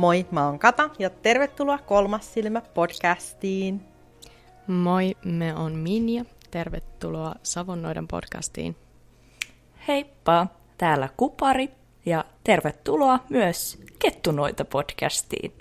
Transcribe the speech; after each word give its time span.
Moi, 0.00 0.26
mä 0.30 0.46
oon 0.46 0.58
Kata 0.58 0.90
ja 0.98 1.10
tervetuloa 1.10 1.78
Kolmas 1.78 2.34
silmä 2.34 2.60
podcastiin. 2.60 3.80
Moi, 4.66 5.16
me 5.24 5.54
on 5.54 5.72
Minja. 5.72 6.24
Tervetuloa 6.50 7.34
Savonnoiden 7.42 8.08
podcastiin. 8.08 8.76
Heippa, 9.88 10.46
täällä 10.78 11.08
Kupari 11.16 11.70
ja 12.06 12.24
tervetuloa 12.44 13.18
myös 13.28 13.78
Kettunoita 13.98 14.64
podcastiin. 14.64 15.52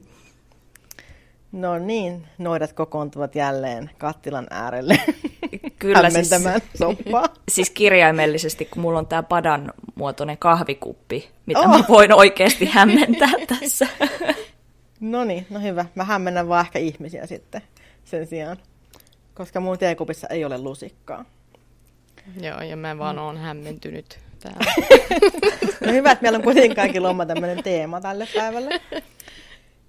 No 1.51 1.79
niin, 1.79 2.27
noidat 2.37 2.73
kokoontuvat 2.73 3.35
jälleen 3.35 3.89
kattilan 3.97 4.47
äärelle 4.49 4.97
Kyllä 5.79 6.09
siis, 6.09 6.29
soppaa. 6.75 7.25
Siis 7.51 7.69
kirjaimellisesti, 7.69 8.65
kun 8.65 8.81
mulla 8.81 8.99
on 8.99 9.07
tämä 9.07 9.23
padan 9.23 9.73
muotoinen 9.95 10.37
kahvikuppi, 10.37 11.29
mitä 11.45 11.59
oh. 11.59 11.67
mä 11.67 11.83
voin 11.89 12.13
oikeasti 12.13 12.65
hämmentää 12.65 13.31
tässä. 13.59 13.87
No 14.99 15.23
niin, 15.23 15.47
no 15.49 15.59
hyvä. 15.59 15.85
Mä 15.95 16.03
hämmennän 16.03 16.49
vaan 16.49 16.65
ehkä 16.65 16.79
ihmisiä 16.79 17.25
sitten 17.25 17.61
sen 18.05 18.27
sijaan, 18.27 18.57
koska 19.33 19.59
mun 19.59 19.77
teekupissa 19.77 20.27
ei 20.27 20.45
ole 20.45 20.57
lusikkaa. 20.57 21.25
Joo, 22.41 22.61
ja 22.61 22.77
mä 22.77 22.97
vaan 22.97 23.15
mm. 23.15 23.21
oon 23.21 23.37
hämmentynyt 23.37 24.19
täällä. 24.39 24.73
no 25.85 25.91
hyvä, 25.91 26.11
että 26.11 26.21
meillä 26.21 26.37
on 26.37 26.43
kuitenkin 26.43 26.75
kaikilla 26.75 27.09
oma 27.09 27.25
tämmöinen 27.25 27.63
teema 27.63 28.01
tälle 28.01 28.27
päivälle. 28.35 28.81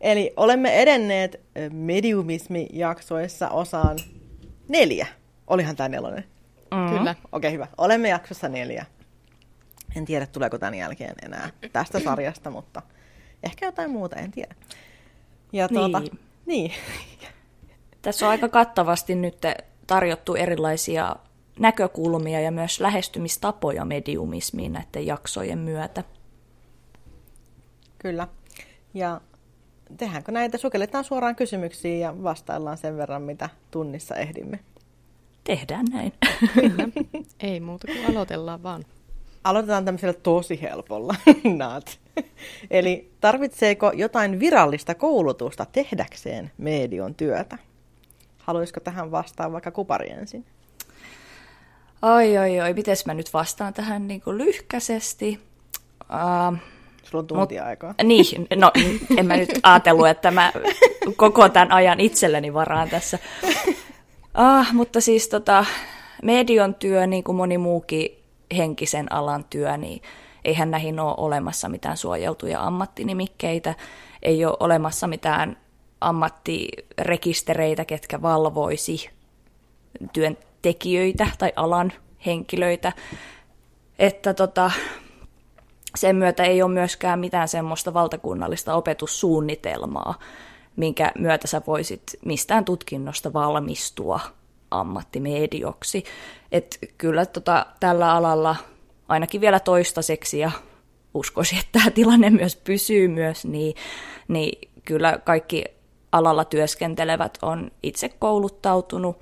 Eli 0.01 0.33
olemme 0.37 0.83
edenneet 0.83 1.41
mediumismi-jaksoissa 1.73 3.49
osaan 3.49 3.99
neljä. 4.69 5.07
Olihan 5.51 5.77
tämä 5.77 5.89
nelonen. 5.89 6.25
Mm. 6.75 6.99
Kyllä. 6.99 7.11
Okei, 7.11 7.25
okay, 7.33 7.53
hyvä. 7.53 7.67
Olemme 7.79 8.09
jaksossa 8.09 8.49
neljä. 8.49 8.87
En 9.97 10.05
tiedä, 10.05 10.27
tuleeko 10.27 10.59
tämän 10.59 10.75
jälkeen 10.75 11.15
enää 11.23 11.51
tästä 11.73 12.01
sarjasta, 12.01 12.51
mutta 12.51 12.83
ehkä 13.43 13.67
jotain 13.67 13.91
muuta, 13.91 14.17
en 14.17 14.31
tiedä. 14.31 14.55
Ja 15.53 15.69
tuota, 15.69 16.01
niin. 16.01 16.19
niin. 16.47 16.73
Tässä 18.03 18.27
on 18.27 18.31
aika 18.31 18.49
kattavasti 18.49 19.15
nyt 19.15 19.37
tarjottu 19.87 20.35
erilaisia 20.35 21.17
näkökulmia 21.59 22.41
ja 22.41 22.51
myös 22.51 22.81
lähestymistapoja 22.81 23.85
mediumismiin 23.85 24.73
näiden 24.73 25.07
jaksojen 25.07 25.59
myötä. 25.59 26.05
Kyllä. 27.99 28.29
Ja 28.95 29.21
tehdäänkö 29.97 30.33
näitä? 30.33 30.59
Sukelletaan 30.59 31.05
suoraan 31.05 31.37
kysymyksiin 31.37 32.01
ja 32.01 32.23
vastaillaan 32.23 32.79
sen 32.79 32.97
verran, 32.97 33.23
mitä 33.23 33.49
tunnissa 33.71 34.17
ehdimme. 34.17 34.61
Tehdään 35.45 35.87
näin. 35.93 36.13
Kyllä. 36.55 36.89
Ei 37.41 37.61
muuta 37.61 37.87
kuin 37.87 38.07
aloitellaan 38.07 38.63
vaan. 38.63 38.85
Aloitetaan 39.45 39.85
tämmöisellä 39.85 40.15
tosi 40.23 40.63
helpolla. 40.63 41.15
Not. 41.59 42.01
Eli 42.71 43.11
tarvitseeko 43.21 43.93
jotain 43.95 44.41
virallista 44.41 44.95
koulutusta 44.95 45.67
tehdäkseen 45.73 46.51
medion 46.59 47.15
työtä? 47.15 47.59
Haluaisiko 48.39 48.81
tähän 48.81 49.11
vastaa 49.11 49.53
vaikka 49.53 49.71
kupari 49.71 50.11
ensin? 50.11 50.45
Oi, 52.03 52.39
oi, 52.39 52.61
oi. 52.61 52.75
Miten 52.75 52.97
mä 53.07 53.15
nyt 53.15 53.35
vastaan 53.35 53.75
tähän 53.75 54.09
niin 54.09 54.21
kuin 54.21 54.39
lyhkäisesti? 54.39 55.41
Uh, 56.01 56.59
Sulla 57.03 57.23
on 57.23 57.27
tunti 57.27 57.55
Mut, 57.55 57.67
aikaa. 57.67 57.95
Niin, 58.05 58.47
no 58.57 58.73
en 59.17 59.27
mä 59.27 59.37
nyt 59.37 59.51
ajatellut, 59.63 60.09
että 60.09 60.31
mä 60.31 60.53
koko 61.17 61.49
tämän 61.49 61.73
ajan 61.73 62.01
itselleni 62.01 62.55
varaan 62.55 62.89
tässä. 62.89 63.19
Ah, 64.35 64.75
mutta 64.75 65.01
siis 65.01 65.29
tota, 65.29 65.65
medion 66.23 66.75
työ, 66.75 67.07
niin 67.07 67.25
kuin 67.25 67.37
moni 67.37 67.59
muukin 67.59 68.23
henkisen 68.57 69.13
alan 69.13 69.45
työ, 69.51 69.77
niin 69.77 70.03
eihän 70.45 70.71
näihin 70.71 71.01
ole 71.01 71.15
olemassa 71.17 71.69
mitään 71.69 71.97
suojeltuja 71.97 72.67
ammattinimikkeitä, 72.67 73.75
ei 74.23 74.45
ole 74.45 74.57
olemassa 74.61 75.07
mitään 75.07 75.57
ammattirekistereitä, 76.01 77.85
ketkä 77.85 78.23
valvoisi 78.23 79.11
työntekijöitä 80.13 81.27
tai 81.39 81.53
alan 81.57 81.93
henkilöitä. 82.27 82.93
Että 83.99 84.35
tota, 84.35 84.71
sen 85.95 86.17
myötä 86.17 86.45
ei 86.45 86.63
ole 86.63 86.73
myöskään 86.73 87.19
mitään 87.19 87.49
semmoista 87.49 87.95
valtakunnallista 87.95 88.75
opetussuunnitelmaa, 88.75 90.15
minkä 90.77 91.13
myötä 91.19 91.47
sä 91.47 91.63
voisit 91.67 92.03
mistään 92.25 92.65
tutkinnosta 92.65 93.33
valmistua 93.33 94.21
ammattimedioksi. 94.71 96.05
Et 96.53 96.79
kyllä 96.99 97.27
tota, 97.27 97.67
tällä 97.81 98.13
alalla 98.13 98.57
ainakin 99.09 99.41
vielä 99.41 99.61
toistaiseksi 99.61 100.39
ja 100.39 100.51
uskoisin, 101.15 101.59
että 101.59 101.79
tämä 101.79 101.91
tilanne 101.91 102.31
myös 102.31 102.57
pysyy 102.57 103.09
myös, 103.09 103.45
niin, 103.45 103.75
niin 104.29 104.71
kyllä 104.85 105.19
kaikki 105.25 105.65
alalla 106.13 106.45
työskentelevät 106.45 107.39
on 107.43 107.71
itse 107.83 108.09
kouluttautunut 108.09 109.17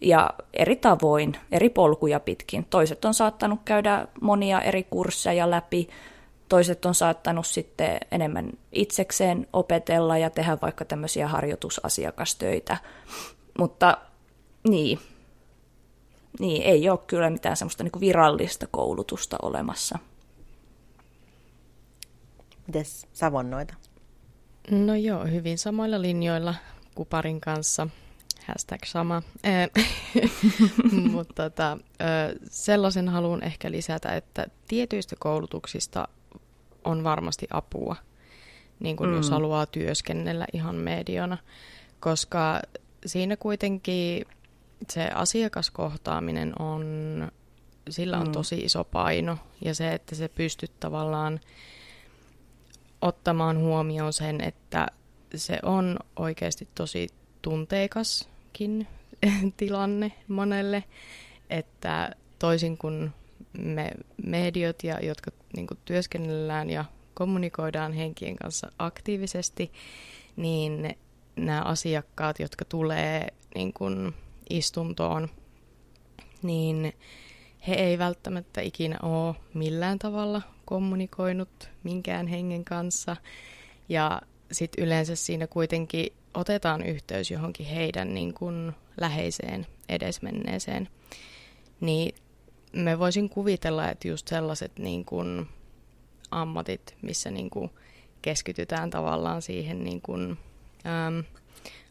ja 0.00 0.30
eri 0.54 0.76
tavoin, 0.76 1.36
eri 1.52 1.68
polkuja 1.70 2.20
pitkin. 2.20 2.66
Toiset 2.70 3.04
on 3.04 3.14
saattanut 3.14 3.60
käydä 3.64 4.06
monia 4.20 4.60
eri 4.60 4.82
kursseja 4.82 5.50
läpi, 5.50 5.88
toiset 6.50 6.84
on 6.84 6.94
saattanut 6.94 7.46
sitten 7.46 7.98
enemmän 8.10 8.50
itsekseen 8.72 9.46
opetella 9.52 10.18
ja 10.18 10.30
tehdä 10.30 10.58
vaikka 10.62 10.84
tämmöisiä 10.84 11.28
harjoitusasiakastöitä. 11.28 12.76
Mutta 13.58 13.98
niin, 14.68 14.98
niin 16.40 16.62
ei 16.62 16.88
ole 16.88 16.98
kyllä 17.06 17.30
mitään 17.30 17.56
semmoista 17.56 17.84
niin 17.84 18.00
virallista 18.00 18.66
koulutusta 18.70 19.36
olemassa. 19.42 19.98
Mites 22.66 23.06
savonnoita? 23.12 23.74
No 24.70 24.94
joo, 24.94 25.24
hyvin 25.24 25.58
samoilla 25.58 26.02
linjoilla 26.02 26.54
Kuparin 26.94 27.40
kanssa. 27.40 27.88
Hashtag 28.46 28.80
sama. 28.84 29.22
Mutta 31.12 31.50
tota, 31.50 31.78
sellaisen 32.50 33.08
haluan 33.08 33.42
ehkä 33.42 33.70
lisätä, 33.70 34.16
että 34.16 34.46
tietyistä 34.68 35.16
koulutuksista 35.18 36.08
on 36.84 37.04
varmasti 37.04 37.46
apua, 37.50 37.96
niin 38.80 38.96
kuin 38.96 39.10
mm. 39.10 39.16
jos 39.16 39.30
haluaa 39.30 39.66
työskennellä 39.66 40.46
ihan 40.52 40.74
mediona, 40.74 41.38
koska 42.00 42.60
siinä 43.06 43.36
kuitenkin 43.36 44.26
se 44.88 45.08
asiakaskohtaaminen 45.14 46.52
on, 46.58 46.84
sillä 47.90 48.18
on 48.18 48.26
mm. 48.26 48.32
tosi 48.32 48.58
iso 48.58 48.84
paino 48.84 49.38
ja 49.64 49.74
se, 49.74 49.92
että 49.92 50.14
se 50.14 50.28
pystyt 50.28 50.80
tavallaan 50.80 51.40
ottamaan 53.02 53.58
huomioon 53.58 54.12
sen, 54.12 54.40
että 54.40 54.86
se 55.34 55.58
on 55.62 55.98
oikeasti 56.16 56.68
tosi 56.74 57.08
tunteikaskin 57.42 58.86
tilanne 59.56 60.12
monelle, 60.28 60.84
että 61.50 62.10
toisin 62.38 62.78
kuin 62.78 63.12
me 63.58 63.90
mediot, 64.26 64.84
ja, 64.84 64.98
jotka 65.02 65.30
niin 65.56 65.66
kuin, 65.66 65.78
työskennellään 65.84 66.70
ja 66.70 66.84
kommunikoidaan 67.14 67.92
henkien 67.92 68.36
kanssa 68.36 68.72
aktiivisesti, 68.78 69.72
niin 70.36 70.96
nämä 71.36 71.62
asiakkaat, 71.62 72.38
jotka 72.40 72.64
tulee 72.64 73.28
niin 73.54 73.72
kuin, 73.72 74.14
istuntoon, 74.50 75.28
niin 76.42 76.92
he 77.68 77.74
ei 77.74 77.98
välttämättä 77.98 78.60
ikinä 78.60 78.96
ole 79.02 79.34
millään 79.54 79.98
tavalla 79.98 80.42
kommunikoinut 80.64 81.70
minkään 81.82 82.26
hengen 82.26 82.64
kanssa. 82.64 83.16
Ja 83.88 84.22
sitten 84.52 84.84
yleensä 84.84 85.16
siinä 85.16 85.46
kuitenkin 85.46 86.12
otetaan 86.34 86.82
yhteys 86.82 87.30
johonkin 87.30 87.66
heidän 87.66 88.14
niin 88.14 88.34
kuin 88.34 88.72
läheiseen 89.00 89.66
edesmenneeseen. 89.88 90.88
Niin 91.80 92.14
me 92.72 92.98
voisin 92.98 93.28
kuvitella, 93.28 93.90
että 93.90 94.08
just 94.08 94.28
sellaiset 94.28 94.78
niin 94.78 95.04
kuin 95.04 95.48
ammatit, 96.30 96.96
missä 97.02 97.30
niin 97.30 97.50
kuin 97.50 97.70
keskitytään 98.22 98.90
tavallaan 98.90 99.42
siihen 99.42 99.84
niin 99.84 100.00
kuin, 100.00 100.38
äm, 100.86 101.24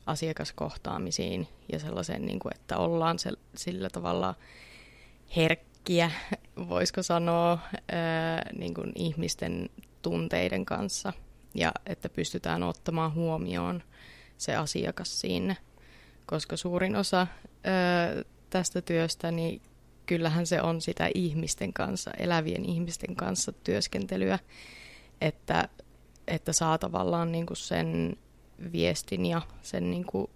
asiakaskohtaamisiin 0.06 1.48
ja 1.72 1.80
sellaiseen, 1.80 2.26
niin 2.26 2.40
kuin, 2.40 2.56
että 2.56 2.78
ollaan 2.78 3.20
se, 3.20 3.32
sillä 3.56 3.90
tavalla 3.90 4.36
herkkiä, 5.36 6.12
voisiko 6.70 7.04
sanoa, 7.04 7.60
ää, 7.92 8.50
niin 8.58 8.74
kuin 8.74 8.92
ihmisten 8.96 9.70
tunteiden 10.02 10.66
kanssa. 10.66 11.14
Ja 11.56 11.72
että 11.86 12.10
pystytään 12.10 12.64
ottamaan 12.64 13.14
huomioon 13.14 13.84
se 14.38 14.56
asiakas 14.56 15.22
siinä, 15.22 15.56
koska 16.26 16.58
suurin 16.58 16.96
osa 16.96 17.28
ää, 17.64 18.24
tästä 18.50 18.82
työstä, 18.82 19.32
niin 19.32 19.62
kyllähän 20.10 20.48
se 20.48 20.62
on 20.62 20.82
sitä 20.82 21.10
ihmisten 21.16 21.74
kanssa, 21.74 22.12
elävien 22.20 22.66
ihmisten 22.66 23.16
kanssa 23.16 23.52
työskentelyä, 23.52 24.40
että, 25.22 25.70
että 26.28 26.54
saa 26.54 26.78
tavallaan 26.78 27.32
niin 27.32 27.46
kuin 27.46 27.58
sen 27.58 28.18
viestin 28.72 29.26
ja 29.26 29.42
sen, 29.62 29.92
niin 29.92 30.06
kuin, 30.06 30.28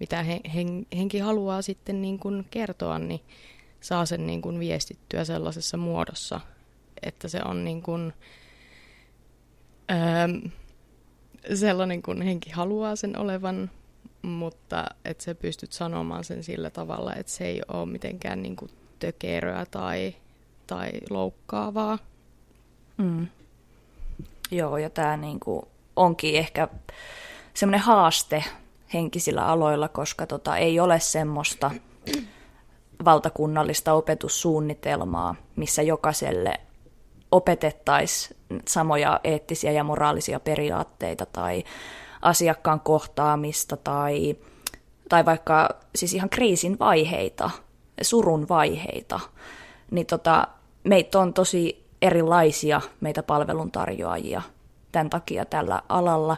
mitä 0.00 0.22
he, 0.22 0.40
hen, 0.54 0.86
henki 0.96 1.18
haluaa 1.18 1.62
sitten 1.62 2.02
niin 2.02 2.18
kuin 2.18 2.46
kertoa, 2.50 2.98
niin 2.98 3.20
saa 3.80 4.06
sen 4.06 4.26
niin 4.26 4.42
kuin 4.42 4.58
viestittyä 4.58 5.24
sellaisessa 5.24 5.76
muodossa, 5.76 6.40
että 7.02 7.28
se 7.28 7.40
on 7.44 7.64
niin 7.64 7.82
kuin, 7.82 8.12
öö, 9.90 10.50
sellainen 11.54 12.02
kuin 12.02 12.22
henki 12.22 12.50
haluaa 12.50 12.96
sen 12.96 13.18
olevan, 13.18 13.70
mutta 14.22 14.84
että 15.04 15.24
sä 15.24 15.34
pystyt 15.34 15.72
sanomaan 15.72 16.24
sen 16.24 16.42
sillä 16.42 16.70
tavalla, 16.70 17.14
että 17.14 17.32
se 17.32 17.44
ei 17.44 17.62
ole 17.68 17.86
mitenkään 17.86 18.42
niin 18.42 18.56
kuin 18.56 18.70
tökeröä 18.98 19.66
tai, 19.70 20.14
tai 20.66 20.90
loukkaavaa. 21.10 21.98
Mm. 22.96 23.26
Joo, 24.50 24.78
ja 24.78 24.90
tämä 24.90 25.16
niinku 25.16 25.68
onkin 25.96 26.34
ehkä 26.34 26.68
semmoinen 27.54 27.80
haaste 27.80 28.44
henkisillä 28.94 29.46
aloilla, 29.46 29.88
koska 29.88 30.26
tota, 30.26 30.56
ei 30.56 30.80
ole 30.80 31.00
semmoista 31.00 31.70
valtakunnallista 33.04 33.92
opetussuunnitelmaa, 33.92 35.34
missä 35.56 35.82
jokaiselle 35.82 36.60
opetettaisiin 37.30 38.36
samoja 38.68 39.20
eettisiä 39.24 39.72
ja 39.72 39.84
moraalisia 39.84 40.40
periaatteita 40.40 41.26
tai 41.26 41.64
asiakkaan 42.22 42.80
kohtaamista 42.80 43.76
tai, 43.76 44.36
tai 45.08 45.24
vaikka 45.24 45.68
siis 45.94 46.14
ihan 46.14 46.30
kriisin 46.30 46.78
vaiheita, 46.78 47.50
surun 48.02 48.48
vaiheita, 48.48 49.20
niin 49.90 50.06
tota, 50.06 50.48
meitä 50.84 51.18
on 51.18 51.34
tosi 51.34 51.86
erilaisia 52.02 52.80
meitä 53.00 53.22
palveluntarjoajia 53.22 54.42
tämän 54.92 55.10
takia 55.10 55.44
tällä 55.44 55.82
alalla. 55.88 56.36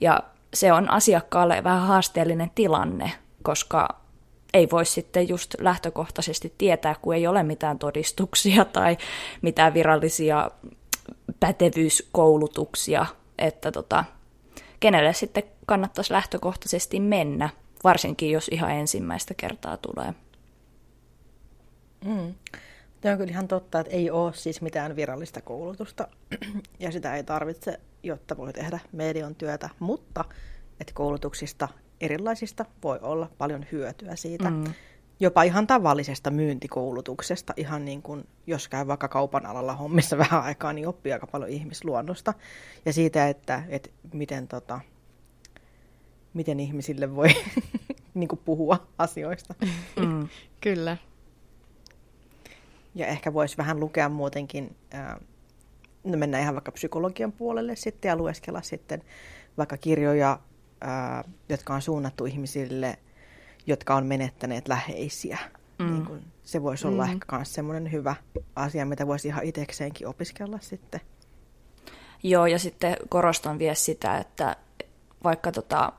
Ja 0.00 0.20
se 0.54 0.72
on 0.72 0.90
asiakkaalle 0.90 1.64
vähän 1.64 1.86
haasteellinen 1.86 2.50
tilanne, 2.54 3.12
koska 3.42 3.88
ei 4.54 4.68
voi 4.70 4.86
sitten 4.86 5.28
just 5.28 5.54
lähtökohtaisesti 5.58 6.54
tietää, 6.58 6.94
kun 7.02 7.14
ei 7.14 7.26
ole 7.26 7.42
mitään 7.42 7.78
todistuksia 7.78 8.64
tai 8.72 8.96
mitään 9.42 9.74
virallisia 9.74 10.50
pätevyyskoulutuksia, 11.40 13.06
että 13.38 13.72
tota, 13.72 14.04
kenelle 14.80 15.12
sitten 15.12 15.42
kannattaisi 15.66 16.12
lähtökohtaisesti 16.12 17.00
mennä, 17.00 17.50
varsinkin 17.84 18.30
jos 18.30 18.48
ihan 18.48 18.70
ensimmäistä 18.70 19.34
kertaa 19.34 19.76
tulee. 19.76 20.14
Mm. 22.04 22.34
Tämä 23.00 23.12
on 23.12 23.18
kyllä 23.18 23.30
ihan 23.30 23.48
totta, 23.48 23.80
että 23.80 23.92
ei 23.92 24.10
ole 24.10 24.32
siis 24.34 24.62
mitään 24.62 24.96
virallista 24.96 25.40
koulutusta 25.40 26.08
ja 26.78 26.92
sitä 26.92 27.14
ei 27.14 27.24
tarvitse, 27.24 27.80
jotta 28.02 28.36
voi 28.36 28.52
tehdä 28.52 28.78
median 28.92 29.34
työtä, 29.34 29.70
mutta 29.78 30.24
että 30.80 30.92
koulutuksista 30.94 31.68
erilaisista 32.00 32.64
voi 32.82 32.98
olla 33.02 33.30
paljon 33.38 33.66
hyötyä 33.72 34.16
siitä. 34.16 34.50
Mm. 34.50 34.64
Jopa 35.20 35.42
ihan 35.42 35.66
tavallisesta 35.66 36.30
myyntikoulutuksesta, 36.30 37.52
ihan 37.56 37.84
niin 37.84 38.02
kuin 38.02 38.24
jos 38.46 38.68
käy 38.68 38.86
vaikka 38.86 39.08
kaupan 39.08 39.46
alalla 39.46 39.74
hommissa 39.74 40.18
vähän 40.18 40.42
aikaa, 40.42 40.72
niin 40.72 40.88
oppii 40.88 41.12
aika 41.12 41.26
paljon 41.26 41.50
ihmisluonnosta 41.50 42.34
ja 42.84 42.92
siitä, 42.92 43.28
että, 43.28 43.62
että 43.68 43.90
miten, 44.12 44.48
tota, 44.48 44.80
miten 46.34 46.60
ihmisille 46.60 47.16
voi 47.16 47.28
niin 48.14 48.28
kuin 48.28 48.40
puhua 48.44 48.86
asioista. 48.98 49.54
Mm. 50.00 50.28
Kyllä. 50.60 50.96
Ja 52.94 53.06
ehkä 53.06 53.34
voisi 53.34 53.56
vähän 53.56 53.80
lukea 53.80 54.08
muutenkin, 54.08 54.76
no 56.04 56.18
mennään 56.18 56.42
ihan 56.42 56.54
vaikka 56.54 56.72
psykologian 56.72 57.32
puolelle 57.32 57.76
sitten 57.76 58.08
ja 58.08 58.16
lueskella 58.16 58.62
sitten 58.62 59.02
vaikka 59.58 59.76
kirjoja, 59.76 60.38
jotka 61.48 61.74
on 61.74 61.82
suunnattu 61.82 62.26
ihmisille, 62.26 62.98
jotka 63.66 63.94
on 63.94 64.06
menettäneet 64.06 64.68
läheisiä. 64.68 65.38
Mm. 65.78 65.90
Niin 65.90 66.06
kun, 66.06 66.20
se 66.42 66.62
voisi 66.62 66.86
olla 66.86 67.06
mm. 67.06 67.12
ehkä 67.12 67.36
myös 67.36 67.54
semmoinen 67.54 67.92
hyvä 67.92 68.14
asia, 68.56 68.86
mitä 68.86 69.06
voisi 69.06 69.28
ihan 69.28 69.44
itsekseenkin 69.44 70.06
opiskella 70.06 70.58
sitten. 70.60 71.00
Joo, 72.22 72.46
ja 72.46 72.58
sitten 72.58 72.96
korostan 73.08 73.58
vielä 73.58 73.74
sitä, 73.74 74.18
että 74.18 74.56
vaikka 75.24 75.52
tota, 75.52 75.92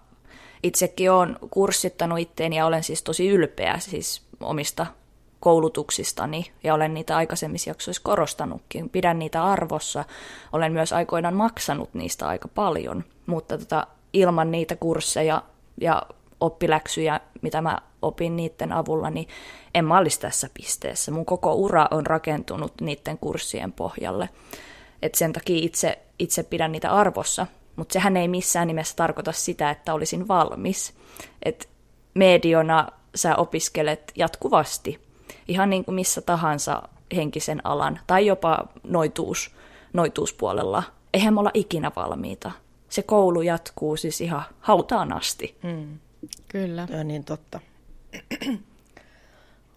itsekin 0.63 1.11
olen 1.11 1.37
kurssittanut 1.51 2.19
itteeni 2.19 2.57
ja 2.57 2.65
olen 2.65 2.83
siis 2.83 3.03
tosi 3.03 3.29
ylpeä 3.29 3.79
siis 3.79 4.27
omista 4.39 4.85
koulutuksistani 5.41 6.51
ja 6.63 6.73
olen 6.73 6.93
niitä 6.93 7.17
aikaisemmissa 7.17 7.69
jaksoissa 7.69 8.03
korostanutkin. 8.03 8.89
Pidän 8.89 9.19
niitä 9.19 9.43
arvossa. 9.43 10.05
Olen 10.53 10.73
myös 10.73 10.93
aikoinaan 10.93 11.33
maksanut 11.33 11.93
niistä 11.93 12.27
aika 12.27 12.47
paljon, 12.47 13.03
mutta 13.25 13.57
tota, 13.57 13.87
ilman 14.13 14.51
niitä 14.51 14.75
kursseja 14.75 15.43
ja 15.81 16.01
oppiläksyjä, 16.39 17.19
mitä 17.41 17.61
mä 17.61 17.77
opin 18.01 18.35
niiden 18.35 18.71
avulla, 18.71 19.09
niin 19.09 19.27
en 19.75 19.85
mä 19.85 19.97
olisi 19.97 20.19
tässä 20.19 20.49
pisteessä. 20.53 21.11
Mun 21.11 21.25
koko 21.25 21.53
ura 21.53 21.87
on 21.91 22.05
rakentunut 22.05 22.81
niiden 22.81 23.17
kurssien 23.17 23.71
pohjalle. 23.71 24.29
Et 25.01 25.15
sen 25.15 25.33
takia 25.33 25.57
itse, 25.65 25.99
itse 26.19 26.43
pidän 26.43 26.71
niitä 26.71 26.91
arvossa, 26.91 27.47
mutta 27.75 27.93
sehän 27.93 28.17
ei 28.17 28.27
missään 28.27 28.67
nimessä 28.67 28.95
tarkoita 28.95 29.31
sitä, 29.31 29.69
että 29.69 29.93
olisin 29.93 30.27
valmis. 30.27 30.93
Et 31.43 31.69
mediona 32.13 32.87
sä 33.15 33.35
opiskelet 33.35 34.11
jatkuvasti 34.15 35.10
ihan 35.47 35.69
niin 35.69 35.85
kuin 35.85 35.95
missä 35.95 36.21
tahansa 36.21 36.81
henkisen 37.15 37.61
alan 37.63 37.99
tai 38.07 38.25
jopa 38.25 38.67
noituus, 38.83 39.55
noituuspuolella. 39.93 40.83
Eihän 41.13 41.33
me 41.33 41.39
olla 41.39 41.51
ikinä 41.53 41.91
valmiita. 41.95 42.51
Se 42.89 43.03
koulu 43.03 43.41
jatkuu 43.41 43.97
siis 43.97 44.21
ihan 44.21 44.43
hautaan 44.59 45.13
asti. 45.13 45.57
Mm. 45.63 45.99
Kyllä. 46.47 46.87
Tämä 46.87 46.99
on 46.99 47.07
niin 47.07 47.23
totta. 47.23 47.59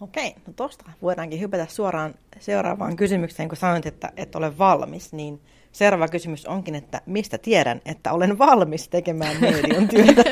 Okei, 0.01 0.35
no 0.47 0.53
tuosta 0.55 0.85
voidaankin 1.01 1.39
hypätä 1.39 1.67
suoraan 1.69 2.15
seuraavaan 2.39 2.95
kysymykseen, 2.95 3.49
kun 3.49 3.57
sanoit, 3.57 3.85
että 3.85 4.11
et 4.17 4.35
ole 4.35 4.57
valmis, 4.57 5.13
niin 5.13 5.41
seuraava 5.71 6.07
kysymys 6.07 6.45
onkin, 6.45 6.75
että 6.75 7.01
mistä 7.05 7.37
tiedän, 7.37 7.81
että 7.85 8.13
olen 8.13 8.37
valmis 8.37 8.87
tekemään 8.87 9.35
median 9.41 9.87
työtä? 9.87 10.23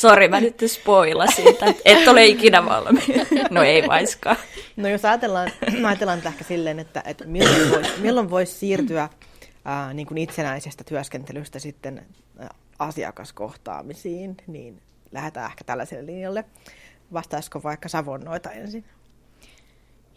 Sori, 0.00 0.28
mä 0.28 0.40
nyt 0.40 0.62
spoilasin, 0.66 1.48
että 1.48 1.74
et 1.84 2.08
ole 2.08 2.26
ikinä 2.26 2.64
valmis. 2.64 3.04
No 3.50 3.62
ei 3.62 3.88
vaiskaan. 3.88 4.36
No 4.76 4.88
jos 4.88 5.04
ajatellaan, 5.04 5.50
ajatellaan 5.86 6.22
ehkä 6.26 6.44
silleen, 6.44 6.78
että, 6.78 7.02
että 7.06 7.24
milloin 7.24 7.70
voisi 7.70 8.00
milloin 8.00 8.30
vois 8.30 8.60
siirtyä 8.60 9.08
ää, 9.64 9.94
niin 9.94 10.06
kuin 10.06 10.18
itsenäisestä 10.18 10.84
työskentelystä 10.84 11.58
sitten 11.58 12.06
asiakaskohtaamisiin, 12.78 14.36
niin 14.46 14.82
lähdetään 15.12 15.50
ehkä 15.50 15.64
tällaiselle 15.64 16.06
linjalle. 16.06 16.44
Vastaisiko 17.12 17.62
vaikka 17.62 17.88
Savonnoita 17.88 18.50
ensin? 18.50 18.84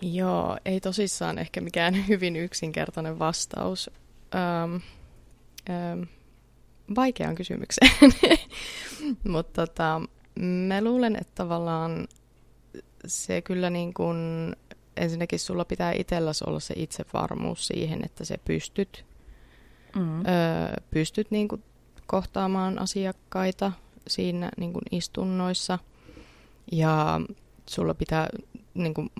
Joo, 0.01 0.57
ei 0.65 0.79
tosissaan 0.79 1.39
ehkä 1.39 1.61
mikään 1.61 1.95
hyvin 2.07 2.35
yksinkertainen 2.35 3.19
vastaus. 3.19 3.89
Öm, 4.63 4.81
öm, 5.69 6.07
vaikeaan 6.95 7.35
kysymykseen. 7.35 7.91
Mutta 9.27 9.65
tota, 9.65 10.01
mä 10.41 10.83
luulen, 10.83 11.15
että 11.15 11.33
tavallaan 11.35 12.07
se 13.07 13.41
kyllä 13.41 13.69
niin 13.69 13.93
kuin, 13.93 14.17
ensinnäkin 14.97 15.39
sulla 15.39 15.65
pitää 15.65 15.91
itselläsi 15.91 16.43
olla 16.47 16.59
se 16.59 16.73
itsevarmuus 16.77 17.67
siihen, 17.67 18.05
että 18.05 18.25
se 18.25 18.37
pystyt, 18.45 19.05
mm. 19.95 20.19
öö, 20.19 20.25
pystyt 20.91 21.31
niin 21.31 21.47
kuin 21.47 21.63
kohtaamaan 22.07 22.79
asiakkaita 22.79 23.71
siinä 24.07 24.51
niin 24.57 24.73
kuin 24.73 24.83
istunnoissa. 24.91 25.79
Ja 26.71 27.21
sulla 27.69 27.93
pitää, 27.93 28.29
niin 28.73 28.93
kuin, 28.93 29.11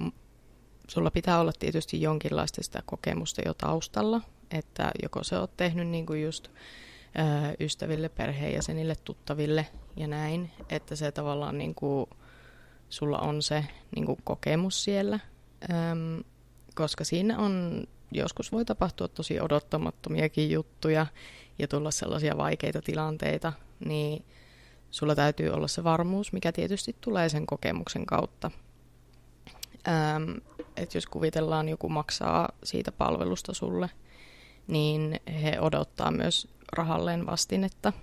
sulla 0.88 1.12
pitää 1.12 1.40
olla 1.40 1.52
tietysti 1.60 2.02
jonkinlaista 2.02 2.64
sitä 2.64 2.84
kokemusta 2.86 3.42
jo 3.46 3.54
taustalla, 3.54 4.22
että 4.52 4.92
joko 5.04 5.24
se 5.24 5.38
on 5.38 5.48
tehnyt 5.58 5.88
niin 5.88 6.06
kuin 6.06 6.24
just 6.24 6.48
ystäville, 7.60 8.10
perheenjäsenille, 8.10 8.96
tuttaville 8.96 9.68
ja 9.96 10.08
näin, 10.08 10.52
että 10.70 10.96
se 10.96 11.12
tavallaan 11.12 11.58
niin 11.58 11.76
kuin, 11.76 12.10
sulla 12.90 13.20
on 13.20 13.42
se 13.42 13.66
niin 13.96 14.06
kuin 14.06 14.20
kokemus 14.24 14.84
siellä, 14.84 15.20
äm, 15.72 16.24
koska 16.76 17.04
siinä 17.04 17.38
on 17.38 17.84
joskus 18.12 18.52
voi 18.52 18.66
tapahtua 18.66 19.08
tosi 19.08 19.40
odottamattomiakin 19.40 20.52
juttuja 20.52 21.06
ja 21.60 21.68
tulla 21.68 21.92
sellaisia 21.92 22.38
vaikeita 22.38 22.82
tilanteita, 22.82 23.54
niin 23.86 24.26
sulla 24.92 25.16
täytyy 25.16 25.50
olla 25.50 25.68
se 25.68 25.84
varmuus, 25.84 26.34
mikä 26.34 26.52
tietysti 26.52 26.96
tulee 27.02 27.30
sen 27.30 27.46
kokemuksen 27.46 28.06
kautta. 28.06 28.52
Ähm, 29.88 30.32
että 30.78 30.98
jos 30.98 31.06
kuvitellaan, 31.06 31.70
joku 31.70 31.90
maksaa 31.90 32.50
siitä 32.64 32.92
palvelusta 32.92 33.54
sulle, 33.54 33.90
niin 34.68 35.20
he 35.42 35.60
odottaa 35.60 36.12
myös 36.12 36.48
rahalleen 36.74 37.26
vastinetta. 37.26 37.94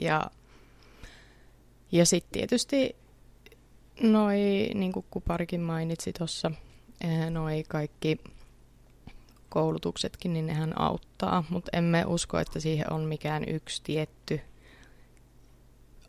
Ja, 0.00 0.30
ja 1.92 2.06
sitten 2.06 2.32
tietysti 2.32 2.96
noi, 4.00 4.70
niin 4.74 4.92
kuin 4.92 5.06
Kuparikin 5.10 5.60
mainitsi 5.60 6.12
tuossa, 6.12 6.50
eh, 7.00 7.30
noi 7.30 7.64
kaikki 7.68 8.20
koulutuksetkin, 9.48 10.32
niin 10.32 10.46
nehän 10.46 10.80
auttaa, 10.80 11.44
mutta 11.48 11.70
emme 11.72 12.04
usko, 12.06 12.38
että 12.38 12.60
siihen 12.60 12.92
on 12.92 13.02
mikään 13.02 13.44
yksi 13.48 13.82
tietty 13.82 14.40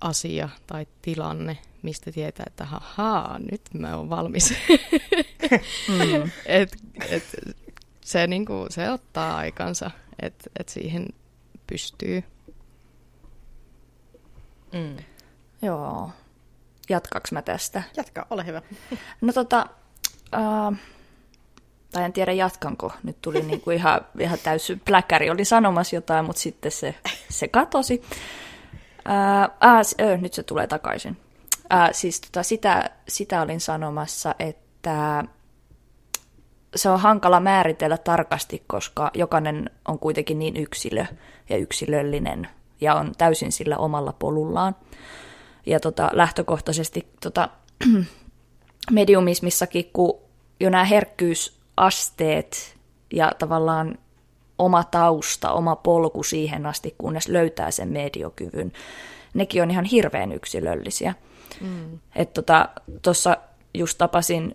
asia 0.01 0.49
tai 0.67 0.87
tilanne, 1.01 1.57
mistä 1.81 2.11
tietää, 2.11 2.43
että 2.47 2.65
hahaa, 2.65 3.39
nyt 3.51 3.61
mä 3.73 3.97
oon 3.97 4.09
valmis. 4.09 4.53
mm. 5.89 6.31
et, 6.45 6.77
et, 7.09 7.23
se, 8.01 8.27
niinku, 8.27 8.65
se 8.69 8.91
ottaa 8.91 9.37
aikansa, 9.37 9.91
että 10.21 10.49
et 10.59 10.69
siihen 10.69 11.07
pystyy. 11.67 12.23
Mm. 14.73 14.97
Joo. 15.61 16.09
Jatkaks 16.89 17.31
mä 17.31 17.41
tästä? 17.41 17.83
Jatka, 17.97 18.27
ole 18.29 18.45
hyvä. 18.45 18.61
No 19.21 19.33
tota, 19.33 19.67
uh, 20.35 20.77
tai 21.91 22.03
en 22.03 22.13
tiedä 22.13 22.31
jatkanko, 22.31 22.93
nyt 23.03 23.21
tuli 23.21 23.41
niinku 23.47 23.71
ihan, 23.71 24.01
ihan 24.19 24.39
täysin 24.43 24.79
pläkäri, 24.79 25.29
oli 25.29 25.45
sanomassa 25.45 25.95
jotain, 25.95 26.25
mutta 26.25 26.41
sitten 26.41 26.71
se, 26.71 26.95
se 27.29 27.47
katosi. 27.47 28.03
Uh, 29.09 29.43
uh, 30.03 30.13
uh, 30.13 30.21
nyt 30.21 30.33
se 30.33 30.43
tulee 30.43 30.67
takaisin. 30.67 31.17
Uh, 31.73 31.89
siis 31.91 32.21
tota, 32.21 32.43
sitä, 32.43 32.89
sitä 33.07 33.41
olin 33.41 33.59
sanomassa, 33.59 34.35
että 34.39 35.23
se 36.75 36.89
on 36.89 36.99
hankala 36.99 37.39
määritellä 37.39 37.97
tarkasti, 37.97 38.63
koska 38.67 39.11
jokainen 39.13 39.69
on 39.87 39.99
kuitenkin 39.99 40.39
niin 40.39 40.57
yksilö 40.57 41.05
ja 41.49 41.57
yksilöllinen 41.57 42.47
ja 42.81 42.95
on 42.95 43.11
täysin 43.17 43.51
sillä 43.51 43.77
omalla 43.77 44.13
polullaan. 44.19 44.75
Ja 45.65 45.79
tota, 45.79 46.09
lähtökohtaisesti 46.13 47.07
tota, 47.21 47.49
mediumismissakin, 48.91 49.89
kun 49.93 50.19
jo 50.59 50.69
nämä 50.69 50.83
herkkyysasteet 50.83 52.75
ja 53.13 53.31
tavallaan 53.39 53.97
oma 54.59 54.83
tausta, 54.83 55.51
oma 55.51 55.75
polku 55.75 56.23
siihen 56.23 56.65
asti, 56.65 56.95
kunnes 56.97 57.27
löytää 57.27 57.71
sen 57.71 57.89
mediokyvyn, 57.89 58.71
nekin 59.33 59.63
on 59.63 59.71
ihan 59.71 59.85
hirveän 59.85 60.31
yksilöllisiä. 60.31 61.13
Mm. 61.61 61.99
Että 62.15 62.41
tuossa 63.01 63.29
tota, 63.29 63.47
just 63.73 63.97
tapasin 63.97 64.53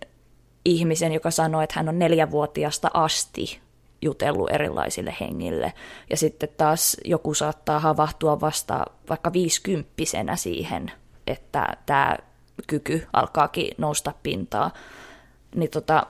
ihmisen, 0.65 1.11
joka 1.11 1.31
sanoi, 1.31 1.63
että 1.63 1.73
hän 1.79 1.89
on 1.89 1.99
neljävuotiasta 1.99 2.91
asti 2.93 3.59
jutellut 4.01 4.49
erilaisille 4.51 5.15
hengille. 5.19 5.73
Ja 6.09 6.17
sitten 6.17 6.49
taas 6.57 6.97
joku 7.05 7.33
saattaa 7.33 7.79
havahtua 7.79 8.41
vasta 8.41 8.85
vaikka 9.09 9.33
viisikymppisenä 9.33 10.35
siihen, 10.35 10.91
että 11.27 11.67
tämä 11.85 12.17
kyky 12.67 13.07
alkaakin 13.13 13.71
nousta 13.77 14.13
pintaa. 14.23 14.71
Niin 15.55 15.69
tota, 15.69 16.07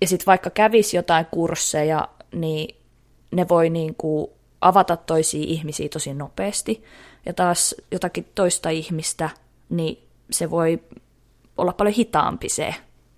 ja 0.00 0.08
sitten 0.08 0.26
vaikka 0.26 0.50
kävisi 0.50 0.96
jotain 0.96 1.26
kursseja, 1.30 2.08
niin 2.32 2.76
ne 3.30 3.48
voi 3.48 3.70
niinku 3.70 4.32
avata 4.60 4.96
toisia 4.96 5.44
ihmisiä 5.46 5.88
tosi 5.88 6.14
nopeasti. 6.14 6.84
Ja 7.26 7.32
taas 7.32 7.74
jotakin 7.90 8.26
toista 8.34 8.70
ihmistä, 8.70 9.30
niin 9.68 10.08
se 10.30 10.50
voi 10.50 10.80
olla 11.56 11.72
paljon 11.72 11.94
hitaampi 11.94 12.48
se 12.48 12.74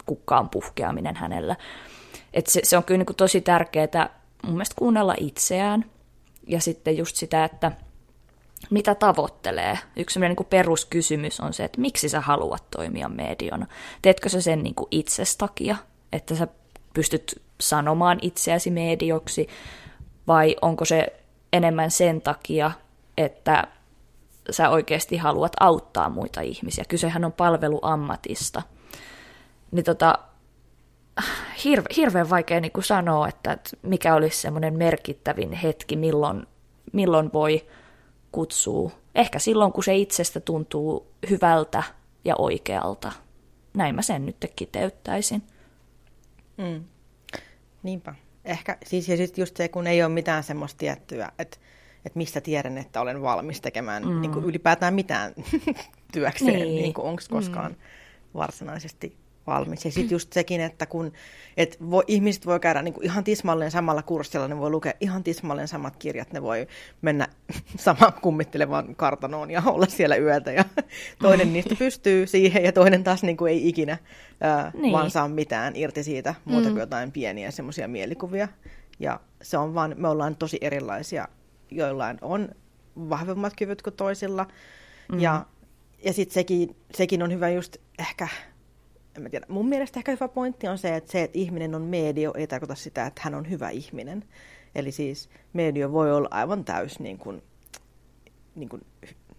kukkaan 0.06 0.48
puhkeaminen 0.48 1.16
hänellä. 1.16 1.56
Et 2.32 2.46
se, 2.46 2.60
se 2.64 2.76
on 2.76 2.84
kyllä 2.84 2.98
niin 2.98 3.16
tosi 3.16 3.40
tärkeää 3.40 4.10
mun 4.42 4.52
mielestä 4.52 4.74
kuunnella 4.78 5.14
itseään 5.18 5.84
ja 6.46 6.60
sitten 6.60 6.96
just 6.96 7.16
sitä, 7.16 7.44
että 7.44 7.72
mitä 8.70 8.94
tavoittelee. 8.94 9.78
Yksi 9.96 10.20
niin 10.20 10.36
kuin 10.36 10.46
peruskysymys 10.46 11.40
on 11.40 11.52
se, 11.52 11.64
että 11.64 11.80
miksi 11.80 12.08
sä 12.08 12.20
haluat 12.20 12.70
toimia 12.70 13.08
mediona. 13.08 13.66
Teetkö 14.02 14.28
sä 14.28 14.40
sen 14.40 14.62
niin 14.62 14.74
kuin 14.74 14.88
itses 14.90 15.36
takia, 15.36 15.76
että 16.12 16.34
sä 16.34 16.48
pystyt 16.94 17.42
sanomaan 17.60 18.18
itseäsi 18.22 18.70
medioksi, 18.70 19.48
vai 20.26 20.56
onko 20.62 20.84
se 20.84 21.06
enemmän 21.52 21.90
sen 21.90 22.20
takia, 22.20 22.70
että 23.16 23.66
sä 24.50 24.68
oikeasti 24.68 25.16
haluat 25.16 25.52
auttaa 25.60 26.08
muita 26.08 26.40
ihmisiä. 26.40 26.84
Kysehän 26.88 27.24
on 27.24 27.32
palveluammatista. 27.32 28.62
Niin 29.74 29.84
tota, 29.84 30.18
hirve, 31.64 31.86
hirveän 31.96 32.30
vaikea 32.30 32.60
niin 32.60 32.72
kuin 32.72 32.84
sanoa, 32.84 33.28
että, 33.28 33.52
että 33.52 33.70
mikä 33.82 34.14
olisi 34.14 34.40
semmoinen 34.40 34.78
merkittävin 34.78 35.52
hetki, 35.52 35.96
milloin, 35.96 36.46
milloin 36.92 37.30
voi 37.32 37.66
kutsua. 38.32 38.90
Ehkä 39.14 39.38
silloin, 39.38 39.72
kun 39.72 39.84
se 39.84 39.96
itsestä 39.96 40.40
tuntuu 40.40 41.06
hyvältä 41.30 41.82
ja 42.24 42.34
oikealta. 42.38 43.12
Näin 43.76 43.94
mä 43.94 44.02
sen 44.02 44.26
nyt 44.26 44.36
kiteyttäisin. 44.56 45.42
Mm. 46.56 46.84
Niinpä. 47.82 48.14
Ehkä 48.44 48.78
siis 48.86 49.08
ja 49.08 49.16
sitten 49.16 49.42
just 49.42 49.56
se, 49.56 49.68
kun 49.68 49.86
ei 49.86 50.02
ole 50.02 50.12
mitään 50.12 50.42
semmoista 50.42 50.78
tiettyä, 50.78 51.32
että, 51.38 51.56
että 52.04 52.18
mistä 52.18 52.40
tiedän, 52.40 52.78
että 52.78 53.00
olen 53.00 53.22
valmis 53.22 53.60
tekemään 53.60 54.08
mm. 54.08 54.20
niin 54.20 54.32
kuin 54.32 54.44
ylipäätään 54.44 54.94
mitään 54.94 55.34
työkseen, 56.12 56.54
niin, 56.54 56.82
niin 56.82 56.94
onko 56.96 57.22
koskaan 57.30 57.72
mm. 57.72 57.78
varsinaisesti 58.34 59.23
valmis. 59.46 59.84
Ja 59.84 59.90
sitten 59.90 60.14
just 60.14 60.32
sekin, 60.32 60.60
että 60.60 60.86
kun 60.86 61.12
et 61.56 61.76
voi, 61.90 62.04
ihmiset 62.06 62.46
voi 62.46 62.60
käydä 62.60 62.82
niin 62.82 62.94
kuin 62.94 63.04
ihan 63.04 63.24
tismalleen 63.24 63.70
samalla 63.70 64.02
kurssilla, 64.02 64.48
ne 64.48 64.58
voi 64.58 64.70
lukea 64.70 64.92
ihan 65.00 65.24
tismalleen 65.24 65.68
samat 65.68 65.96
kirjat, 65.96 66.32
ne 66.32 66.42
voi 66.42 66.66
mennä 67.02 67.28
samaan 67.76 68.12
kummittelevan 68.12 68.96
kartanoon 68.96 69.50
ja 69.50 69.62
olla 69.66 69.86
siellä 69.86 70.16
yötä. 70.16 70.52
Ja 70.52 70.64
toinen 71.22 71.52
niistä 71.52 71.74
pystyy 71.78 72.26
siihen 72.26 72.64
ja 72.64 72.72
toinen 72.72 73.04
taas 73.04 73.22
niin 73.22 73.36
kuin 73.36 73.52
ei 73.52 73.68
ikinä 73.68 73.98
ää, 74.40 74.70
niin. 74.74 74.92
vaan 74.92 75.10
saa 75.10 75.28
mitään 75.28 75.76
irti 75.76 76.02
siitä, 76.02 76.34
muuta 76.44 76.62
kuin 76.62 76.74
mm. 76.74 76.80
jotain 76.80 77.12
pieniä 77.12 77.50
semmoisia 77.50 77.88
mielikuvia. 77.88 78.48
Ja 78.98 79.20
se 79.42 79.58
on 79.58 79.74
vaan, 79.74 79.94
me 79.98 80.08
ollaan 80.08 80.36
tosi 80.36 80.58
erilaisia, 80.60 81.28
joillain 81.70 82.18
on 82.22 82.48
vahvemmat 82.96 83.52
kyvyt 83.58 83.82
kuin 83.82 83.94
toisilla. 83.94 84.46
Mm. 85.12 85.20
Ja, 85.20 85.46
ja 86.04 86.12
sitten 86.12 86.34
sekin, 86.34 86.76
sekin 86.94 87.22
on 87.22 87.32
hyvä 87.32 87.50
just 87.50 87.76
ehkä 87.98 88.28
en 89.16 89.22
mä 89.22 89.28
tiedä. 89.28 89.46
Mun 89.48 89.68
mielestä 89.68 90.00
ehkä 90.00 90.12
hyvä 90.12 90.28
pointti 90.28 90.68
on 90.68 90.78
se, 90.78 90.96
että 90.96 91.12
se, 91.12 91.22
että 91.22 91.38
ihminen 91.38 91.74
on 91.74 91.82
medio, 91.82 92.32
ei 92.36 92.46
tarkoita 92.46 92.74
sitä, 92.74 93.06
että 93.06 93.20
hän 93.24 93.34
on 93.34 93.50
hyvä 93.50 93.70
ihminen. 93.70 94.24
Eli 94.74 94.92
siis 94.92 95.28
medio 95.52 95.92
voi 95.92 96.12
olla 96.12 96.28
aivan 96.30 96.64
täys, 96.64 97.00
niin 97.00 97.18
kuin, 97.18 97.42
niin 98.54 98.68
kuin, 98.68 98.82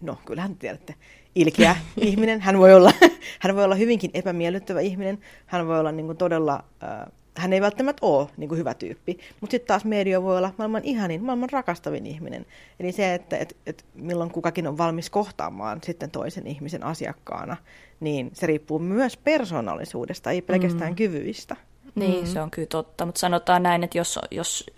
no 0.00 0.18
kyllähän 0.24 0.56
tiedätte, 0.56 0.94
ilkeä 1.34 1.76
ihminen. 1.96 2.40
Hän 2.40 2.58
voi, 2.58 2.74
olla, 2.74 2.92
hän 3.40 3.56
voi 3.56 3.64
olla 3.64 3.74
hyvinkin 3.74 4.10
epämiellyttävä 4.14 4.80
ihminen. 4.80 5.18
Hän 5.46 5.66
voi 5.66 5.80
olla 5.80 5.92
niin 5.92 6.06
kuin 6.06 6.18
todella 6.18 6.64
äh, 6.82 7.12
hän 7.36 7.52
ei 7.52 7.60
välttämättä 7.60 8.06
ole 8.06 8.28
niin 8.36 8.48
kuin 8.48 8.58
hyvä 8.58 8.74
tyyppi, 8.74 9.18
mutta 9.40 9.50
sitten 9.50 9.68
taas 9.68 9.84
media 9.84 10.22
voi 10.22 10.38
olla 10.38 10.52
maailman 10.58 10.84
ihanin, 10.84 11.24
maailman 11.24 11.50
rakastavin 11.50 12.06
ihminen. 12.06 12.46
Eli 12.80 12.92
se, 12.92 13.14
että 13.14 13.36
et, 13.36 13.56
et 13.66 13.84
milloin 13.94 14.30
kukakin 14.30 14.66
on 14.66 14.78
valmis 14.78 15.10
kohtaamaan 15.10 15.80
sitten 15.84 16.10
toisen 16.10 16.46
ihmisen 16.46 16.82
asiakkaana, 16.82 17.56
niin 18.00 18.30
se 18.32 18.46
riippuu 18.46 18.78
myös 18.78 19.16
persoonallisuudesta, 19.16 20.30
ei 20.30 20.42
pelkästään 20.42 20.92
mm. 20.92 20.96
kyvyistä. 20.96 21.56
Niin, 21.94 22.24
mm. 22.24 22.30
se 22.30 22.40
on 22.40 22.50
kyllä 22.50 22.66
totta, 22.66 23.06
mutta 23.06 23.18
sanotaan 23.18 23.62
näin, 23.62 23.84
että 23.84 23.98
jos, 23.98 24.18
jos, 24.30 24.70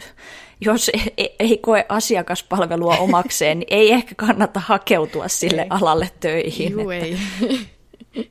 jos 0.60 0.90
ei, 1.16 1.36
ei 1.38 1.58
koe 1.58 1.86
asiakaspalvelua 1.88 2.96
omakseen, 3.08 3.58
niin 3.58 3.68
ei 3.70 3.92
ehkä 3.92 4.14
kannata 4.14 4.60
hakeutua 4.60 5.28
sille 5.28 5.62
ei. 5.62 5.68
alalle 5.70 6.10
töihin. 6.20 6.72
Juu, 6.72 6.90
että... 6.90 7.06
ei. 7.06 7.18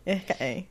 ehkä 0.05 0.35
ei. 0.39 0.67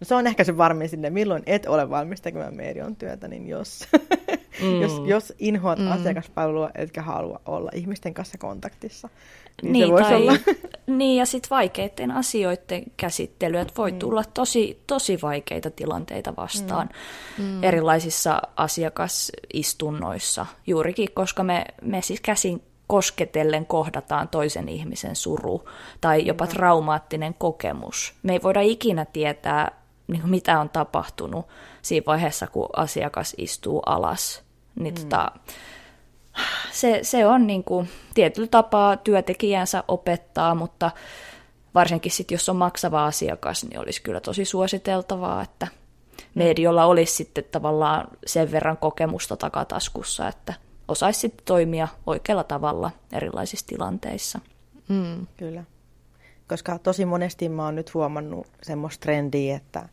No 0.00 0.04
se 0.04 0.14
on 0.14 0.26
ehkä 0.26 0.44
se 0.44 0.56
varmin 0.56 0.88
sinne, 0.88 1.10
milloin 1.10 1.42
et 1.46 1.66
ole 1.66 1.90
valmis 1.90 2.20
tekemään 2.20 2.54
median 2.54 2.96
työtä, 2.96 3.28
niin 3.28 3.48
jos, 3.48 3.88
mm. 4.62 4.80
jos, 4.80 5.02
jos 5.06 5.32
inhoat 5.38 5.78
mm. 5.78 5.92
asiakaspalvelua, 5.92 6.70
etkä 6.74 7.02
halua 7.02 7.40
olla 7.46 7.70
ihmisten 7.74 8.14
kanssa 8.14 8.38
kontaktissa, 8.38 9.08
niin, 9.62 9.72
niin 9.72 9.86
se 9.86 9.92
voisi 9.92 10.08
tai, 10.08 10.16
olla. 10.16 10.32
Niin, 10.86 11.16
ja 11.16 11.26
sitten 11.26 11.50
vaikeiden 11.50 12.10
asioiden 12.10 12.82
käsittely, 12.96 13.58
että 13.58 13.74
voi 13.76 13.92
mm. 13.92 13.98
tulla 13.98 14.24
tosi, 14.24 14.82
tosi 14.86 15.18
vaikeita 15.22 15.70
tilanteita 15.70 16.36
vastaan 16.36 16.88
mm. 17.38 17.44
mm. 17.44 17.64
erilaisissa 17.64 18.42
asiakasistunnoissa, 18.56 20.46
juurikin 20.66 21.08
koska 21.14 21.42
me, 21.42 21.64
me 21.82 22.02
siis 22.02 22.20
käsin 22.20 22.62
kosketellen 22.86 23.66
kohdataan 23.66 24.28
toisen 24.28 24.68
ihmisen 24.68 25.16
suru 25.16 25.68
tai 26.00 26.26
jopa 26.26 26.44
mm. 26.44 26.50
traumaattinen 26.50 27.34
kokemus. 27.34 28.14
Me 28.22 28.32
ei 28.32 28.42
voida 28.42 28.60
ikinä 28.60 29.04
tietää, 29.04 29.79
niin 30.10 30.20
kuin 30.20 30.30
mitä 30.30 30.60
on 30.60 30.68
tapahtunut 30.68 31.46
siinä 31.82 32.04
vaiheessa, 32.06 32.46
kun 32.46 32.68
asiakas 32.76 33.34
istuu 33.38 33.80
alas. 33.86 34.42
Niin 34.74 34.94
mm. 34.94 35.00
tota, 35.00 35.32
se, 36.72 37.00
se 37.02 37.26
on 37.26 37.46
niin 37.46 37.64
kuin, 37.64 37.88
tietyllä 38.14 38.48
tapaa 38.48 38.96
työntekijänsä 38.96 39.84
opettaa, 39.88 40.54
mutta 40.54 40.90
varsinkin 41.74 42.12
sit, 42.12 42.30
jos 42.30 42.48
on 42.48 42.56
maksava 42.56 43.06
asiakas, 43.06 43.64
niin 43.64 43.80
olisi 43.80 44.02
kyllä 44.02 44.20
tosi 44.20 44.44
suositeltavaa, 44.44 45.42
että 45.42 45.66
mediolla 46.34 46.84
olisi 46.84 47.14
sitten 47.14 47.44
tavallaan 47.52 48.08
sen 48.26 48.52
verran 48.52 48.76
kokemusta 48.76 49.36
takataskussa, 49.36 50.28
että 50.28 50.54
osaisi 50.88 51.20
sitten 51.20 51.44
toimia 51.44 51.88
oikealla 52.06 52.44
tavalla 52.44 52.90
erilaisissa 53.12 53.66
tilanteissa. 53.66 54.40
Mm. 54.88 55.26
Kyllä 55.36 55.64
koska 56.50 56.78
tosi 56.78 57.04
monesti 57.04 57.48
mä 57.48 57.64
oon 57.64 57.74
nyt 57.74 57.94
huomannut 57.94 58.46
semmoista 58.62 59.02
trendiä, 59.02 59.56
että, 59.56 59.88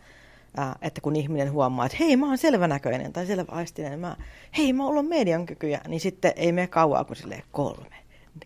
ää, 0.58 0.76
että 0.82 1.02
kun 1.02 1.16
ihminen 1.16 1.52
huomaa, 1.52 1.86
että 1.86 1.98
hei 2.00 2.18
mä 2.18 2.28
oon 2.28 2.38
selvänäköinen 2.38 3.14
tai 3.14 3.26
selväaistinen, 3.26 4.00
mä, 4.00 4.16
hei 4.58 4.74
mä 4.74 4.86
oon 4.86 5.06
median 5.06 5.46
kykyjä, 5.46 5.82
niin 5.88 6.00
sitten 6.00 6.34
ei 6.36 6.52
mene 6.52 6.68
kauaa 6.68 7.04
kuin 7.04 7.18
silleen 7.18 7.44
kolme, 7.52 7.96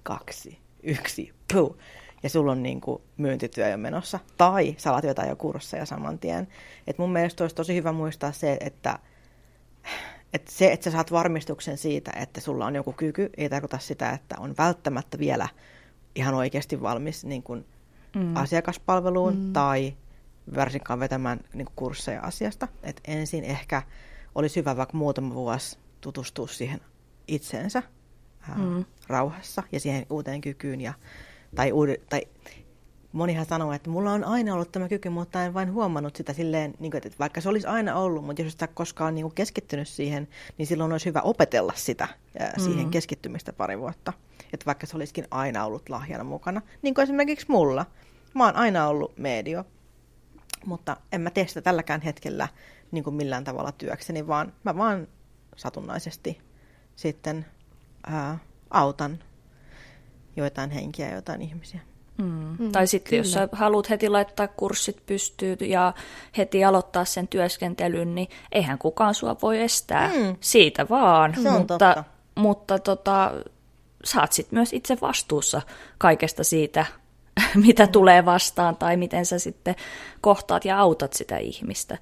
kaksi, 0.04 0.58
yksi, 0.84 1.34
puu. 1.54 1.78
Ja 2.24 2.30
sulla 2.30 2.52
on 2.52 2.64
niin 2.64 2.82
kuin 2.82 3.02
myyntityö 3.18 3.68
jo 3.68 3.78
menossa. 3.78 4.20
Tai 4.38 4.76
sä 4.78 4.92
alat 4.92 5.04
jotain 5.04 5.30
jo 5.30 5.36
kursseja 5.36 5.86
saman 5.86 6.20
tien. 6.20 6.48
Et 6.88 6.98
mun 6.98 7.12
mielestä 7.12 7.44
olisi 7.44 7.56
tosi 7.56 7.76
hyvä 7.76 7.92
muistaa 7.92 8.32
se, 8.32 8.58
että, 8.60 9.00
että 10.34 10.52
se, 10.52 10.72
että 10.72 10.84
sä 10.84 10.92
saat 10.92 11.12
varmistuksen 11.12 11.78
siitä, 11.78 12.12
että 12.16 12.42
sulla 12.42 12.66
on 12.66 12.76
joku 12.76 12.94
kyky, 12.94 13.30
ei 13.38 13.50
tarkoita 13.50 13.80
sitä, 13.80 14.10
että 14.10 14.36
on 14.40 14.56
välttämättä 14.58 15.20
vielä 15.20 15.48
ihan 16.16 16.34
oikeasti 16.34 16.82
valmis 16.82 17.26
niin 17.26 17.44
kuin 17.44 17.66
mm. 18.16 18.36
asiakaspalveluun 18.36 19.38
mm. 19.38 19.54
tai 19.54 19.94
varsinkaan 20.56 21.00
vetämään 21.00 21.40
niin 21.54 21.66
kuin 21.66 21.76
kursseja 21.76 22.22
asiasta. 22.22 22.68
Et 22.84 23.02
ensin 23.08 23.44
ehkä 23.44 23.82
olisi 24.36 24.60
hyvä 24.60 24.78
vaikka 24.78 24.98
muutama 24.98 25.34
vuosi 25.34 25.78
tutustua 26.02 26.48
siihen 26.48 26.82
itseensä 27.28 27.84
ää, 28.50 28.58
mm. 28.58 28.86
rauhassa 29.08 29.64
ja 29.72 29.80
siihen 29.80 30.06
uuteen 30.10 30.42
kykyyn. 30.42 30.82
Ja, 30.82 30.94
tai, 31.56 31.72
uude, 31.72 31.98
tai 32.10 32.22
monihan 33.12 33.46
sanoo, 33.46 33.74
että 33.74 33.90
mulla 33.90 34.12
on 34.12 34.24
aina 34.24 34.54
ollut 34.54 34.72
tämä 34.72 34.88
kyky, 34.88 35.10
mutta 35.10 35.44
en 35.44 35.54
vain 35.54 35.74
huomannut 35.74 36.16
sitä 36.16 36.34
silleen, 36.34 36.74
niin 36.80 36.92
kuin, 36.92 37.02
että 37.06 37.20
vaikka 37.20 37.42
se 37.42 37.50
olisi 37.50 37.68
aina 37.68 37.96
ollut, 37.96 38.26
mutta 38.26 38.42
jos 38.42 38.52
sitä 38.52 38.68
koskaan 38.68 39.16
niin 39.16 39.24
kuin 39.24 39.36
keskittynyt 39.36 39.88
siihen, 39.88 40.28
niin 40.58 40.68
silloin 40.68 40.92
olisi 40.92 41.06
hyvä 41.06 41.22
opetella 41.22 41.74
sitä, 41.76 42.08
ää, 42.40 42.54
siihen 42.58 42.86
mm. 42.86 42.92
keskittymistä 42.92 43.54
pari 43.54 43.80
vuotta. 43.80 44.14
Että 44.54 44.66
vaikka 44.66 44.88
se 44.88 44.96
olisikin 44.96 45.28
aina 45.32 45.66
ollut 45.66 45.90
lahjana 45.90 46.24
mukana, 46.24 46.62
niin 46.82 46.94
kuin 46.94 47.04
esimerkiksi 47.04 47.46
mulla. 47.50 47.86
Mä 48.34 48.46
oon 48.46 48.56
aina 48.56 48.88
ollut 48.88 49.18
medio, 49.18 49.66
mutta 50.66 50.98
en 51.12 51.22
mä 51.22 51.30
tee 51.30 51.48
sitä 51.48 51.62
tälläkään 51.62 52.02
hetkellä 52.02 52.48
niin 52.92 53.04
kuin 53.04 53.16
millään 53.16 53.44
tavalla 53.44 53.72
työkseni, 53.72 54.28
vaan 54.28 54.54
mä 54.64 54.78
vaan 54.78 55.08
satunnaisesti 55.56 56.42
sitten 56.96 57.46
ää, 58.08 58.38
autan 58.70 59.20
joitain 60.36 60.72
henkiä, 60.72 61.12
joitain 61.12 61.42
ihmisiä. 61.42 61.80
Mm. 62.18 62.56
Mm, 62.60 62.72
tai 62.72 62.88
sitten 62.88 63.18
jos 63.18 63.34
sä 63.34 63.50
haluat 63.52 63.90
heti 63.90 64.10
laittaa 64.10 64.48
kurssit 64.48 65.06
pystyyn 65.06 65.58
ja 65.62 65.94
heti 66.38 66.64
aloittaa 66.64 67.06
sen 67.06 67.28
työskentelyn, 67.28 68.16
niin 68.16 68.28
eihän 68.52 68.78
kukaan 68.78 69.14
sua 69.16 69.36
voi 69.42 69.62
estää 69.62 70.08
mm. 70.08 70.36
siitä 70.40 70.90
vaan. 70.90 71.36
Se 71.42 71.50
on 71.50 71.58
mutta 71.58 71.78
totta. 71.78 72.04
mutta 72.36 72.80
tota, 72.80 73.32
saat 74.04 74.32
sitten 74.34 74.58
myös 74.58 74.74
itse 74.74 74.98
vastuussa 75.02 75.62
kaikesta 75.98 76.44
siitä, 76.44 76.86
mitä 77.66 77.88
tulee 77.88 78.26
vastaan 78.26 78.76
tai 78.76 78.98
miten 78.98 79.26
sä 79.26 79.40
sitten 79.40 79.76
kohtaat 80.22 80.66
ja 80.66 80.80
autat 80.80 81.14
sitä 81.14 81.38
ihmistä. 81.38 81.98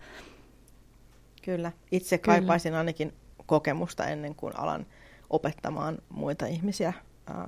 Kyllä. 1.42 1.72
Itse 1.92 2.18
Kyllä. 2.18 2.38
kaipaisin 2.38 2.76
ainakin 2.76 3.14
kokemusta 3.46 4.06
ennen 4.06 4.36
kuin 4.36 4.56
alan 4.56 4.86
opettamaan 5.30 5.98
muita 6.10 6.46
ihmisiä 6.46 6.94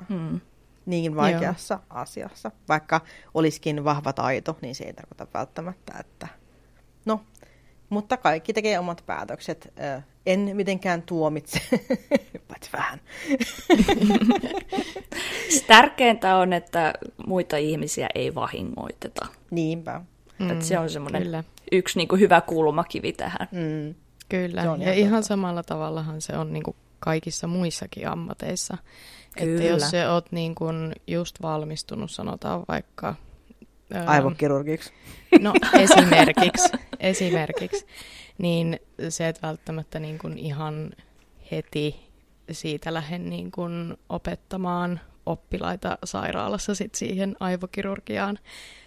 hmm. 0.10 0.40
niin 0.86 1.16
vaikeassa 1.16 1.74
Joo. 1.74 1.84
asiassa. 1.90 2.52
Vaikka 2.70 3.02
olisikin 3.34 3.84
vahva 3.84 4.14
taito, 4.14 4.58
niin 4.62 4.76
se 4.76 4.84
ei 4.84 4.94
tarkoita 4.94 5.28
välttämättä, 5.34 5.94
että 6.00 6.28
no, 7.06 7.22
mutta 7.92 8.18
kaikki 8.18 8.54
tekee 8.54 8.80
omat 8.80 9.04
päätökset. 9.06 9.74
En 10.26 10.52
mitenkään 10.54 11.02
tuomitse, 11.02 11.62
paitsi 12.48 12.70
vähän. 12.74 13.00
Tärkeintä 15.68 16.36
on, 16.36 16.54
että 16.54 16.94
muita 17.28 17.58
ihmisiä 17.58 18.08
ei 18.16 18.36
vahingoiteta. 18.36 19.28
Niinpä. 19.52 20.02
Mm, 20.40 20.50
että 20.50 20.66
se 20.66 20.80
on 20.80 20.90
semmoinen 20.90 21.24
kyllä. 21.24 21.44
yksi 21.72 21.98
niin 21.98 22.08
kuin 22.08 22.22
hyvä 22.22 22.42
kulmakivi 22.42 23.14
tähän. 23.14 23.48
Mm. 23.52 23.96
Kyllä, 24.30 24.62
ja 24.62 24.76
ihan, 24.76 24.94
ihan 24.94 25.24
samalla 25.24 25.64
tavallahan 25.64 26.22
se 26.22 26.38
on 26.38 26.54
niin 26.54 26.64
kuin 26.64 26.76
kaikissa 27.00 27.48
muissakin 27.48 28.08
ammateissa. 28.08 28.78
Kyllä. 29.38 29.54
Että 29.54 29.64
jos 29.64 29.90
se 29.90 30.10
oot 30.10 30.32
niin 30.32 30.56
kuin 30.56 30.94
just 31.08 31.42
valmistunut, 31.42 32.12
sanotaan 32.12 32.64
vaikka... 32.68 33.16
Aivokirurgiksi. 34.06 34.94
No 35.40 35.54
esimerkiksi, 35.80 36.70
esimerkiksi. 37.02 37.86
Niin 38.38 38.80
se, 39.10 39.28
että 39.28 39.48
välttämättä 39.48 40.00
niin 40.00 40.20
kuin 40.20 40.38
ihan 40.38 40.92
heti 41.52 42.12
siitä 42.52 42.94
lähden 42.94 43.30
niin 43.30 43.52
kuin 43.52 43.98
opettamaan 44.10 45.00
oppilaita 45.26 45.98
sairaalassa 46.04 46.76
sit 46.76 46.96
siihen 46.96 47.36
aivokirurgiaan 47.40 48.40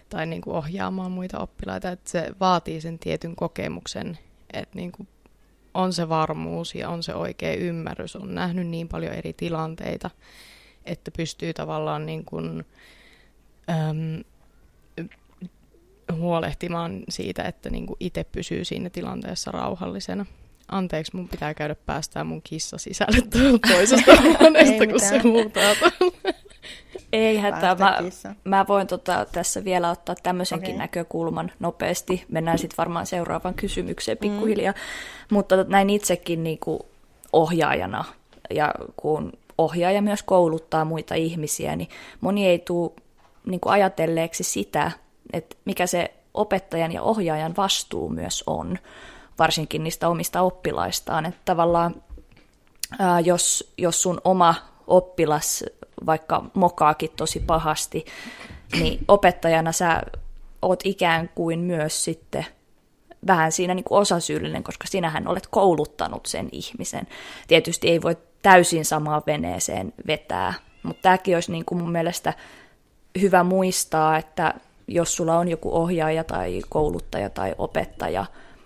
tai 0.09 0.25
niin 0.25 0.41
kuin 0.41 0.55
ohjaamaan 0.55 1.11
muita 1.11 1.39
oppilaita, 1.39 1.89
että 1.89 2.09
se 2.09 2.31
vaatii 2.39 2.81
sen 2.81 2.99
tietyn 2.99 3.35
kokemuksen, 3.35 4.17
että 4.53 4.75
niin 4.75 4.91
kuin 4.91 5.07
on 5.73 5.93
se 5.93 6.09
varmuus 6.09 6.75
ja 6.75 6.89
on 6.89 7.03
se 7.03 7.13
oikea 7.13 7.53
ymmärrys, 7.53 8.15
on 8.15 8.35
nähnyt 8.35 8.67
niin 8.67 8.87
paljon 8.87 9.13
eri 9.13 9.33
tilanteita, 9.33 10.09
että 10.85 11.11
pystyy 11.11 11.53
tavallaan 11.53 12.05
niin 12.05 12.25
kuin, 12.25 12.65
äm, 13.69 14.23
huolehtimaan 16.17 17.03
siitä, 17.09 17.43
että 17.43 17.69
niin 17.69 17.85
kuin 17.85 17.97
itse 17.99 18.23
pysyy 18.23 18.65
siinä 18.65 18.89
tilanteessa 18.89 19.51
rauhallisena. 19.51 20.25
Anteeksi, 20.71 21.15
mun 21.15 21.27
pitää 21.27 21.53
käydä 21.53 21.75
päästää 21.85 22.23
mun 22.23 22.41
kissa 22.41 22.77
sisälle 22.77 23.21
toisesta 23.67 24.11
huoneesta, 24.39 24.87
kun 24.87 24.99
se 24.99 25.21
muuttaa 25.23 25.73
ei 27.13 27.37
hätää. 27.37 27.75
Mä, 27.75 27.99
mä 28.43 28.65
voin 28.67 28.87
tota, 28.87 29.25
tässä 29.31 29.63
vielä 29.63 29.89
ottaa 29.89 30.15
tämmöisenkin 30.23 30.69
okay. 30.69 30.77
näkökulman 30.77 31.51
nopeasti. 31.59 32.25
Mennään 32.29 32.59
sitten 32.59 32.77
varmaan 32.77 33.05
seuraavaan 33.05 33.55
kysymykseen 33.55 34.17
pikkuhiljaa. 34.17 34.73
Mm. 34.73 35.35
Mutta 35.35 35.63
näin 35.63 35.89
itsekin 35.89 36.43
niin 36.43 36.59
kuin 36.59 36.79
ohjaajana, 37.33 38.03
ja 38.49 38.73
kun 38.95 39.33
ohjaaja 39.57 40.01
myös 40.01 40.23
kouluttaa 40.23 40.85
muita 40.85 41.15
ihmisiä, 41.15 41.75
niin 41.75 41.89
moni 42.21 42.47
ei 42.47 42.59
tule 42.59 42.91
niin 43.45 43.59
kuin 43.59 43.73
ajatelleeksi 43.73 44.43
sitä, 44.43 44.91
että 45.33 45.55
mikä 45.65 45.87
se 45.87 46.13
opettajan 46.33 46.91
ja 46.91 47.01
ohjaajan 47.01 47.55
vastuu 47.57 48.09
myös 48.09 48.43
on, 48.47 48.77
varsinkin 49.39 49.83
niistä 49.83 50.09
omista 50.09 50.41
oppilaistaan. 50.41 51.25
Että 51.25 51.41
tavallaan 51.45 51.95
ää, 52.99 53.19
jos, 53.19 53.73
jos 53.77 54.01
sun 54.01 54.21
oma 54.23 54.55
oppilas 54.87 55.63
vaikka 56.05 56.43
mokaakin 56.53 57.09
tosi 57.15 57.39
pahasti, 57.39 58.05
niin 58.79 58.99
opettajana 59.07 59.71
sä 59.71 60.01
oot 60.61 60.79
ikään 60.83 61.29
kuin 61.35 61.59
myös 61.59 62.03
sitten 62.03 62.45
vähän 63.27 63.51
siinä 63.51 63.73
niin 63.73 63.83
kuin 63.83 63.99
osasyyllinen, 63.99 64.63
koska 64.63 64.87
sinähän 64.87 65.27
olet 65.27 65.47
kouluttanut 65.47 66.25
sen 66.25 66.49
ihmisen. 66.51 67.07
Tietysti 67.47 67.89
ei 67.89 68.01
voi 68.01 68.17
täysin 68.41 68.85
samaan 68.85 69.21
veneeseen 69.27 69.93
vetää, 70.07 70.53
mutta 70.83 71.01
tämäkin 71.01 71.35
olisi 71.35 71.51
niin 71.51 71.65
kuin 71.65 71.81
mun 71.81 71.91
mielestä 71.91 72.33
hyvä 73.21 73.43
muistaa, 73.43 74.17
että 74.17 74.53
jos 74.87 75.15
sulla 75.15 75.37
on 75.37 75.47
joku 75.47 75.75
ohjaaja 75.75 76.23
tai 76.23 76.61
kouluttaja 76.69 77.29
tai 77.29 77.55
opettaja, 77.57 78.25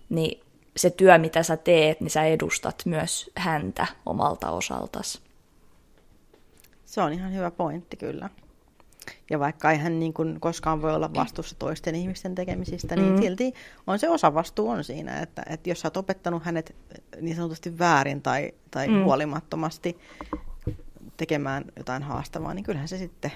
niin 0.10 0.42
se 0.78 0.90
työ, 0.90 1.18
mitä 1.18 1.44
sä 1.44 1.58
teet, 1.58 2.02
niin 2.02 2.10
sä 2.10 2.24
edustat 2.24 2.82
myös 2.86 3.32
häntä 3.36 3.88
omalta 4.06 4.52
osaltasi. 4.52 5.22
Se 6.86 7.02
on 7.02 7.14
ihan 7.14 7.34
hyvä 7.34 7.52
pointti 7.52 7.98
kyllä. 7.98 8.30
Ja 9.30 9.40
vaikka 9.40 9.72
ei 9.72 9.78
hän 9.78 10.00
niin 10.00 10.14
kuin 10.14 10.40
koskaan 10.40 10.82
voi 10.82 10.96
olla 10.96 11.14
vastuussa 11.14 11.56
toisten 11.60 11.96
ihmisten 11.96 12.36
tekemisistä, 12.36 12.96
niin 12.96 13.14
mm. 13.14 13.22
silti 13.22 13.54
on 13.88 14.00
se 14.00 14.10
osa 14.10 14.34
vastuu 14.34 14.70
on 14.70 14.84
siinä, 14.84 15.20
että, 15.20 15.44
että 15.50 15.70
jos 15.70 15.80
sä 15.80 15.88
oot 15.88 15.98
opettanut 15.98 16.44
hänet 16.44 16.76
niin 17.22 17.36
sanotusti 17.36 17.80
väärin 17.80 18.22
tai, 18.22 18.52
tai 18.72 18.88
mm. 18.88 19.04
huolimattomasti 19.04 19.98
tekemään 21.18 21.66
jotain 21.78 22.04
haastavaa, 22.04 22.54
niin 22.54 22.64
kyllähän 22.64 22.88
se 22.88 22.98
sitten 22.98 23.32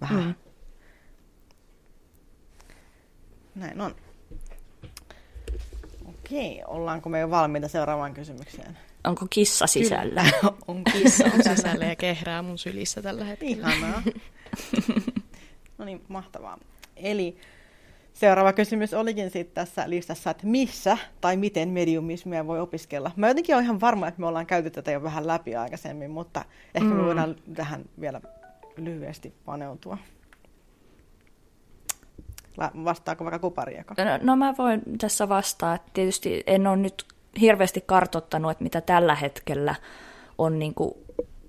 vähän... 0.00 0.24
Mm. 0.24 0.34
Näin 3.54 3.80
on. 3.80 3.94
Okei, 6.08 6.62
ollaanko 6.66 7.08
me 7.08 7.20
jo 7.20 7.30
valmiita 7.30 7.68
seuraavaan 7.68 8.14
kysymykseen? 8.14 8.78
Onko 9.04 9.26
kissa 9.30 9.66
sisällä? 9.66 10.24
on 10.68 10.84
kissa 10.84 11.24
on 11.24 11.56
sisällä 11.56 11.84
ja 11.84 11.96
kehrää 11.96 12.42
mun 12.42 12.58
sylissä 12.58 13.02
tällä 13.02 13.24
hetkellä. 13.24 13.52
Ihanaa. 13.52 14.02
no 15.78 15.84
niin, 15.84 16.02
mahtavaa. 16.08 16.58
Eli 16.96 17.36
seuraava 18.12 18.52
kysymys 18.52 18.94
olikin 18.94 19.30
sitten 19.30 19.54
tässä 19.54 19.90
listassa, 19.90 20.30
että 20.30 20.46
missä 20.46 20.98
tai 21.20 21.36
miten 21.36 21.68
mediumismia 21.68 22.46
voi 22.46 22.60
opiskella. 22.60 23.10
Mä 23.16 23.28
jotenkin 23.28 23.54
olen 23.54 23.64
ihan 23.64 23.80
varma, 23.80 24.08
että 24.08 24.20
me 24.20 24.26
ollaan 24.26 24.46
käyty 24.46 24.70
tätä 24.70 24.90
jo 24.90 25.02
vähän 25.02 25.26
läpi 25.26 25.56
aikaisemmin, 25.56 26.10
mutta 26.10 26.44
ehkä 26.74 26.88
mm. 26.88 26.96
me 26.96 27.04
voidaan 27.04 27.36
tähän 27.54 27.84
vielä 28.00 28.20
lyhyesti 28.76 29.34
paneutua. 29.44 29.98
Vastaako 32.58 33.24
vaikka 33.24 33.38
kupariako? 33.38 33.94
No, 33.98 34.04
no 34.22 34.36
mä 34.36 34.54
voin 34.58 34.82
tässä 34.98 35.28
vastaa. 35.28 35.78
Tietysti 35.92 36.42
en 36.46 36.66
ole 36.66 36.76
nyt 36.76 37.04
hirveästi 37.40 37.80
kartottanut, 37.86 38.50
että 38.50 38.64
mitä 38.64 38.80
tällä 38.80 39.14
hetkellä 39.14 39.74
on 40.38 40.58
niin 40.58 40.74
kuin 40.74 40.94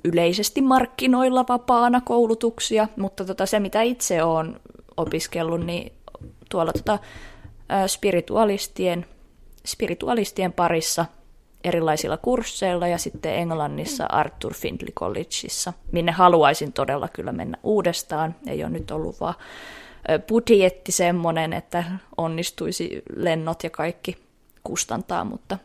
yleisesti 0.03 0.61
markkinoilla 0.61 1.45
vapaana 1.49 2.01
koulutuksia, 2.01 2.87
mutta 2.97 3.25
tota, 3.25 3.45
se 3.45 3.59
mitä 3.59 3.81
itse 3.81 4.23
olen 4.23 4.59
opiskellut, 4.97 5.65
niin 5.65 5.91
tuolla 6.49 6.71
tota, 6.73 6.99
spiritualistien, 7.87 9.05
spiritualistien 9.65 10.53
parissa 10.53 11.05
erilaisilla 11.63 12.17
kursseilla 12.17 12.87
ja 12.87 12.97
sitten 12.97 13.35
Englannissa 13.35 14.05
Arthur 14.05 14.53
Findlay 14.53 14.91
Collegeissa, 14.91 15.73
minne 15.91 16.11
haluaisin 16.11 16.73
todella 16.73 17.07
kyllä 17.07 17.31
mennä 17.31 17.57
uudestaan. 17.63 18.35
Ei 18.47 18.63
ole 18.63 18.71
nyt 18.71 18.91
ollut 18.91 19.19
vaan 19.19 19.35
budjetti 20.27 20.91
semmoinen, 20.91 21.53
että 21.53 21.83
onnistuisi 22.17 23.01
lennot 23.15 23.63
ja 23.63 23.69
kaikki 23.69 24.17
kustantaa, 24.63 25.23
mutta 25.23 25.57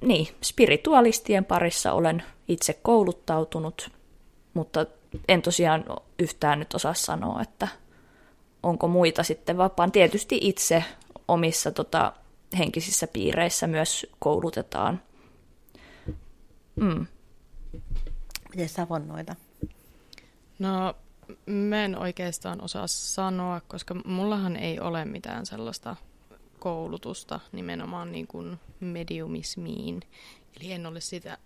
niin, 0.00 0.28
spiritualistien 0.42 1.44
parissa 1.44 1.92
olen 1.92 2.22
itse 2.48 2.72
kouluttautunut, 2.82 3.90
mutta 4.54 4.86
en 5.28 5.42
tosiaan 5.42 5.84
yhtään 6.18 6.58
nyt 6.58 6.74
osaa 6.74 6.94
sanoa, 6.94 7.42
että 7.42 7.68
onko 8.62 8.88
muita 8.88 9.22
sitten 9.22 9.56
vapaan. 9.56 9.92
Tietysti 9.92 10.38
itse 10.42 10.84
omissa 11.28 11.70
tota, 11.70 12.12
henkisissä 12.58 13.06
piireissä 13.06 13.66
myös 13.66 14.06
koulutetaan. 14.18 15.02
Mm. 16.76 17.06
Miten 18.50 18.68
savonnoita? 18.68 19.36
No, 20.58 20.94
mä 21.46 21.84
en 21.84 21.98
oikeastaan 21.98 22.60
osaa 22.60 22.86
sanoa, 22.86 23.60
koska 23.60 23.94
mullahan 24.04 24.56
ei 24.56 24.80
ole 24.80 25.04
mitään 25.04 25.46
sellaista 25.46 25.96
koulutusta 26.58 27.40
nimenomaan 27.52 28.12
niin 28.12 28.26
kuin 28.26 28.58
mediumismiin. 28.80 30.02
Eli 30.60 30.72
en 30.72 30.86
ole 30.86 31.00
sitä, 31.00 31.38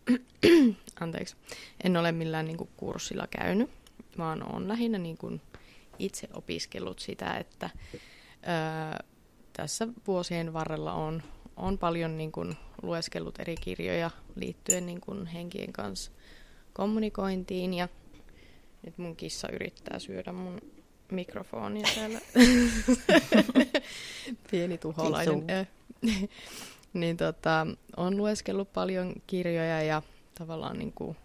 anteeksi, 1.00 1.36
en 1.84 1.96
ole 1.96 2.12
millään 2.12 2.46
niin 2.46 2.56
kuin 2.56 2.70
kurssilla 2.76 3.26
käynyt, 3.26 3.70
vaan 4.18 4.52
olen 4.52 4.68
lähinnä 4.68 4.98
niin 4.98 5.18
kuin 5.18 5.40
itse 5.98 6.28
opiskellut 6.34 6.98
sitä, 6.98 7.36
että 7.36 7.70
ää, 8.42 9.04
tässä 9.52 9.88
vuosien 10.06 10.52
varrella 10.52 10.92
on, 10.92 11.22
on 11.56 11.78
paljon 11.78 12.18
niin 12.18 12.32
kuin 12.32 12.56
lueskellut 12.82 13.40
eri 13.40 13.56
kirjoja 13.56 14.10
liittyen 14.34 14.86
niin 14.86 15.00
kuin 15.00 15.26
henkien 15.26 15.72
kanssa 15.72 16.12
kommunikointiin 16.72 17.74
ja 17.74 17.88
nyt 18.82 18.98
mun 18.98 19.16
kissa 19.16 19.48
yrittää 19.48 19.98
syödä 19.98 20.32
mun 20.32 20.60
mikrofonia 21.10 21.86
täällä. 21.94 22.20
Pieni 24.50 24.78
tuholainen. 24.78 25.68
niin 26.92 27.16
tota, 27.16 27.66
on 27.96 28.16
lueskellut 28.16 28.72
paljon 28.72 29.12
kirjoja 29.26 29.82
ja 29.82 30.02
tavallaan 30.34 30.78
niin 30.78 30.92
kuin 30.92 31.16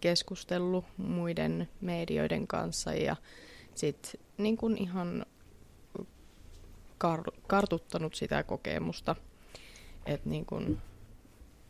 keskustellut 0.00 0.84
muiden 0.96 1.68
medioiden 1.80 2.46
kanssa 2.46 2.94
ja 2.94 3.16
sitten 3.74 4.20
niin 4.38 4.56
kuin 4.56 4.78
ihan 4.78 5.26
kar- 7.04 7.40
kartuttanut 7.46 8.14
sitä 8.14 8.42
kokemusta, 8.42 9.16
että 10.06 10.28
niin 10.28 10.46
kuin 10.46 10.78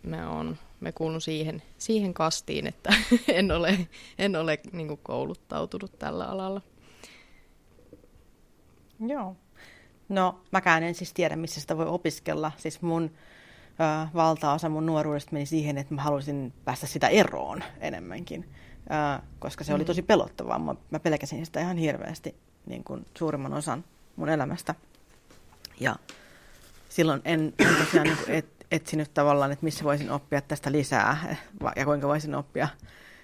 mä, 0.03 0.31
on, 0.31 0.59
mä 0.81 0.93
kuulun 0.93 1.21
siihen, 1.21 1.63
siihen 1.79 2.15
kastiin, 2.15 2.67
että 2.67 2.95
en 3.29 3.53
ole, 3.53 3.89
en 4.19 4.37
ole 4.37 4.59
niin 4.73 4.99
kouluttautunut 5.03 5.99
tällä 5.99 6.27
alalla. 6.27 6.63
Joo. 9.07 9.37
No, 10.09 10.41
mäkään 10.53 10.83
en 10.83 10.95
siis 10.95 11.13
tiedä, 11.13 11.37
missä 11.37 11.61
sitä 11.61 11.77
voi 11.77 11.87
opiskella. 11.87 12.53
Siis 12.57 12.83
mun 12.83 13.05
ö, 13.05 14.09
valtaosa 14.15 14.69
mun 14.69 14.87
nuoruudesta 14.87 15.33
meni 15.33 15.47
siihen, 15.47 15.79
että 15.79 15.95
mä 15.95 16.03
halusin 16.03 16.53
päästä 16.65 16.87
sitä 16.87 17.09
eroon 17.09 17.65
enemmänkin, 17.81 18.49
ö, 18.87 19.23
koska 19.39 19.65
se 19.65 19.73
mm. 19.73 19.77
oli 19.77 19.85
tosi 19.85 20.03
pelottavaa. 20.03 20.59
Mä, 20.59 20.75
mä 20.91 21.01
pelkäsin 21.01 21.47
sitä 21.47 21.61
ihan 21.61 21.77
hirveästi 21.77 22.35
niin 22.67 22.85
kuin 22.85 23.07
suurimman 23.19 23.55
osan 23.55 23.85
mun 24.17 24.29
elämästä. 24.29 24.75
Ja 25.81 25.97
silloin 26.89 27.21
en, 27.25 27.55
en 27.59 27.77
tosiaan 27.77 28.07
niin 28.07 28.19
kuin 28.25 28.35
et, 28.35 28.60
etsinyt 28.71 29.15
tavallaan, 29.15 29.53
että 29.53 29.65
missä 29.65 29.85
voisin 29.85 30.11
oppia 30.11 30.41
tästä 30.41 30.73
lisää 30.73 31.37
ja 31.77 31.85
kuinka 31.85 32.09
voisin 32.09 32.35
oppia 32.35 32.69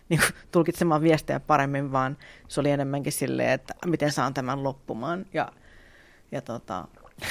niin 0.08 0.20
kuin, 0.20 0.30
tulkitsemaan 0.52 1.02
viestejä 1.02 1.40
paremmin, 1.40 1.92
vaan 1.92 2.16
se 2.48 2.60
oli 2.60 2.70
enemmänkin 2.70 3.12
silleen, 3.12 3.50
että 3.50 3.74
miten 3.86 4.12
saan 4.12 4.34
tämän 4.34 4.62
loppumaan. 4.62 5.26
Ja, 5.32 5.52
ja 6.32 6.40
tota, 6.40 6.88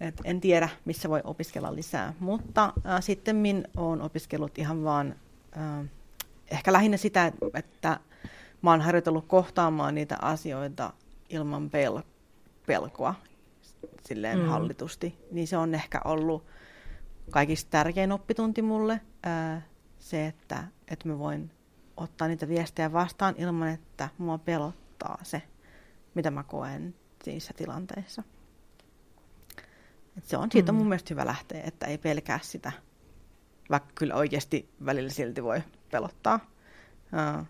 et 0.00 0.20
en 0.24 0.40
tiedä, 0.40 0.68
missä 0.84 1.08
voi 1.08 1.20
opiskella 1.24 1.74
lisää, 1.74 2.14
mutta 2.20 2.72
äh, 2.86 3.02
sitten 3.02 3.36
min 3.36 3.64
olen 3.76 4.02
opiskellut 4.02 4.58
ihan 4.58 4.84
vaan 4.84 5.14
äh, 5.56 5.86
ehkä 6.50 6.72
lähinnä 6.72 6.96
sitä, 6.96 7.32
että 7.54 8.00
oon 8.66 8.80
harjoitellut 8.80 9.26
kohtaamaan 9.28 9.94
niitä 9.94 10.16
asioita 10.22 10.92
ilman 11.28 11.70
pel- 11.70 12.02
pelkoa 12.66 13.14
silleen 14.08 14.38
mm. 14.38 14.46
hallitusti, 14.46 15.18
niin 15.30 15.48
se 15.48 15.56
on 15.56 15.74
ehkä 15.74 16.00
ollut 16.04 16.46
kaikista 17.30 17.70
tärkein 17.70 18.12
oppitunti 18.12 18.62
mulle, 18.62 19.00
ää, 19.22 19.62
se, 19.98 20.26
että, 20.26 20.64
että 20.88 21.08
mä 21.08 21.18
voin 21.18 21.50
ottaa 21.96 22.28
niitä 22.28 22.48
viestejä 22.48 22.92
vastaan 22.92 23.34
ilman, 23.38 23.68
että 23.68 24.08
mua 24.18 24.38
pelottaa 24.38 25.18
se, 25.22 25.42
mitä 26.14 26.30
mä 26.30 26.42
koen 26.42 26.94
niissä 27.26 27.54
tilanteissa. 27.56 28.22
Et 30.18 30.24
se 30.24 30.36
on, 30.36 30.48
siitä 30.52 30.72
on 30.72 30.76
mun 30.76 30.84
mm. 30.84 30.88
mielestä 30.88 31.14
hyvä 31.14 31.26
lähteä, 31.26 31.62
että 31.64 31.86
ei 31.86 31.98
pelkää 31.98 32.38
sitä, 32.42 32.72
vaikka 33.70 33.90
kyllä 33.94 34.14
oikeasti 34.14 34.70
välillä 34.84 35.10
silti 35.10 35.42
voi 35.42 35.62
pelottaa. 35.90 36.40
Uh, 37.12 37.46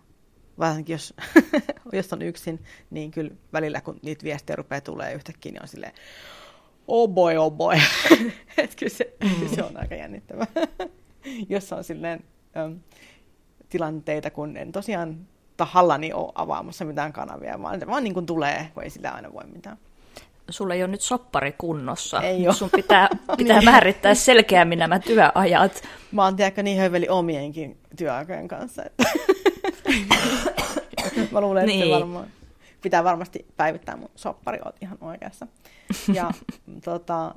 varsinkin 0.59 0.95
jos, 0.95 1.15
jos 1.93 2.13
on 2.13 2.23
yksin, 2.23 2.65
niin 2.91 3.11
kyllä 3.11 3.31
välillä 3.53 3.81
kun 3.81 3.99
niitä 4.03 4.25
viestejä 4.25 4.57
rupeaa 4.57 4.81
tulee 4.81 5.13
yhtäkkiä, 5.13 5.53
niin 5.53 5.63
on 5.63 5.69
silleen, 5.69 5.93
oh 6.89 7.09
boy, 7.09 7.37
oh 7.37 7.53
boy. 7.53 7.77
että 8.59 8.77
kyllä 8.77 8.93
se, 8.93 9.17
mm. 9.25 9.49
se 9.55 9.63
on 9.63 9.77
aika 9.77 9.95
jännittävää. 9.95 10.47
jos 11.49 11.73
on 11.73 11.85
silleen 11.85 12.25
um, 12.65 12.81
tilanteita, 13.69 14.31
kun 14.31 14.57
en 14.57 14.73
tosiaan 14.73 15.27
tahallani 15.57 16.13
ole 16.13 16.33
avaamassa 16.35 16.85
mitään 16.85 17.13
kanavia, 17.13 17.63
vaan 17.63 17.81
vaan 17.87 18.05
niin 18.05 18.15
kuin 18.15 18.27
tulee, 18.27 18.71
kun 18.75 18.83
ei 18.83 18.91
sillä 18.91 19.11
aina 19.11 19.33
voi 19.33 19.45
mitään. 19.47 19.79
Sulla 20.51 20.75
ei 20.75 20.83
ole 20.83 20.91
nyt 20.91 21.01
soppari 21.01 21.53
kunnossa. 21.59 22.21
Ei 22.21 22.47
ole. 22.47 22.55
Sun 22.55 22.71
pitää, 22.71 23.09
pitää 23.37 23.59
niin. 23.59 23.71
määrittää 23.71 24.15
selkeämmin 24.15 24.79
nämä 24.79 24.99
työajat. 24.99 25.83
Mä 26.13 26.25
oon 26.25 26.37
tiedäkö 26.37 26.63
niin 26.63 26.79
höveli 26.79 27.09
omienkin 27.09 27.79
työaikojen 27.97 28.49
kanssa. 28.49 28.83
Että 28.85 29.05
Mä 31.33 31.41
luulen, 31.41 31.67
niin. 31.67 31.83
että 31.83 31.95
varmaan 31.95 32.27
pitää 32.83 33.05
varmasti 33.05 33.47
päivittää 33.57 33.97
mun 33.97 34.11
soppari, 34.17 34.59
oot 34.65 34.77
ihan 34.81 34.99
oikeassa. 35.01 35.47
Ja 36.15 36.31
tota, 36.85 37.35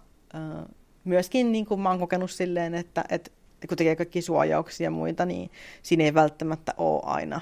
myöskin 1.03 1.51
niin 1.51 1.65
kuin 1.65 1.79
mä 1.79 1.89
oon 1.89 1.99
kokenut 1.99 2.31
silleen, 2.31 2.75
että, 2.75 3.05
että 3.09 3.31
kun 3.67 3.77
tekee 3.77 3.95
kaikki 3.95 4.21
suojauksia 4.21 4.83
ja 4.83 4.91
muita, 4.91 5.25
niin 5.25 5.51
siinä 5.83 6.03
ei 6.03 6.13
välttämättä 6.13 6.73
ole 6.77 7.01
aina, 7.05 7.41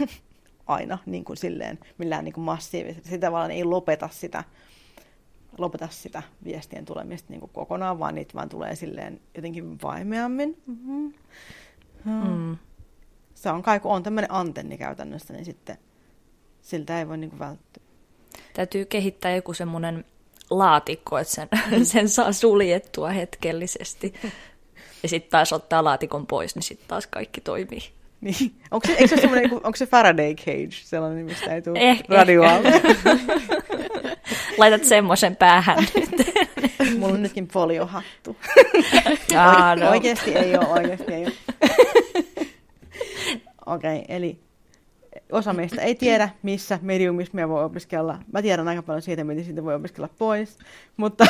aina 0.66 0.98
niin 1.06 1.24
kuin 1.24 1.36
silleen 1.36 1.78
millään 1.98 2.24
niin 2.24 2.32
kuin 2.32 2.44
massiivisesti. 2.44 3.08
Sitä 3.08 3.26
tavallaan 3.26 3.50
ei 3.50 3.64
lopeta 3.64 4.08
sitä, 4.12 4.44
lopeta 5.58 5.88
sitä 5.90 6.22
viestien 6.44 6.84
tulemista 6.84 7.32
niin 7.32 7.40
kuin 7.40 7.52
kokonaan, 7.52 7.98
vaan 7.98 8.14
niitä 8.14 8.34
vaan 8.34 8.48
tulee 8.48 8.76
silleen 8.76 9.20
jotenkin 9.34 9.82
vaimeammin. 9.82 10.62
Mm-hmm. 10.66 11.12
Mm 12.04 12.56
se 13.34 13.50
on 13.50 13.62
kai, 13.62 13.80
kun 13.80 13.92
on 13.92 14.02
tämmöinen 14.02 14.32
antenni 14.32 14.78
käytännössä, 14.78 15.32
niin 15.32 15.44
sitten 15.44 15.78
siltä 16.62 16.98
ei 16.98 17.08
voi 17.08 17.18
niin 17.18 17.30
kuin 17.30 17.40
välttyä. 17.40 17.82
Täytyy 18.54 18.84
kehittää 18.84 19.34
joku 19.34 19.54
semmoinen 19.54 20.04
laatikko, 20.50 21.18
että 21.18 21.34
sen, 21.34 21.48
sen 21.86 22.08
saa 22.08 22.32
suljettua 22.32 23.08
hetkellisesti. 23.08 24.14
Ja 25.02 25.08
sitten 25.08 25.30
taas 25.30 25.52
ottaa 25.52 25.84
laatikon 25.84 26.26
pois, 26.26 26.54
niin 26.54 26.62
sitten 26.62 26.88
taas 26.88 27.06
kaikki 27.06 27.40
toimii. 27.40 27.82
Niin. 28.20 28.54
Onko 28.70 28.86
se, 28.86 28.92
eikö 28.92 29.08
se 29.08 29.20
semmoinen, 29.20 29.52
onko 29.52 29.76
se 29.76 29.86
Faraday 29.86 30.34
cage, 30.34 30.68
sellainen, 30.70 31.24
mistä 31.24 31.54
ei 31.54 31.62
tule 31.62 31.78
eh, 31.80 32.02
radioaalto? 32.08 32.68
Laitat 34.58 34.84
semmoisen 34.84 35.36
päähän 35.36 35.86
nyt. 35.94 36.34
Mulla 36.98 37.14
on 37.14 37.22
nytkin 37.22 37.48
foliohattu. 37.48 38.36
Ah, 39.36 39.78
no. 39.78 39.90
Oikeasti 39.90 40.34
ei 40.34 40.56
ole, 40.56 40.66
oikeasti 40.66 41.12
ei 41.12 41.24
ole. 41.24 41.32
Okei, 43.66 43.98
okay, 43.98 44.16
eli 44.16 44.38
osa 45.32 45.52
meistä 45.52 45.82
ei 45.82 45.94
tiedä, 45.94 46.28
missä 46.42 46.78
mediumismia 46.82 47.48
voi 47.48 47.64
opiskella. 47.64 48.18
Mä 48.32 48.42
tiedän 48.42 48.68
aika 48.68 48.82
paljon 48.82 49.02
siitä, 49.02 49.24
miten 49.24 49.44
siitä 49.44 49.64
voi 49.64 49.74
opiskella 49.74 50.08
pois, 50.18 50.58
mutta, 50.96 51.26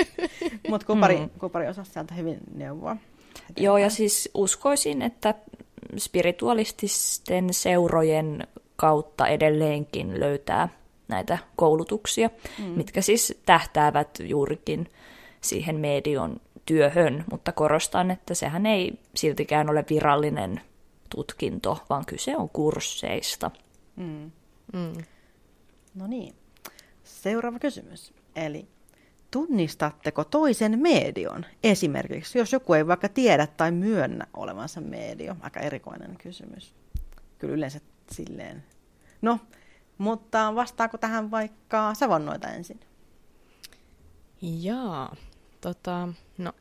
mutta 0.70 0.86
kupari, 0.86 1.16
mm. 1.16 1.30
kupari 1.38 1.68
osasi 1.68 1.92
sieltä 1.92 2.14
hyvin 2.14 2.38
neuvoa. 2.54 2.92
Eteenpäin. 2.92 3.64
Joo, 3.64 3.78
ja 3.78 3.90
siis 3.90 4.30
uskoisin, 4.34 5.02
että 5.02 5.34
spiritualististen 5.98 7.54
seurojen 7.54 8.46
kautta 8.76 9.26
edelleenkin 9.26 10.20
löytää 10.20 10.68
näitä 11.08 11.38
koulutuksia, 11.56 12.30
mm. 12.58 12.64
mitkä 12.64 13.00
siis 13.00 13.38
tähtäävät 13.46 14.08
juurikin 14.20 14.88
siihen 15.40 15.76
medion 15.76 16.40
työhön, 16.66 17.24
mutta 17.30 17.52
korostan, 17.52 18.10
että 18.10 18.34
sehän 18.34 18.66
ei 18.66 18.92
siltikään 19.14 19.70
ole 19.70 19.84
virallinen 19.90 20.60
tutkinto, 21.10 21.84
vaan 21.90 22.06
kyse 22.06 22.36
on 22.36 22.48
kursseista. 22.48 23.50
Mm. 23.96 24.30
Mm. 24.72 25.04
No 25.94 26.06
niin. 26.06 26.34
Seuraava 27.04 27.58
kysymys. 27.58 28.14
Eli 28.36 28.68
tunnistatteko 29.30 30.24
toisen 30.24 30.78
medion? 30.78 31.46
Esimerkiksi, 31.62 32.38
jos 32.38 32.52
joku 32.52 32.74
ei 32.74 32.86
vaikka 32.86 33.08
tiedä 33.08 33.46
tai 33.46 33.72
myönnä 33.72 34.26
olevansa 34.34 34.80
medio. 34.80 35.36
Aika 35.40 35.60
erikoinen 35.60 36.16
kysymys. 36.16 36.74
Kyllä 37.38 37.54
yleensä 37.54 37.80
silleen. 38.10 38.64
No, 39.22 39.38
mutta 39.98 40.54
vastaako 40.54 40.98
tähän 40.98 41.30
vaikka 41.30 41.94
Savonnoita 41.94 42.48
ensin? 42.48 42.80
Jaa, 44.42 45.16
tota, 45.60 46.08
no 46.38 46.52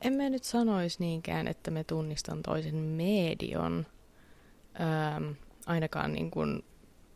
en 0.00 0.12
mä 0.12 0.30
nyt 0.30 0.44
sanoisi 0.44 0.96
niinkään, 1.00 1.48
että 1.48 1.70
me 1.70 1.84
tunnistan 1.84 2.42
toisen 2.42 2.74
medion, 2.76 3.86
ähm, 4.80 5.30
ainakaan 5.66 6.12
niin 6.12 6.30
kuin 6.30 6.64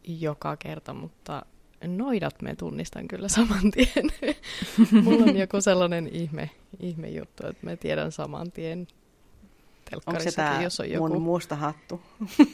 joka 0.05 0.57
kerta, 0.57 0.94
mutta 0.94 1.47
noidat 1.87 2.42
me 2.42 2.55
tunnistan 2.57 3.09
kyllä 3.09 3.29
saman 3.29 3.70
tien. 3.70 4.35
Mulla 5.05 5.25
on 5.25 5.37
joku 5.37 5.61
sellainen 5.61 6.09
ihme, 6.12 6.51
ihme 6.81 7.09
juttu, 7.09 7.47
että 7.47 7.66
me 7.66 7.77
tiedän 7.77 8.12
saman 8.12 8.53
tien 8.53 8.87
Onko 10.07 10.20
se 10.20 10.62
jos 10.62 10.81
on 10.81 10.90
joku... 10.90 11.09
mun 11.09 11.23
musta 11.23 11.57
hattu? 11.57 12.01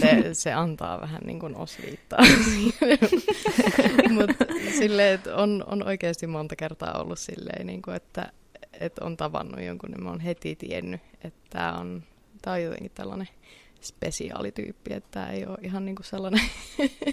Se, 0.00 0.28
se 0.32 0.52
antaa 0.52 1.00
vähän 1.00 1.22
niin 1.26 1.40
kuin 1.40 1.56
osviittaa. 1.56 2.18
Mutta 4.16 4.44
silleen, 4.78 5.14
että 5.14 5.36
on, 5.36 5.64
on 5.66 5.86
oikeasti 5.86 6.26
monta 6.26 6.56
kertaa 6.56 7.00
ollut 7.02 7.18
silleen, 7.18 7.66
niin 7.66 7.82
kuin, 7.82 7.96
että, 7.96 8.32
että 8.80 9.04
on 9.04 9.16
tavannut 9.16 9.62
jonkun, 9.62 9.90
niin 9.90 10.02
mä 10.02 10.10
oon 10.10 10.20
heti 10.20 10.56
tiennyt, 10.56 11.00
että 11.24 11.40
tämä 11.50 11.72
on, 11.72 12.02
tää 12.42 12.52
on 12.52 12.62
jotenkin 12.62 12.90
tällainen 12.94 13.28
spesiaalityyppi, 13.80 14.92
että 14.92 15.08
tämä 15.10 15.30
ei 15.30 15.46
ole 15.46 15.58
ihan 15.62 15.84
niin 15.84 15.96
kuin 15.96 16.06
sellainen 16.06 16.40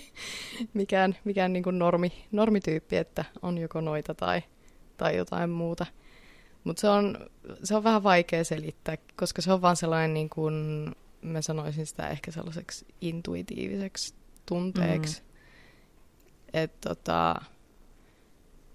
mikään, 0.73 1.15
mikään 1.23 1.53
niin 1.53 1.63
kuin 1.63 1.79
normi, 1.79 2.11
normityyppi, 2.31 2.97
että 2.97 3.25
on 3.41 3.57
joko 3.57 3.81
noita 3.81 4.13
tai, 4.13 4.41
tai 4.97 5.17
jotain 5.17 5.49
muuta. 5.49 5.85
Mutta 6.63 6.81
se 6.81 6.89
on, 6.89 7.29
se 7.63 7.75
on 7.75 7.83
vähän 7.83 8.03
vaikea 8.03 8.43
selittää, 8.43 8.97
koska 9.15 9.41
se 9.41 9.53
on 9.53 9.61
vaan 9.61 9.75
sellainen, 9.75 10.13
niin 10.13 10.29
kuin, 10.29 10.53
mä 11.21 11.41
sanoisin 11.41 11.85
sitä 11.85 12.07
ehkä 12.07 12.31
sellaiseksi 12.31 12.85
intuitiiviseksi 13.01 14.15
tunteeksi. 14.45 15.21
Mm. 15.21 15.27
Että 16.53 16.89
tota, 16.89 17.35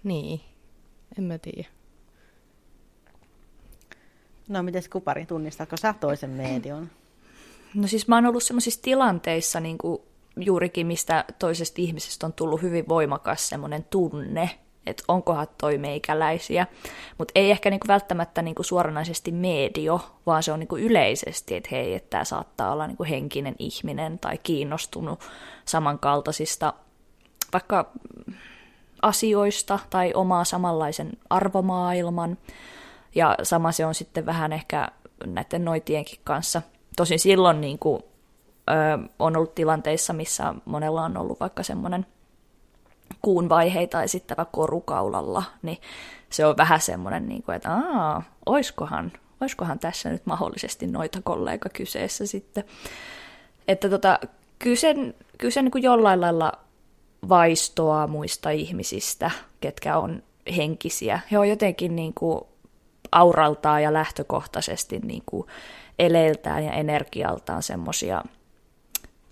niin, 0.03 0.41
en 1.17 1.23
mä 1.23 1.37
tiedä. 1.37 1.74
No 4.47 4.63
mites 4.63 4.89
Kupari, 4.89 5.25
tunnistatko 5.25 5.77
sä 5.77 5.93
toisen 5.99 6.29
medion? 6.29 6.89
No 7.73 7.87
siis 7.87 8.07
mä 8.07 8.15
oon 8.15 8.25
ollut 8.25 8.43
sellaisissa 8.43 8.81
tilanteissa 8.81 9.59
niin 9.59 9.77
kuin 9.77 10.01
juurikin, 10.37 10.87
mistä 10.87 11.25
toisesta 11.39 11.81
ihmisestä 11.81 12.25
on 12.25 12.33
tullut 12.33 12.61
hyvin 12.61 12.87
voimakas 12.87 13.49
semmoinen 13.49 13.83
tunne, 13.83 14.49
että 14.85 15.03
onkohan 15.07 15.47
toi 15.57 15.77
meikäläisiä, 15.77 16.67
mutta 17.17 17.31
ei 17.35 17.51
ehkä 17.51 17.69
niinku 17.69 17.87
välttämättä 17.87 18.41
niinku 18.41 18.63
suoranaisesti 18.63 19.31
medio, 19.31 20.01
vaan 20.25 20.43
se 20.43 20.51
on 20.51 20.59
niinku 20.59 20.77
yleisesti, 20.77 21.55
että 21.55 21.69
hei, 21.71 21.93
että 21.93 22.09
tämä 22.09 22.23
saattaa 22.23 22.71
olla 22.71 22.87
niinku 22.87 23.03
henkinen 23.03 23.55
ihminen 23.59 24.19
tai 24.19 24.37
kiinnostunut 24.37 25.19
samankaltaisista 25.65 26.73
vaikka 27.53 27.91
asioista 29.01 29.79
tai 29.89 30.13
omaa 30.13 30.43
samanlaisen 30.43 31.11
arvomaailman. 31.29 32.37
Ja 33.15 33.35
sama 33.43 33.71
se 33.71 33.85
on 33.85 33.95
sitten 33.95 34.25
vähän 34.25 34.53
ehkä 34.53 34.87
näiden 35.25 35.65
noitienkin 35.65 36.19
kanssa. 36.23 36.61
Tosin 36.95 37.19
silloin 37.19 37.61
niin 37.61 37.79
kuin, 37.79 38.03
ö, 38.69 39.09
on 39.19 39.37
ollut 39.37 39.55
tilanteissa, 39.55 40.13
missä 40.13 40.53
monella 40.65 41.01
on 41.01 41.17
ollut 41.17 41.39
vaikka 41.39 41.63
semmoinen 41.63 42.05
kuun 43.21 43.49
vaiheita 43.49 44.03
esittävä 44.03 44.45
korukaulalla, 44.45 45.43
niin 45.61 45.77
se 46.29 46.45
on 46.45 46.57
vähän 46.57 46.81
semmoinen, 46.81 47.27
niin 47.29 47.43
kuin, 47.43 47.55
että 47.55 47.73
aa, 47.73 48.23
oiskohan, 48.45 49.11
oiskohan 49.41 49.79
tässä 49.79 50.09
nyt 50.09 50.25
mahdollisesti 50.25 50.87
noita 50.87 51.19
kollega 51.23 51.69
kyseessä 51.69 52.25
sitten. 52.25 52.63
Että 53.67 53.89
tota, 53.89 54.19
kyllä 54.59 54.75
se 54.75 54.93
niin 55.61 55.71
kuin 55.71 55.83
jollain 55.83 56.21
lailla 56.21 56.51
vaistoa 57.29 58.07
muista 58.07 58.49
ihmisistä, 58.49 59.31
ketkä 59.61 59.97
on 59.97 60.23
henkisiä. 60.57 61.19
He 61.31 61.39
on 61.39 61.49
jotenkin 61.49 61.95
niin 61.95 62.13
kuin 62.13 62.41
auraltaan 63.15 63.83
ja 63.83 63.93
lähtökohtaisesti 63.93 64.99
niin 64.99 65.23
kuin 65.25 65.47
eleiltään 65.99 66.65
ja 66.65 66.71
energialtaan 66.71 67.63
semmoisia, 67.63 68.23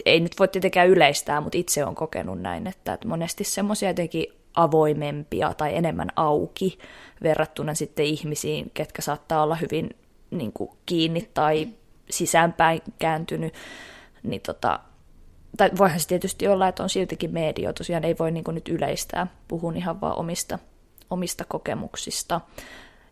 ei 0.06 0.20
nyt 0.20 0.40
voi 0.40 0.48
tietenkään 0.48 0.90
yleistää, 0.90 1.42
mutta 1.42 1.58
itse 1.58 1.86
on 1.86 1.96
kokenut 1.96 2.42
näin, 2.42 2.68
että, 2.68 2.98
monesti 3.06 3.44
semmoisia 3.44 3.90
jotenkin 3.90 4.26
avoimempia 4.56 5.54
tai 5.54 5.76
enemmän 5.76 6.10
auki 6.16 6.80
verrattuna 7.24 7.74
sitten 7.74 8.06
ihmisiin, 8.06 8.72
ketkä 8.74 9.02
saattaa 9.02 9.44
olla 9.44 9.56
hyvin 9.56 9.90
niin 10.32 10.54
kuin 10.54 10.70
kiinni 10.86 11.30
tai 11.34 11.70
sisäänpäin 12.10 12.82
kääntynyt, 13.00 13.54
niin 14.24 14.42
tota, 14.42 14.80
tai 15.58 15.72
voihan 15.78 16.00
se 16.00 16.08
tietysti 16.08 16.48
olla, 16.48 16.68
että 16.68 16.84
on 16.84 16.90
siltikin 16.90 17.34
media, 17.34 17.74
tosiaan 17.74 18.04
ei 18.04 18.16
voi 18.20 18.32
niin 18.32 18.44
nyt 18.52 18.70
yleistää, 18.70 19.28
puhun 19.48 19.78
ihan 19.78 20.02
vaan 20.02 20.20
omista, 20.20 20.60
omista 21.10 21.46
kokemuksista. 21.46 22.42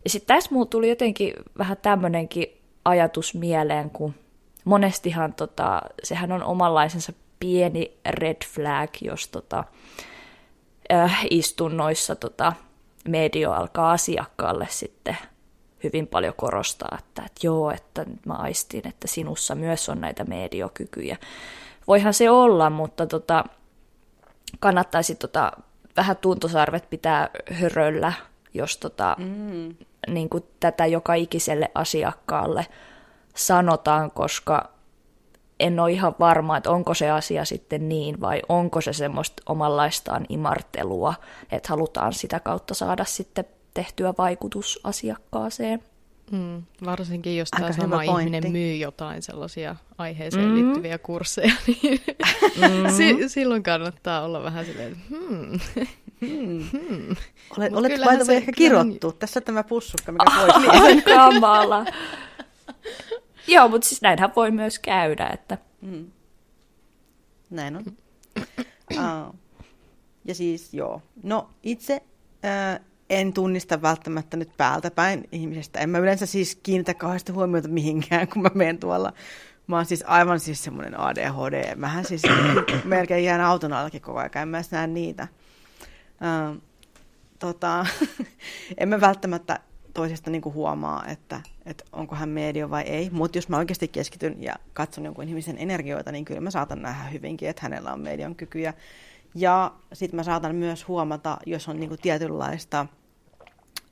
Ja 0.04 0.10
sitten 0.10 0.36
tässä 0.36 0.50
mulla 0.52 0.66
tuli 0.66 0.88
jotenkin 0.88 1.34
vähän 1.58 1.76
tämmöinenkin 1.82 2.62
ajatus 2.84 3.34
mieleen, 3.34 3.90
kun 3.90 4.14
monestihan 4.64 5.34
tota, 5.34 5.82
sehän 6.02 6.32
on 6.32 6.42
omanlaisensa 6.42 7.12
pieni 7.40 7.96
red 8.08 8.36
flag, 8.54 8.90
jos 9.00 9.28
tota, 9.28 9.64
äh, 10.92 11.26
istunnoissa 11.30 12.16
tota, 12.16 12.52
medio 13.08 13.52
alkaa 13.52 13.92
asiakkaalle 13.92 14.66
sitten 14.70 15.16
hyvin 15.84 16.06
paljon 16.06 16.34
korostaa, 16.36 16.98
että, 16.98 17.22
että 17.26 17.46
joo, 17.46 17.70
että 17.70 18.04
nyt 18.04 18.26
mä 18.26 18.34
aistin, 18.34 18.88
että 18.88 19.08
sinussa 19.08 19.54
myös 19.54 19.88
on 19.88 20.00
näitä 20.00 20.24
mediokykyjä. 20.24 21.16
Voihan 21.86 22.14
se 22.14 22.30
olla, 22.30 22.70
mutta 22.70 23.06
tota, 23.06 23.44
kannattaisi 24.60 25.14
tota, 25.14 25.52
vähän 25.96 26.16
tuntosarvet 26.16 26.90
pitää 26.90 27.30
höröllä, 27.52 28.12
jos 28.54 28.76
tota, 28.76 29.16
mm. 29.18 29.74
niin 30.08 30.28
kuin 30.28 30.44
tätä 30.60 30.86
joka 30.86 31.14
ikiselle 31.14 31.70
asiakkaalle 31.74 32.66
sanotaan, 33.34 34.10
koska 34.10 34.72
en 35.60 35.80
ole 35.80 35.92
ihan 35.92 36.14
varma, 36.20 36.56
että 36.56 36.70
onko 36.70 36.94
se 36.94 37.10
asia 37.10 37.44
sitten 37.44 37.88
niin 37.88 38.20
vai 38.20 38.42
onko 38.48 38.80
se 38.80 38.92
semmoista 38.92 39.42
omanlaistaan 39.46 40.26
imartelua, 40.28 41.14
että 41.52 41.68
halutaan 41.68 42.12
sitä 42.12 42.40
kautta 42.40 42.74
saada 42.74 43.04
sitten 43.04 43.44
tehtyä 43.74 44.14
vaikutus 44.18 44.80
asiakkaaseen. 44.84 45.82
Mm, 46.30 46.62
varsinkin 46.84 47.36
jos 47.36 47.50
tämä 47.50 47.72
sama 47.72 48.02
ihminen 48.02 48.52
myy 48.52 48.76
jotain 48.76 49.22
sellaisia 49.22 49.76
aiheeseen 49.98 50.48
mm. 50.48 50.54
liittyviä 50.54 50.98
kursseja, 50.98 51.52
niin 51.66 52.00
mm. 52.56 52.90
si- 52.96 53.28
silloin 53.28 53.62
kannattaa 53.62 54.24
olla 54.24 54.42
vähän 54.42 54.66
silleen, 54.66 54.92
että 54.92 55.04
hmm. 55.10 55.60
Hmm. 56.26 56.64
Hmm. 56.72 57.16
Olet, 57.56 57.72
olet 57.72 57.92
by 57.92 58.24
the 58.24 58.34
ehkä 58.34 58.52
kirottu. 58.52 59.08
On... 59.08 59.14
Tässä 59.18 59.40
on 59.40 59.44
tämä 59.44 59.64
pussukka, 59.64 60.12
mikä 60.12 60.24
pois. 60.80 61.04
kamala. 61.04 61.84
Joo, 63.48 63.68
mutta 63.68 63.88
siis 63.88 64.02
näinhän 64.02 64.32
voi 64.36 64.50
myös 64.50 64.78
käydä. 64.78 65.26
Että... 65.26 65.58
Mm. 65.80 66.06
Näin 67.50 67.76
on. 67.76 67.84
Uh, 68.94 69.34
ja 70.28 70.34
siis 70.34 70.74
joo. 70.74 71.02
No 71.22 71.50
itse 71.62 72.02
uh, 72.24 72.86
en 73.10 73.32
tunnista 73.32 73.82
välttämättä 73.82 74.36
nyt 74.36 74.50
päältä 74.56 74.90
päin 74.90 75.28
ihmisestä. 75.32 75.80
En 75.80 75.90
mä 75.90 75.98
yleensä 75.98 76.26
siis 76.26 76.58
kiinnitä 76.62 76.94
kauheasti 76.94 77.32
huomiota 77.32 77.68
mihinkään, 77.68 78.28
kun 78.28 78.42
mä 78.42 78.50
menen 78.54 78.78
tuolla. 78.78 79.12
Mä 79.66 79.76
oon 79.76 79.86
siis 79.86 80.04
aivan 80.06 80.40
siis 80.40 80.64
semmoinen 80.64 81.00
ADHD. 81.00 81.76
Mähän 81.76 82.04
siis 82.04 82.22
melkein 82.84 83.24
jään 83.24 83.40
auton 83.40 83.72
allakin 83.72 84.02
koko 84.02 84.18
ajan, 84.18 84.30
en 84.42 84.48
mä 84.48 84.62
näe 84.70 84.86
niitä. 84.86 85.28
Uh, 86.22 86.62
tota, 87.38 87.86
en 88.78 88.88
mä 88.88 89.00
välttämättä 89.00 89.60
toisesta 89.94 90.30
niin 90.30 90.42
kuin 90.42 90.54
huomaa, 90.54 91.06
että, 91.06 91.40
että 91.66 91.84
onko 91.92 92.14
hän 92.14 92.28
medio 92.28 92.70
vai 92.70 92.82
ei. 92.82 93.10
Mutta 93.10 93.38
jos 93.38 93.48
mä 93.48 93.56
oikeasti 93.56 93.88
keskityn 93.88 94.42
ja 94.42 94.54
katson 94.72 95.04
jonkun 95.04 95.28
ihmisen 95.28 95.58
energioita, 95.58 96.12
niin 96.12 96.24
kyllä 96.24 96.40
mä 96.40 96.50
saatan 96.50 96.82
nähdä 96.82 97.10
hyvinkin, 97.10 97.48
että 97.48 97.62
hänellä 97.62 97.92
on 97.92 98.00
median 98.00 98.34
kykyjä. 98.34 98.74
Ja 99.34 99.72
sitten 99.92 100.16
mä 100.16 100.22
saatan 100.22 100.54
myös 100.54 100.88
huomata, 100.88 101.38
jos 101.46 101.68
on 101.68 101.80
niin 101.80 101.88
kuin 101.88 102.00
tietynlaista, 102.00 102.86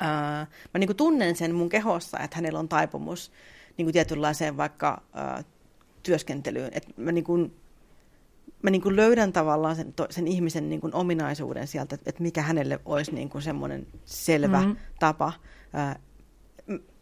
ää, 0.01 0.47
mä 0.75 0.79
niin 0.79 0.89
kuin 0.89 0.97
tunnen 0.97 1.37
sen 1.37 1.55
mun 1.55 1.69
kehossa, 1.69 2.19
että 2.19 2.37
hänellä 2.37 2.59
on 2.59 2.69
taipumus 2.69 3.33
niin 3.77 3.87
kuin 3.87 3.93
tietynlaiseen 3.93 4.57
vaikka 4.57 5.03
ää, 5.13 5.45
työskentelyyn. 6.03 6.71
Että 6.73 6.93
mä 6.97 7.13
niin 7.13 7.25
kuin, 7.25 7.60
mä 8.63 8.71
niin 8.71 8.83
kuin 8.83 8.97
löydän 8.97 9.33
tavallaan 9.33 9.77
sen, 9.77 9.95
sen 10.11 10.29
ihmisen 10.29 10.69
niin 10.69 10.81
kuin 10.81 10.95
ominaisuuden 10.95 11.67
sieltä, 11.67 11.95
että 12.07 12.23
mikä 12.23 12.43
hänelle 12.43 12.81
olisi 12.85 13.13
niin 13.13 13.29
kuin 13.29 13.43
semmoinen 13.43 13.87
selvä 14.05 14.61
mm-hmm. 14.61 14.77
tapa 15.01 15.33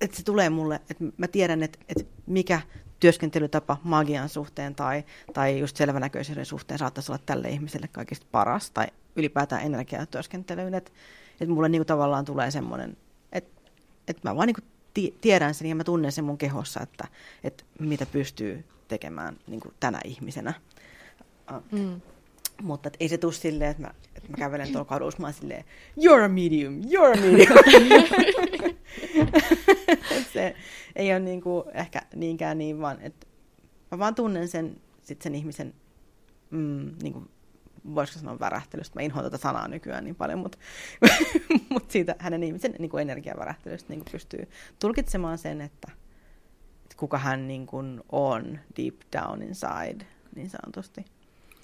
että 0.01 0.17
se 0.17 0.23
tulee 0.23 0.51
mulle, 0.51 0.81
että 0.91 1.05
mä 1.17 1.29
tiedän, 1.29 1.63
että, 1.63 1.79
että 1.89 2.05
mikä 2.27 2.61
työskentelytapa 3.01 3.77
magian 3.83 4.29
suhteen 4.29 4.75
tai, 4.75 5.05
tai 5.33 5.59
just 5.59 5.77
selvänäköisyyden 5.77 6.47
suhteen 6.47 6.79
saattaisi 6.79 7.13
olla 7.13 7.23
tälle 7.27 7.49
ihmiselle 7.49 7.89
kaikista 7.89 8.27
paras 8.33 8.71
tai 8.71 8.87
ylipäätään 9.17 9.63
energiatyöskentelyyn, 9.63 10.75
että, 10.75 10.93
että 11.41 11.55
mulle 11.55 11.69
niin 11.69 11.81
kuin 11.81 11.87
tavallaan 11.87 12.25
tulee 12.25 12.51
semmoinen, 12.51 12.97
että, 13.33 13.61
että 14.09 14.29
mä 14.29 14.37
vaan 14.37 14.47
niin 14.47 14.57
kuin 14.61 15.13
tiedän 15.21 15.55
sen 15.55 15.69
ja 15.69 15.75
mä 15.75 15.85
tunnen 15.85 16.13
sen 16.13 16.25
mun 16.25 16.39
kehossa, 16.39 16.81
että, 16.81 17.05
että 17.45 17.65
mitä 17.79 18.07
pystyy 18.07 18.65
tekemään 18.89 19.37
niin 19.47 19.61
kuin 19.61 19.75
tänä 19.81 20.01
ihmisenä. 20.05 20.55
Mm. 21.73 22.01
Mutta 22.63 22.91
ei 23.01 23.09
se 23.09 23.19
tule 23.19 23.33
silleen, 23.33 23.71
että 23.71 23.83
mä, 23.83 23.91
että 24.15 24.31
mä 24.31 24.37
kävelen 24.37 24.69
tuolla 24.73 24.85
kadussa, 24.85 25.21
mä 25.21 25.27
oon 25.27 25.35
silleen, 25.35 25.65
you're 26.01 26.25
a 26.25 26.29
medium, 26.29 26.81
you're 26.81 27.19
a 27.19 27.21
medium. 27.21 28.05
se 30.33 30.55
ei 30.97 31.13
ole 31.13 31.21
niinku 31.21 31.65
ehkä 31.75 32.03
niinkään 32.15 32.59
niin, 32.59 32.81
vaan 32.81 33.01
että 33.01 33.27
mä 33.91 33.99
vaan 33.99 34.15
tunnen 34.15 34.49
sen, 34.49 34.81
sit 35.03 35.23
sen 35.23 35.35
ihmisen 35.35 35.75
mm, 36.51 36.95
niinku 37.03 37.23
voisiko 37.95 38.19
sanoa 38.19 38.41
värähtelystä. 38.41 38.95
Mä 38.99 39.03
inhoan 39.03 39.25
tätä 39.25 39.37
sanaa 39.37 39.69
nykyään 39.69 40.05
niin 40.05 40.17
paljon, 40.17 40.39
mutta, 40.39 40.59
mutta 41.71 41.93
siitä 41.93 42.17
hänen 42.19 42.43
ihmisen 42.43 42.75
niin 42.79 42.91
kuin 42.91 43.03
energiavärähtelystä 43.03 43.89
niin 43.89 44.01
kuin 44.01 44.13
pystyy 44.13 44.49
tulkitsemaan 44.81 45.39
sen, 45.39 45.61
että, 45.61 45.93
että 46.83 46.97
kuka 46.97 47.19
hän 47.19 47.49
niin 47.49 47.67
kuin 47.67 48.01
on 48.13 48.59
deep 48.77 48.95
down 49.17 49.43
inside, 49.43 50.07
niin 50.35 50.51
sanotusti. 50.51 51.05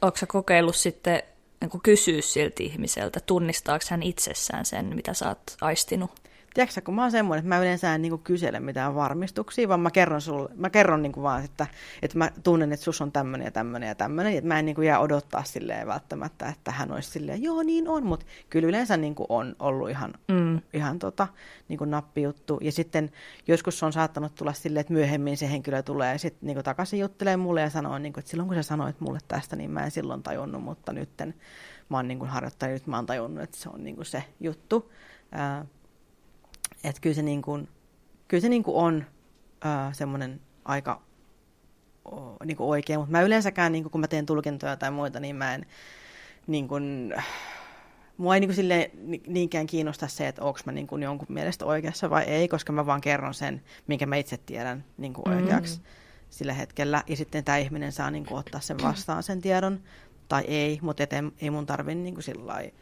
Onko 0.02 0.16
sä 0.16 0.26
kokeillut 0.26 0.76
sitten 0.76 1.22
niin 1.60 1.82
kysyä 1.82 2.20
siltä 2.20 2.62
ihmiseltä, 2.62 3.20
tunnistaako 3.20 3.84
hän 3.90 4.02
itsessään 4.02 4.64
sen, 4.64 4.94
mitä 4.94 5.14
sä 5.14 5.28
oot 5.28 5.56
aistinut? 5.60 6.10
Tiedätkö, 6.54 6.80
kun 6.80 6.94
mä 6.94 7.02
oon 7.02 7.10
semmoinen, 7.10 7.38
että 7.38 7.48
mä 7.48 7.58
yleensä 7.58 7.94
en 7.94 8.02
niin 8.02 8.18
kysele 8.18 8.60
mitään 8.60 8.94
varmistuksia, 8.94 9.68
vaan 9.68 9.80
mä 9.80 9.90
kerron, 9.90 10.20
sulle, 10.20 10.48
mä 10.56 10.70
kerron 10.70 11.02
niin 11.02 11.12
vaan, 11.22 11.44
että, 11.44 11.66
että 12.02 12.18
mä 12.18 12.30
tunnen, 12.42 12.72
että 12.72 12.84
sus 12.84 13.00
on 13.00 13.12
tämmöinen 13.12 13.44
ja 13.44 13.50
tämmöinen 13.50 13.88
ja 13.88 13.94
tämmöinen, 13.94 14.36
että 14.36 14.48
mä 14.48 14.58
en 14.58 14.64
niin 14.64 14.82
jää 14.84 14.98
odottaa 14.98 15.44
silleen 15.44 15.86
välttämättä, 15.86 16.48
että 16.48 16.70
hän 16.70 16.92
olisi 16.92 17.10
silleen, 17.10 17.42
joo 17.42 17.62
niin 17.62 17.88
on, 17.88 18.06
mutta 18.06 18.26
kyllä 18.50 18.68
yleensä 18.68 18.96
niin 18.96 19.14
on 19.28 19.56
ollut 19.58 19.90
ihan, 19.90 20.14
mm. 20.28 20.60
ihan 20.72 20.98
tota, 20.98 21.28
niin 21.68 21.78
nappijuttu. 21.86 22.58
Ja 22.62 22.72
sitten 22.72 23.10
joskus 23.46 23.82
on 23.82 23.92
saattanut 23.92 24.34
tulla 24.34 24.52
silleen, 24.52 24.80
että 24.80 24.92
myöhemmin 24.92 25.36
se 25.36 25.50
henkilö 25.50 25.82
tulee 25.82 26.18
sitten 26.18 26.46
niin 26.46 26.64
takaisin 26.64 27.00
juttelee 27.00 27.36
mulle 27.36 27.60
ja 27.60 27.70
sanoo, 27.70 27.98
niin 27.98 28.12
kuin, 28.12 28.20
että 28.22 28.30
silloin 28.30 28.48
kun 28.48 28.56
sä 28.56 28.62
sanoit 28.62 29.00
mulle 29.00 29.18
tästä, 29.28 29.56
niin 29.56 29.70
mä 29.70 29.84
en 29.84 29.90
silloin 29.90 30.22
tajunnut, 30.22 30.62
mutta 30.62 30.92
nytten 30.92 31.34
mä 31.88 31.96
oon 31.96 32.08
niin 32.08 32.26
harjoittanut, 32.26 32.72
nyt 32.72 32.86
mä 32.86 32.96
oon 32.96 33.06
tajunnut, 33.06 33.44
että 33.44 33.56
se 33.56 33.68
on 33.68 33.84
niin 33.84 33.96
se 34.02 34.24
juttu. 34.40 34.92
Ää, 35.32 35.66
että 36.84 37.00
kyllä 37.00 37.14
se, 37.14 37.22
niin 37.22 37.42
kuin, 37.42 37.68
kyllä 38.28 38.40
se 38.40 38.48
niin 38.48 38.62
kuin 38.62 38.76
on 38.76 39.04
äh, 39.66 39.94
semmoinen 39.94 40.40
aika 40.64 41.02
o, 42.04 42.36
niin 42.44 42.56
kuin 42.56 42.68
oikein, 42.68 43.00
mutta 43.00 43.12
mä 43.12 43.22
yleensäkään, 43.22 43.72
niin 43.72 43.84
kuin, 43.84 43.90
kun 43.90 44.00
mä 44.00 44.08
teen 44.08 44.26
tulkintoja 44.26 44.76
tai 44.76 44.90
muita, 44.90 45.20
niin 45.20 45.36
mä 45.36 45.54
en 45.54 45.66
niin 46.46 46.68
kuin, 46.68 47.14
mua 48.16 48.34
ei 48.34 48.40
niin 48.40 48.48
kuin 48.48 48.56
sille, 48.56 48.90
niinkään 49.26 49.66
kiinnosta 49.66 50.08
se, 50.08 50.28
että 50.28 50.42
onko 50.42 50.60
mä 50.64 50.72
niin 50.72 50.86
kuin 50.86 51.02
jonkun 51.02 51.26
mielestä 51.30 51.64
oikeassa 51.64 52.10
vai 52.10 52.22
ei, 52.22 52.48
koska 52.48 52.72
mä 52.72 52.86
vaan 52.86 53.00
kerron 53.00 53.34
sen, 53.34 53.62
minkä 53.86 54.06
mä 54.06 54.16
itse 54.16 54.36
tiedän 54.36 54.84
niin 54.98 55.14
kuin 55.14 55.28
oikeaksi 55.34 55.78
mm. 55.78 55.84
sillä 56.30 56.52
hetkellä. 56.52 57.02
Ja 57.06 57.16
sitten 57.16 57.44
tämä 57.44 57.58
ihminen 57.58 57.92
saa 57.92 58.10
niin 58.10 58.26
kuin 58.26 58.38
ottaa 58.38 58.60
sen 58.60 58.76
vastaan 58.82 59.22
sen 59.22 59.40
tiedon 59.40 59.80
tai 60.28 60.44
ei, 60.48 60.78
mutta 60.82 61.02
et 61.02 61.10
ei, 61.38 61.50
mun 61.50 61.66
tarvi 61.66 61.94
niin 61.94 62.14
kuin 62.14 62.24
sillä 62.24 62.46
lailla, 62.46 62.72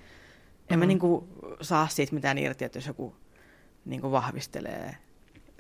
en 0.71 0.79
mm. 0.79 0.79
mä 0.79 0.87
niin 0.87 0.99
kuin 0.99 1.29
saa 1.61 1.89
siitä 1.89 2.15
mitään 2.15 2.39
irti, 2.39 2.65
että 2.65 2.79
jos 2.79 2.87
joku 2.87 3.15
niin 3.85 4.01
kuin 4.01 4.11
vahvistelee 4.13 4.97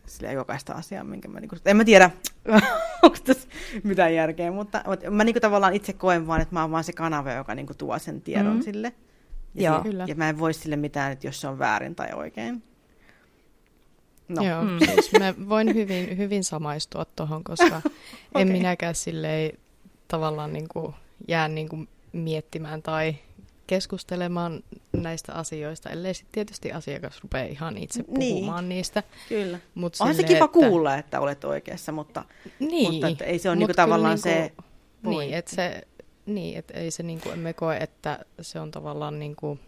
sille 0.07 0.33
jokaista 0.33 0.73
asiaa, 0.73 1.05
minkä 1.05 1.29
mä, 1.29 1.41
niin 1.41 1.49
kuin, 1.49 1.61
en 1.65 1.77
mä 1.77 1.85
tiedä, 1.85 2.11
onko 3.03 3.17
tässä 3.25 3.49
mitään 3.83 4.15
järkeä, 4.15 4.53
mutta, 4.53 4.83
mutta 4.87 5.11
mä 5.11 5.25
niin 5.25 5.35
kuin, 5.35 5.43
tavallaan 5.43 5.75
itse 5.75 5.93
koen 5.93 6.27
vaan, 6.27 6.41
että 6.41 6.55
mä 6.55 6.63
oon 6.63 6.71
vaan 6.71 6.85
se 6.85 6.93
kanava, 6.93 7.33
joka 7.33 7.55
niin 7.55 7.67
kuin, 7.67 7.77
tuo 7.77 7.99
sen 7.99 8.21
tiedon 8.21 8.57
mm. 8.57 8.63
sille. 8.63 8.93
Ja, 9.55 9.71
Joo, 9.71 9.83
se, 9.83 9.89
kyllä. 9.89 10.05
ja 10.09 10.15
mä 10.15 10.29
en 10.29 10.39
voi 10.39 10.55
sille 10.55 10.77
mitään, 10.77 11.13
että 11.13 11.27
jos 11.27 11.41
se 11.41 11.49
on 11.49 11.59
väärin 11.59 11.95
tai 11.95 12.13
oikein. 12.13 12.63
No. 14.29 14.43
Joo, 14.43 14.63
mm. 14.65 14.79
siis 14.95 15.13
mä 15.19 15.35
voin 15.49 15.75
hyvin, 15.75 16.17
hyvin 16.17 16.45
samaistua 16.45 17.05
tuohon, 17.05 17.45
koska 17.45 17.77
okay. 17.77 17.93
en 18.43 18.49
minäkään 18.49 18.95
silleen 18.95 19.59
tavallaan 20.09 20.53
niin 20.53 20.69
kuin, 20.69 20.95
jää 21.29 21.49
niin 21.49 21.69
kuin, 21.69 21.89
miettimään 22.13 22.83
tai 22.83 23.15
keskustelemaan 23.67 24.63
näistä 24.93 25.33
asioista, 25.33 25.91
ellei 25.91 26.15
sitten 26.15 26.33
tietysti 26.33 26.73
asiakas 26.73 27.23
rupeaa 27.23 27.47
ihan 27.47 27.79
itse 27.79 28.03
niin. 28.03 28.35
puhumaan 28.35 28.69
niin, 28.69 28.77
niistä. 28.77 29.03
Kyllä. 29.29 29.59
Mut 29.75 29.97
Onhan 30.01 30.17
se 30.17 30.23
kiva 30.23 30.45
että... 30.45 30.49
kuulla, 30.49 30.97
että 30.97 31.21
olet 31.21 31.45
oikeassa, 31.45 31.93
mutta, 31.93 32.25
niin, 32.59 32.93
mutta 32.93 33.09
että 33.09 33.25
ei 33.25 33.39
se 33.39 33.49
ole 33.49 33.57
niinku 33.57 33.75
tavallaan 33.75 34.19
niinku, 34.25 34.29
se 34.29 34.53
Niin, 35.03 35.35
että 35.35 35.55
se, 35.55 35.83
niin, 36.27 36.59
että 36.59 36.75
ei 36.75 36.91
se 36.91 37.03
niinku, 37.03 37.31
emme 37.31 37.53
koe, 37.53 37.77
että 37.77 38.25
se 38.41 38.61
on 38.61 38.71
tavallaan 38.71 39.19
niinku, 39.19 39.59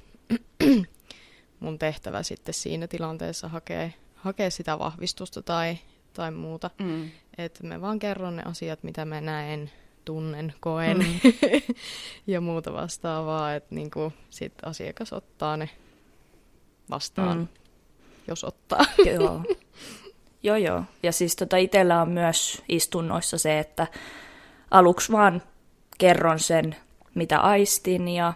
mun 1.60 1.78
tehtävä 1.78 2.22
sitten 2.22 2.54
siinä 2.54 2.86
tilanteessa 2.86 3.48
hakea, 3.48 3.90
hakea 4.14 4.50
sitä 4.50 4.78
vahvistusta 4.78 5.42
tai, 5.42 5.78
tai 6.12 6.30
muuta. 6.30 6.70
Mm. 6.78 7.10
Että 7.38 7.64
me 7.64 7.80
vaan 7.80 7.98
kerron 7.98 8.36
ne 8.36 8.42
asiat, 8.42 8.82
mitä 8.82 9.04
mä 9.04 9.20
näen 9.20 9.70
tunnen, 10.04 10.54
koen 10.60 10.98
mm. 10.98 11.32
ja 12.26 12.40
muuta 12.40 12.72
vastaavaa, 12.72 13.54
että 13.54 13.74
niin 13.74 13.90
kuin 13.90 14.14
sit 14.30 14.52
asiakas 14.62 15.12
ottaa 15.12 15.56
ne 15.56 15.70
vastaan, 16.90 17.38
mm. 17.38 17.48
jos 18.28 18.44
ottaa. 18.44 18.84
joo. 19.12 19.42
joo, 20.42 20.56
joo. 20.56 20.82
Ja 21.02 21.12
siis 21.12 21.36
tota 21.36 21.56
itsellä 21.56 22.02
on 22.02 22.08
myös 22.08 22.62
istunnoissa 22.68 23.38
se, 23.38 23.58
että 23.58 23.86
aluksi 24.70 25.12
vaan 25.12 25.42
kerron 25.98 26.38
sen, 26.38 26.76
mitä 27.14 27.40
aistin 27.40 28.08
ja, 28.08 28.32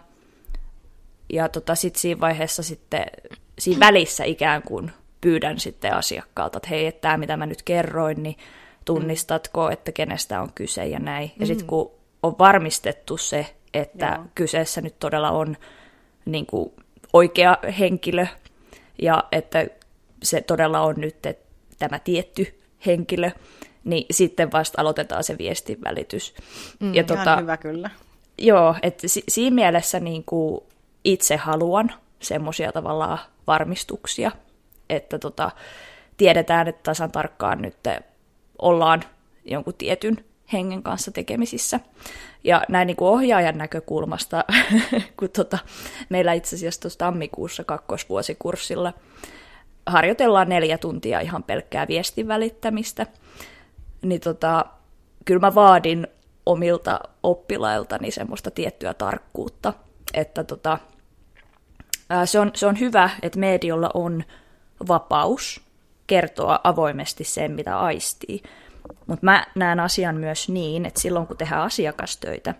ja 1.33 1.49
tota 1.49 1.75
sitten 1.75 2.01
siinä 2.01 2.21
vaiheessa 2.21 2.63
sitten, 2.63 3.05
siinä 3.59 3.79
välissä 3.79 4.23
ikään 4.23 4.61
kuin 4.61 4.91
pyydän 5.21 5.59
sitten 5.59 5.93
asiakkaalta, 5.93 6.57
että 6.57 6.69
hei, 6.69 6.85
että 6.85 7.01
tämä 7.01 7.17
mitä 7.17 7.37
mä 7.37 7.45
nyt 7.45 7.63
kerroin, 7.63 8.23
niin 8.23 8.37
tunnistatko, 8.93 9.69
että 9.69 9.91
kenestä 9.91 10.41
on 10.41 10.51
kyse 10.55 10.85
ja 10.85 10.99
näin. 10.99 11.31
Ja 11.39 11.45
sitten 11.45 11.65
mm. 11.65 11.69
kun 11.69 11.91
on 12.23 12.35
varmistettu 12.39 13.17
se, 13.17 13.45
että 13.73 14.13
Joo. 14.15 14.25
kyseessä 14.35 14.81
nyt 14.81 14.99
todella 14.99 15.31
on 15.31 15.57
niin 16.25 16.45
kuin 16.45 16.71
oikea 17.13 17.57
henkilö 17.79 18.25
ja 19.01 19.23
että 19.31 19.67
se 20.23 20.41
todella 20.41 20.81
on 20.81 20.95
nyt 20.97 21.15
tämä 21.79 21.99
tietty 21.99 22.59
henkilö, 22.85 23.31
niin 23.83 24.05
sitten 24.11 24.51
vasta 24.51 24.81
aloitetaan 24.81 25.23
se 25.23 25.37
viestin 25.37 25.77
välitys. 25.83 26.33
Mm, 26.79 26.93
ja 26.93 27.03
tota, 27.03 27.37
hyvä 27.37 27.57
kyllä. 27.57 27.89
Joo, 28.37 28.75
että 28.81 29.07
si- 29.07 29.23
siinä 29.29 29.55
mielessä 29.55 29.99
niin 29.99 30.23
kuin 30.23 30.61
itse 31.03 31.35
haluan 31.35 31.91
semmoisia 32.19 32.71
tavallaan 32.71 33.19
varmistuksia, 33.47 34.31
että 34.89 35.19
tota, 35.19 35.51
tiedetään, 36.17 36.67
että 36.67 36.83
tasan 36.83 37.11
tarkkaan 37.11 37.61
nyt 37.61 37.75
ollaan 38.59 39.03
jonkun 39.45 39.73
tietyn 39.77 40.25
hengen 40.53 40.83
kanssa 40.83 41.11
tekemisissä. 41.11 41.79
Ja 42.43 42.61
näin 42.69 42.87
niin 42.87 42.97
kuin 42.97 43.09
ohjaajan 43.09 43.57
näkökulmasta, 43.57 44.45
kun 45.19 45.29
tota, 45.29 45.57
meillä 46.09 46.33
itse 46.33 46.55
asiassa 46.55 46.81
tuossa 46.81 46.99
tammikuussa 46.99 47.63
kakkosvuosikurssilla 47.63 48.93
harjoitellaan 49.85 50.49
neljä 50.49 50.77
tuntia 50.77 51.19
ihan 51.19 51.43
pelkkää 51.43 51.87
viestin 51.87 52.27
välittämistä, 52.27 53.05
niin 54.01 54.21
tota, 54.21 54.65
kyllä 55.25 55.39
mä 55.39 55.55
vaadin 55.55 56.07
omilta 56.45 56.99
oppilailtani 57.23 58.11
semmoista 58.11 58.51
tiettyä 58.51 58.93
tarkkuutta, 58.93 59.73
että 60.13 60.43
tota, 60.43 60.77
se, 62.25 62.39
on, 62.39 62.51
se 62.55 62.67
on 62.67 62.79
hyvä, 62.79 63.09
että 63.21 63.39
mediolla 63.39 63.89
on 63.93 64.23
vapaus 64.87 65.61
kertoa 66.09 66.59
avoimesti 66.63 67.23
sen, 67.23 67.51
mitä 67.51 67.79
aistii. 67.79 68.43
Mutta 69.07 69.25
mä 69.25 69.47
näen 69.55 69.79
asian 69.79 70.15
myös 70.15 70.49
niin, 70.49 70.85
että 70.85 70.99
silloin 70.99 71.27
kun 71.27 71.37
tehdään 71.37 71.61
asiakastöitä 71.61 72.55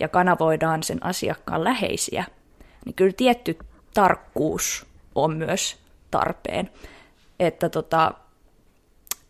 ja 0.00 0.08
kanavoidaan 0.08 0.82
sen 0.82 1.06
asiakkaan 1.06 1.64
läheisiä, 1.64 2.24
niin 2.84 2.94
kyllä 2.94 3.12
tietty 3.16 3.58
tarkkuus 3.94 4.86
on 5.14 5.36
myös 5.36 5.76
tarpeen. 6.10 6.70
Että 7.40 7.68
tota, 7.68 8.14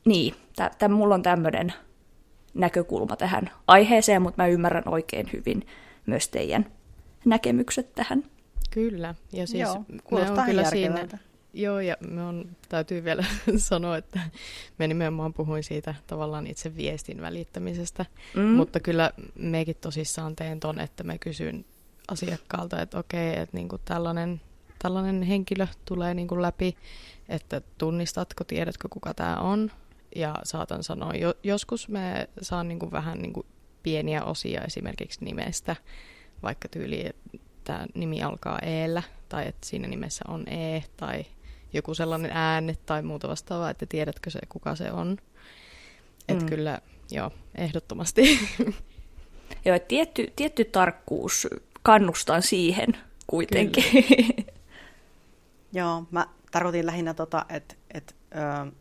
niin, 0.05 0.35
tä, 0.79 0.89
mulla 0.89 1.15
on 1.15 1.23
tämmöinen 1.23 1.73
näkökulma 2.55 3.17
tähän 3.17 3.51
aiheeseen, 3.67 4.23
mutta 4.23 4.43
mä 4.43 4.47
ymmärrän 4.47 4.89
oikein 4.89 5.31
hyvin 5.33 5.67
myös 6.07 6.29
teidän 6.29 6.67
näkemykset 7.25 7.95
tähän. 7.95 8.25
Kyllä, 8.71 9.15
ja 9.33 9.47
siis 9.47 9.61
Joo, 9.61 9.85
me 10.11 10.31
on 10.31 10.45
kyllä 10.47 10.65
siinä, 10.65 11.07
Joo, 11.53 11.81
ja 11.81 11.97
me 12.11 12.23
on, 12.23 12.57
täytyy 12.69 13.05
vielä 13.05 13.25
sanoa, 13.57 13.97
että 13.97 14.21
me 14.79 14.87
nimenomaan 14.89 15.35
puhuin 15.35 15.65
siitä 15.65 15.95
tavallaan 16.07 16.47
itse 16.47 16.77
viestin 16.77 17.21
välittämisestä, 17.21 18.07
mm. 18.37 18.43
mutta 18.43 18.81
kyllä 18.81 19.11
mekin 19.35 19.77
tosissaan 19.81 20.37
teen 20.37 20.61
ton, 20.61 20.81
että 20.81 21.05
me 21.05 21.19
kysyn 21.19 21.65
asiakkaalta, 22.09 22.83
että 22.83 22.99
okei, 22.99 23.39
että 23.39 23.57
niinku 23.57 23.79
tällainen, 23.85 24.41
tällainen 24.79 25.23
henkilö 25.23 25.67
tulee 25.85 26.15
niinku 26.15 26.43
läpi, 26.43 26.77
että 27.29 27.61
tunnistatko, 27.79 28.45
tiedätkö 28.45 28.89
kuka 28.91 29.15
tämä 29.15 29.37
on, 29.37 29.71
ja 30.17 30.35
saatan 30.45 30.83
sanoa, 30.83 31.15
jo, 31.15 31.35
joskus 31.43 31.89
me 31.89 32.29
saan 32.43 32.69
niinku 32.69 32.93
vähän 32.93 33.19
niinku 33.19 33.47
pieniä 33.83 34.25
osia 34.25 34.65
esimerkiksi 34.65 35.25
nimestä, 35.25 35.77
vaikka 36.43 36.69
tyyli, 36.69 37.07
että 37.07 37.39
tämä 37.65 37.87
nimi 37.95 38.23
alkaa 38.23 38.59
E-llä, 38.59 39.03
tai 39.29 39.49
että 39.49 39.67
siinä 39.67 39.89
nimessä 39.89 40.25
on 40.29 40.49
E, 40.49 40.83
tai 40.97 41.25
joku 41.73 41.95
sellainen 41.95 42.31
ääne 42.35 42.77
tai 42.87 43.03
muuta 43.03 43.29
vastaavaa, 43.29 43.71
että 43.71 43.87
tiedätkö 43.87 44.31
se, 44.31 44.39
kuka 44.49 44.75
se 44.75 44.93
on. 44.93 45.17
Että 46.29 46.45
mm. 46.45 46.49
kyllä, 46.49 46.79
joo, 47.11 47.31
ehdottomasti. 47.55 48.39
Joo, 49.65 49.77
että 49.77 49.89
tietty, 49.89 50.33
tietty 50.37 50.65
tarkkuus 50.65 51.49
kannustan 51.83 52.43
siihen 52.43 52.89
kuitenkin. 53.27 53.85
joo, 55.73 56.05
mä 56.11 56.27
tarkoitin 56.51 56.87
lähinnä 56.87 57.15
tota, 57.15 57.47
että 57.49 57.75
et 57.75 57.78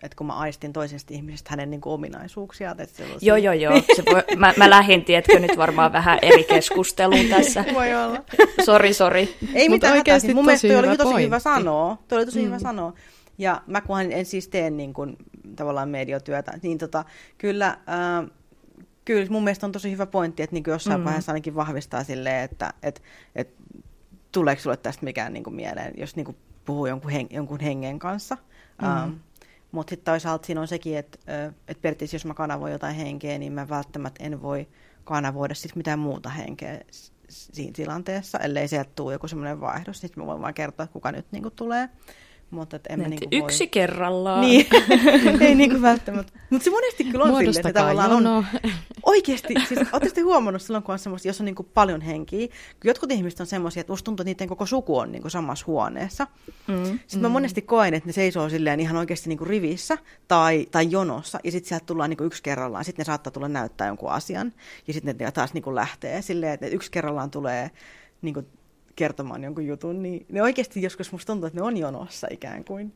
että 0.03 0.15
kun 0.17 0.27
mä 0.27 0.33
aistin 0.33 0.73
toisesta 0.73 1.13
ihmisestä 1.13 1.49
hänen 1.49 1.69
niin 1.69 1.81
kuin, 1.81 1.93
ominaisuuksia. 1.93 2.71
Että 2.71 2.97
sellaisia... 2.97 3.27
Joo, 3.27 3.37
joo, 3.37 3.53
joo. 3.53 3.81
Se 3.95 4.03
voi, 4.05 4.23
mä, 4.37 4.53
mä 4.57 4.69
lähdin, 4.69 5.05
tiedätkö, 5.05 5.39
nyt 5.39 5.57
varmaan 5.57 5.93
vähän 5.93 6.19
eri 6.21 6.43
keskusteluun 6.43 7.25
tässä. 7.29 7.65
Voi 7.73 7.95
olla. 7.95 8.23
Sori, 8.65 8.93
sori. 8.93 9.35
Ei 9.53 9.69
mitään 9.69 9.97
oikeasti 9.97 10.33
Mun 10.33 10.45
mielestä 10.45 10.67
toi 10.67 10.77
oli 10.77 10.87
tosi 10.87 11.03
pointti. 11.03 11.23
hyvä 11.23 11.39
sanoa. 11.39 11.97
Toi 12.07 12.17
oli 12.17 12.25
tosi 12.25 12.39
mm. 12.39 12.45
hyvä 12.45 12.59
sanoa. 12.59 12.93
Ja 13.37 13.61
mä 13.67 13.81
kunhan 13.81 14.11
en 14.11 14.25
siis 14.25 14.47
tee 14.47 14.69
niin 14.69 14.93
kuin, 14.93 15.17
tavallaan 15.55 15.89
mediotyötä, 15.89 16.59
niin 16.61 16.77
tota, 16.77 17.05
kyllä, 17.37 17.67
äh, 17.67 18.31
kyllä 19.05 19.27
mun 19.29 19.43
mielestä 19.43 19.65
on 19.65 19.71
tosi 19.71 19.91
hyvä 19.91 20.05
pointti, 20.05 20.43
että 20.43 20.53
niin 20.53 20.63
kuin 20.63 20.71
jossain 20.71 21.01
mm. 21.01 21.05
vaiheessa 21.05 21.31
ainakin 21.31 21.55
vahvistaa 21.55 22.03
silleen, 22.03 22.43
että 22.43 22.73
et, 22.83 23.03
et, 23.35 23.53
tuleeko 24.31 24.61
sulle 24.61 24.77
tästä 24.77 25.03
mikään 25.03 25.33
niin 25.33 25.43
kuin 25.43 25.55
mieleen, 25.55 25.93
jos 25.97 26.15
niin 26.15 26.25
kuin 26.25 26.37
puhuu 26.65 26.85
jonkun, 26.85 27.11
hen, 27.11 27.27
jonkun 27.29 27.59
hengen 27.59 27.99
kanssa. 27.99 28.37
Mm. 28.81 28.87
Ähm, 28.87 29.11
mutta 29.71 29.89
sitten 29.89 30.11
toisaalta 30.11 30.45
siinä 30.45 30.61
on 30.61 30.67
sekin, 30.67 30.97
että 30.97 31.19
et 31.67 31.81
periaatteessa 31.81 32.15
jos 32.15 32.25
mä 32.25 32.33
kanavoin 32.33 32.71
jotain 32.71 32.95
henkeä, 32.95 33.37
niin 33.37 33.53
mä 33.53 33.69
välttämättä 33.69 34.23
en 34.23 34.41
voi 34.41 34.67
kanavoida 35.03 35.55
sit 35.55 35.75
mitään 35.75 35.99
muuta 35.99 36.29
henkeä 36.29 36.81
siinä 37.29 37.73
tilanteessa, 37.73 38.39
ellei 38.39 38.67
sieltä 38.67 38.91
tule 38.95 39.13
joku 39.13 39.27
semmoinen 39.27 39.61
vaihdos. 39.61 39.99
Sitten 39.99 40.23
mä 40.23 40.27
voin 40.27 40.41
vaan 40.41 40.53
kertoa, 40.53 40.87
kuka 40.87 41.11
nyt 41.11 41.25
niinku 41.31 41.51
tulee. 41.51 41.89
Mutta 42.51 42.75
et 42.75 42.87
emme 42.89 43.09
niin 43.09 43.19
kuin 43.19 43.43
yksi 43.43 43.63
voi... 43.63 43.67
kerrallaan. 43.67 44.41
Niin, 44.41 44.67
ei 45.41 45.55
niin 45.55 45.69
kuin 45.69 45.81
välttämättä. 45.81 46.39
Mutta 46.49 46.63
se 46.63 46.69
monesti 46.69 47.03
kyllä 47.03 47.23
on 47.23 47.37
silleen, 47.37 47.67
että 47.67 47.79
tavallaan 47.79 48.11
on... 48.11 48.45
Oikeasti, 49.03 49.53
siis 49.67 49.79
oletteko 49.93 50.27
huomannut 50.27 50.61
silloin, 50.61 50.83
kun 50.83 50.93
on 50.93 50.99
semmoista, 50.99 51.27
jos 51.27 51.39
on 51.39 51.45
niin 51.45 51.55
kuin 51.55 51.69
paljon 51.73 52.01
henkiä, 52.01 52.47
kun 52.47 52.85
jotkut 52.85 53.11
ihmiset 53.11 53.39
on 53.39 53.45
semmoisia, 53.45 53.81
että 53.81 53.93
musta 53.93 54.05
tuntuu, 54.05 54.21
että 54.23 54.29
niiden 54.29 54.47
koko 54.47 54.65
suku 54.65 54.97
on 54.97 55.11
niin 55.11 55.21
kuin 55.21 55.31
samassa 55.31 55.65
huoneessa. 55.67 56.27
Mm, 56.67 56.85
sitten 56.85 56.99
mm. 57.15 57.21
mä 57.21 57.29
monesti 57.29 57.61
koen, 57.61 57.93
että 57.93 58.09
ne 58.09 58.13
seisoo 58.13 58.49
silleen 58.49 58.79
ihan 58.79 58.97
oikeasti 58.97 59.29
niin 59.29 59.37
kuin 59.37 59.47
rivissä 59.47 59.97
tai, 60.27 60.67
tai 60.71 60.87
jonossa, 60.91 61.39
ja 61.43 61.51
sitten 61.51 61.69
sieltä 61.69 61.85
tullaan 61.85 62.09
niin 62.09 62.17
kuin 62.17 62.27
yksi 62.27 62.43
kerrallaan, 62.43 62.85
sitten 62.85 63.03
ne 63.03 63.05
saattaa 63.05 63.31
tulla 63.31 63.47
näyttää 63.47 63.87
jonkun 63.87 64.11
asian, 64.11 64.53
ja 64.87 64.93
sitten 64.93 65.15
ne 65.19 65.31
taas 65.31 65.53
niin 65.53 65.63
kuin 65.63 65.75
lähtee 65.75 66.21
silleen, 66.21 66.53
että 66.53 66.67
yksi 66.67 66.91
kerrallaan 66.91 67.31
tulee 67.31 67.71
niin 68.21 68.33
kuin 68.33 68.47
kertomaan 68.97 69.43
jonkun 69.43 69.67
jutun, 69.67 70.03
niin 70.03 70.25
ne 70.29 70.41
oikeasti 70.41 70.81
joskus 70.81 71.11
musta 71.11 71.33
tuntuu, 71.33 71.47
että 71.47 71.59
ne 71.59 71.65
on 71.65 71.77
jonossa 71.77 72.27
ikään 72.31 72.63
kuin. 72.63 72.93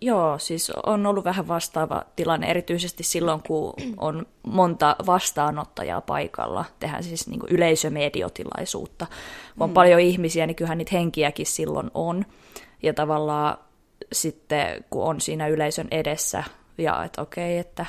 Joo, 0.00 0.38
siis 0.38 0.70
on 0.86 1.06
ollut 1.06 1.24
vähän 1.24 1.48
vastaava 1.48 2.04
tilanne, 2.16 2.50
erityisesti 2.50 3.02
silloin, 3.02 3.42
kun 3.46 3.74
on 3.96 4.26
monta 4.42 4.96
vastaanottajaa 5.06 6.00
paikalla. 6.00 6.64
Tehdään 6.80 7.04
siis 7.04 7.28
niin 7.28 7.40
kuin 7.40 7.52
yleisömediotilaisuutta. 7.52 9.06
Kun 9.06 9.64
on 9.64 9.70
mm. 9.70 9.74
paljon 9.74 10.00
ihmisiä, 10.00 10.46
niin 10.46 10.54
kyllähän 10.54 10.78
niitä 10.78 10.96
henkiäkin 10.96 11.46
silloin 11.46 11.90
on. 11.94 12.24
Ja 12.82 12.94
tavallaan 12.94 13.58
sitten, 14.12 14.84
kun 14.90 15.04
on 15.04 15.20
siinä 15.20 15.48
yleisön 15.48 15.88
edessä, 15.90 16.44
ja 16.78 17.04
että 17.04 17.22
okei, 17.22 17.58
että 17.58 17.86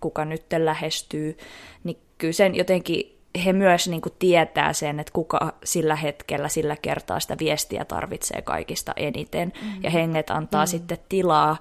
kuka 0.00 0.24
nyt 0.24 0.44
lähestyy, 0.58 1.38
niin 1.84 1.98
kyllä 2.18 2.32
sen 2.32 2.54
jotenkin 2.54 3.19
he 3.44 3.52
myös 3.52 3.88
niin 3.88 4.00
kuin 4.00 4.12
tietää 4.18 4.72
sen, 4.72 5.00
että 5.00 5.12
kuka 5.12 5.52
sillä 5.64 5.96
hetkellä, 5.96 6.48
sillä 6.48 6.76
kertaa 6.82 7.20
sitä 7.20 7.36
viestiä 7.38 7.84
tarvitsee 7.84 8.42
kaikista 8.42 8.92
eniten. 8.96 9.52
Mm. 9.62 9.82
Ja 9.82 9.90
henget 9.90 10.30
antaa 10.30 10.64
mm. 10.64 10.68
sitten 10.68 10.98
tilaa 11.08 11.56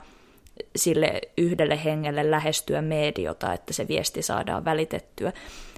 sille 0.76 1.22
yhdelle 1.38 1.84
hengelle 1.84 2.32
lähestyä 2.32 2.82
mediota, 2.82 3.54
että 3.54 3.74
se 3.74 3.88
viesti 3.88 4.22
saadaan 4.22 4.66
välitettyä. 4.66 5.34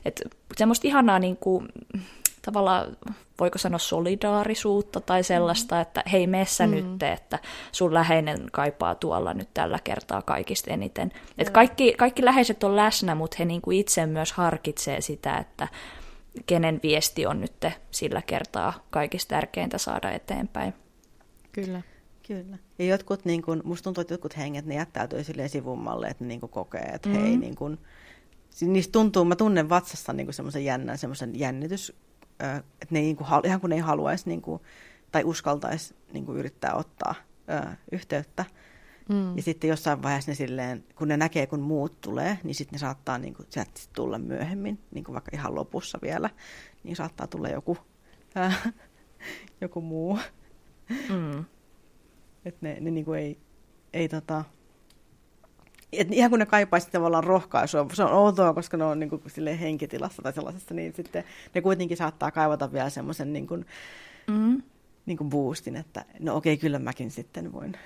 Et 0.05 0.21
semmoista 0.57 0.87
ihanaa 0.87 1.19
niin 1.19 1.37
kuin, 1.37 1.67
tavallaan, 2.41 2.97
voiko 3.39 3.57
sanoa 3.57 3.79
solidaarisuutta 3.79 5.01
tai 5.01 5.23
sellaista, 5.23 5.75
mm. 5.75 5.81
että 5.81 6.03
hei 6.11 6.27
messä 6.27 6.67
mm. 6.67 6.71
nyt, 6.71 7.03
että 7.03 7.39
sun 7.71 7.93
läheinen 7.93 8.45
kaipaa 8.51 8.95
tuolla 8.95 9.33
nyt 9.33 9.49
tällä 9.53 9.79
kertaa 9.83 10.21
kaikista 10.21 10.71
eniten. 10.71 11.11
Et 11.37 11.49
kaikki, 11.49 11.93
kaikki 11.97 12.25
läheiset 12.25 12.63
on 12.63 12.75
läsnä, 12.75 13.15
mutta 13.15 13.35
he 13.39 13.45
niinku 13.45 13.71
itse 13.71 14.05
myös 14.05 14.31
harkitsee 14.33 15.01
sitä, 15.01 15.37
että 15.37 15.67
kenen 16.45 16.79
viesti 16.83 17.25
on 17.25 17.41
nyt 17.41 17.53
sillä 17.91 18.21
kertaa 18.21 18.73
kaikista 18.89 19.35
tärkeintä 19.35 19.77
saada 19.77 20.11
eteenpäin. 20.11 20.73
Kyllä. 21.51 21.81
Kyllä. 22.27 22.57
Ja 22.79 22.85
jotkut, 22.85 23.25
niin 23.25 23.41
kun, 23.41 23.61
musta 23.63 23.83
tuntuu, 23.83 24.01
että 24.01 24.13
jotkut 24.13 24.37
henget, 24.37 24.65
ne 24.65 24.75
jättäytyy 24.75 25.23
silleen 25.23 25.49
sivummalle, 25.49 26.07
että 26.07 26.23
ne 26.23 26.27
niin 26.27 26.39
kokee, 26.41 26.81
että 26.81 27.09
mm. 27.09 27.15
hei, 27.15 27.37
niin 27.37 27.55
kun, 27.55 27.79
niistä 28.61 28.91
tuntuu, 28.91 29.25
mä 29.25 29.35
tunnen 29.35 29.69
vatsassa 29.69 30.13
niin 30.13 30.33
semmoisen 30.33 30.65
jännän, 30.65 30.97
semmoisen 30.97 31.39
jännitys, 31.39 31.93
että 32.55 32.87
ne 32.89 32.99
niin 32.99 33.15
kuin, 33.15 33.27
ihan 33.43 33.61
kun 33.61 33.69
ne 33.69 33.75
ei 33.75 33.81
haluaisi 33.81 34.29
niin 34.29 34.41
kuin, 34.41 34.61
tai 35.11 35.23
uskaltaisi 35.23 35.95
niin 36.13 36.25
kuin 36.25 36.37
yrittää 36.37 36.73
ottaa 36.73 37.15
ö, 37.49 37.67
yhteyttä. 37.91 38.45
Mm. 39.09 39.37
Ja 39.37 39.43
sitten 39.43 39.69
jossain 39.69 40.03
vaiheessa 40.03 40.31
ne 40.31 40.35
silleen, 40.35 40.83
kun 40.95 41.07
ne 41.07 41.17
näkee, 41.17 41.47
kun 41.47 41.59
muut 41.59 42.01
tulee, 42.01 42.37
niin 42.43 42.55
sitten 42.55 42.73
ne 42.73 42.79
saattaa 42.79 43.17
niin 43.17 43.33
kuin, 43.33 43.45
sieltä 43.49 43.71
tulla 43.95 44.19
myöhemmin, 44.19 44.79
niin 44.91 45.03
kuin 45.03 45.13
vaikka 45.13 45.31
ihan 45.33 45.55
lopussa 45.55 45.99
vielä, 46.01 46.29
niin 46.83 46.95
saattaa 46.95 47.27
tulla 47.27 47.49
joku, 47.49 47.77
äh, 48.37 48.73
joku 49.61 49.81
muu. 49.81 50.19
Mm. 50.89 51.45
Että 52.45 52.59
ne, 52.61 52.77
ne 52.79 52.91
niin 52.91 53.05
kuin 53.05 53.19
ei, 53.19 53.37
ei 53.93 54.09
tota, 54.09 54.43
et 55.93 56.07
ihan 56.11 56.29
kun 56.29 56.39
ne 56.39 56.45
kaipaisi 56.45 56.91
tavallaan 56.91 57.23
rohkaisua, 57.23 57.87
se 57.93 58.03
on 58.03 58.13
outoa, 58.13 58.53
koska 58.53 58.77
ne 58.77 58.83
on 58.83 58.99
niin 58.99 59.09
kuin, 59.09 59.21
henkitilassa 59.59 60.21
tai 60.21 60.33
sellaisessa, 60.33 60.73
niin 60.73 60.93
sitten 60.95 61.23
ne 61.55 61.61
kuitenkin 61.61 61.97
saattaa 61.97 62.31
kaivata 62.31 62.73
vielä 62.73 62.89
semmoisen 62.89 63.33
niin 63.33 63.47
kuin, 63.47 63.65
mm. 64.27 64.61
niin 65.05 65.17
kuin 65.17 65.29
boostin, 65.29 65.75
että 65.75 66.05
no 66.19 66.35
okei, 66.35 66.57
kyllä 66.57 66.79
mäkin 66.79 67.11
sitten 67.11 67.53
voin. 67.53 67.77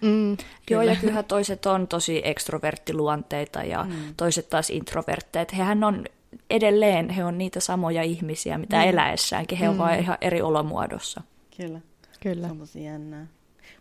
Mm, 0.00 0.36
Joo, 0.70 0.82
ja 0.82 0.96
kyllähän 0.96 1.24
toiset 1.24 1.66
on 1.66 1.88
tosi 1.88 2.22
ekstroverttiluonteita 2.24 3.62
ja 3.62 3.84
mm. 3.84 4.14
toiset 4.16 4.48
taas 4.48 4.70
introvertteet. 4.70 5.56
Hehän 5.56 5.84
on 5.84 6.04
edelleen, 6.50 7.10
he 7.10 7.24
on 7.24 7.38
niitä 7.38 7.60
samoja 7.60 8.02
ihmisiä, 8.02 8.58
mitä 8.58 8.76
mm. 8.76 8.88
eläessäänkin, 8.88 9.58
he 9.58 9.64
mm. 9.64 9.70
on 9.70 9.78
vain 9.78 10.00
ihan 10.00 10.18
eri 10.20 10.42
olomuodossa. 10.42 11.22
Kyllä. 11.56 11.80
Kyllä. 12.20 12.46
Se 12.46 12.52
on 12.52 12.58
tosi 12.58 12.84
jännää. 12.84 13.26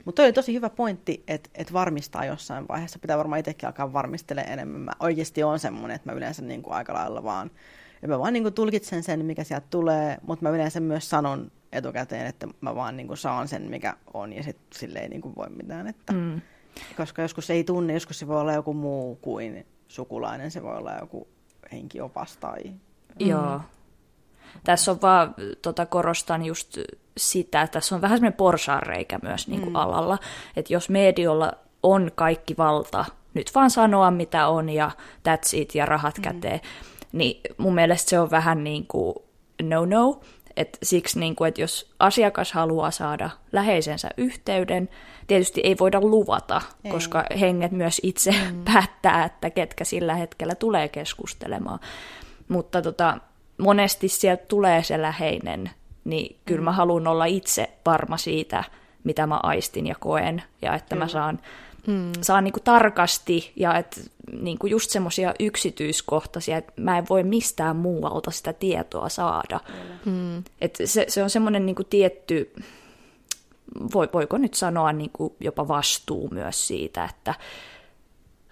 Mutta 0.05 0.23
oli 0.23 0.34
tosi 0.34 0.53
hyvä 0.53 0.69
pointti, 0.69 1.23
että, 1.27 1.49
että 1.55 1.73
varmistaa 1.73 2.25
jossain 2.25 2.65
vaiheessa. 2.67 2.99
Pitää 2.99 3.17
varmaan 3.17 3.39
itsekin 3.39 3.67
alkaa 3.67 3.93
varmistelemaan 3.93 4.53
enemmän. 4.53 4.81
Mä 4.81 4.91
oikeasti 4.99 5.43
on 5.43 5.59
semmoinen, 5.59 5.95
että 5.95 6.11
mä 6.11 6.17
yleensä 6.17 6.41
niin 6.41 6.63
kuin 6.63 6.73
aika 6.73 6.93
lailla 6.93 7.23
vaan, 7.23 7.51
ja 8.01 8.07
mä 8.07 8.19
vaan 8.19 8.34
niin 8.34 8.43
kuin 8.43 8.53
tulkitsen 8.53 9.03
sen, 9.03 9.25
mikä 9.25 9.43
sieltä 9.43 9.67
tulee, 9.69 10.17
mutta 10.21 10.43
mä 10.43 10.49
yleensä 10.49 10.79
myös 10.79 11.09
sanon 11.09 11.51
etukäteen, 11.71 12.25
että 12.25 12.47
mä 12.61 12.75
vaan 12.75 12.97
niin 12.97 13.07
kuin 13.07 13.17
saan 13.17 13.47
sen, 13.47 13.69
mikä 13.69 13.93
on, 14.13 14.34
ja 14.34 14.43
sitten 14.43 14.79
sille 14.79 14.99
ei 14.99 15.09
niin 15.09 15.21
kuin 15.21 15.36
voi 15.36 15.49
mitään. 15.49 15.88
Että, 15.88 16.13
mm. 16.13 16.41
Koska 16.97 17.21
joskus 17.21 17.49
ei 17.49 17.63
tunne, 17.63 17.93
joskus 17.93 18.19
se 18.19 18.27
voi 18.27 18.41
olla 18.41 18.53
joku 18.53 18.73
muu 18.73 19.15
kuin 19.15 19.65
sukulainen, 19.88 20.51
se 20.51 20.63
voi 20.63 20.77
olla 20.77 20.93
joku 20.99 21.27
henkiopas 21.71 22.38
tai... 22.38 22.61
Joo. 23.19 23.61
Tässä 24.63 24.91
on 24.91 25.01
vaan, 25.01 25.35
tota, 25.61 25.85
korostan 25.85 26.45
just 26.45 26.77
sitä, 27.17 27.61
että 27.61 27.73
tässä 27.73 27.95
on 27.95 28.01
vähän 28.01 28.17
semmoinen 28.17 28.37
porsaanreikä 28.37 29.19
myös 29.21 29.47
niin 29.47 29.61
kuin 29.61 29.69
mm. 29.69 29.75
alalla, 29.75 30.17
että 30.55 30.73
jos 30.73 30.89
mediolla 30.89 31.51
on 31.83 32.11
kaikki 32.15 32.57
valta, 32.57 33.05
nyt 33.33 33.51
vaan 33.55 33.69
sanoa 33.69 34.11
mitä 34.11 34.47
on 34.47 34.69
ja 34.69 34.91
that's 35.29 35.49
it 35.53 35.75
ja 35.75 35.85
rahat 35.85 36.17
mm. 36.17 36.21
käteen, 36.21 36.61
niin 37.11 37.41
mun 37.57 37.75
mielestä 37.75 38.09
se 38.09 38.19
on 38.19 38.31
vähän 38.31 38.63
niin 38.63 38.87
kuin 38.87 39.15
no-no, 39.61 40.19
et 40.57 40.77
siksi, 40.83 41.19
niin 41.19 41.35
kuin, 41.35 41.47
että 41.47 41.61
jos 41.61 41.93
asiakas 41.99 42.51
haluaa 42.51 42.91
saada 42.91 43.29
läheisensä 43.51 44.09
yhteyden, 44.17 44.89
tietysti 45.27 45.61
ei 45.61 45.75
voida 45.79 46.01
luvata, 46.01 46.61
ei. 46.83 46.91
koska 46.91 47.25
henget 47.39 47.71
myös 47.71 48.01
itse 48.03 48.31
mm. 48.31 48.63
päättää, 48.73 49.25
että 49.25 49.49
ketkä 49.49 49.83
sillä 49.83 50.15
hetkellä 50.15 50.55
tulee 50.55 50.87
keskustelemaan. 50.87 51.79
Mutta 52.47 52.81
tota, 52.81 53.17
monesti 53.57 54.07
sieltä 54.07 54.45
tulee 54.47 54.83
se 54.83 55.01
läheinen, 55.01 55.69
niin 56.03 56.35
kyllä 56.45 56.61
mm. 56.61 56.65
mä 56.65 56.71
haluan 56.71 57.07
olla 57.07 57.25
itse 57.25 57.69
varma 57.85 58.17
siitä, 58.17 58.63
mitä 59.03 59.27
mä 59.27 59.39
aistin 59.43 59.87
ja 59.87 59.95
koen, 59.99 60.43
ja 60.61 60.75
että 60.75 60.95
kyllä. 60.95 61.05
mä 61.05 61.07
saan, 61.07 61.39
mm. 61.87 62.11
saan 62.21 62.43
niinku 62.43 62.59
tarkasti, 62.59 63.51
ja 63.55 63.77
että 63.77 64.01
niinku 64.31 64.67
just 64.67 64.89
semmoisia 64.89 65.33
yksityiskohtaisia, 65.39 66.57
että 66.57 66.73
mä 66.81 66.97
en 66.97 67.05
voi 67.09 67.23
mistään 67.23 67.75
muualta 67.75 68.31
sitä 68.31 68.53
tietoa 68.53 69.09
saada. 69.09 69.59
Mm. 70.05 70.43
Et 70.61 70.77
se, 70.85 71.05
se 71.07 71.23
on 71.23 71.29
semmoinen 71.29 71.65
niinku 71.65 71.83
tietty, 71.83 72.53
voi, 73.93 74.09
voiko 74.13 74.37
nyt 74.37 74.53
sanoa 74.53 74.93
niinku 74.93 75.35
jopa 75.39 75.67
vastuu 75.67 76.29
myös 76.31 76.67
siitä, 76.67 77.05
että 77.05 77.35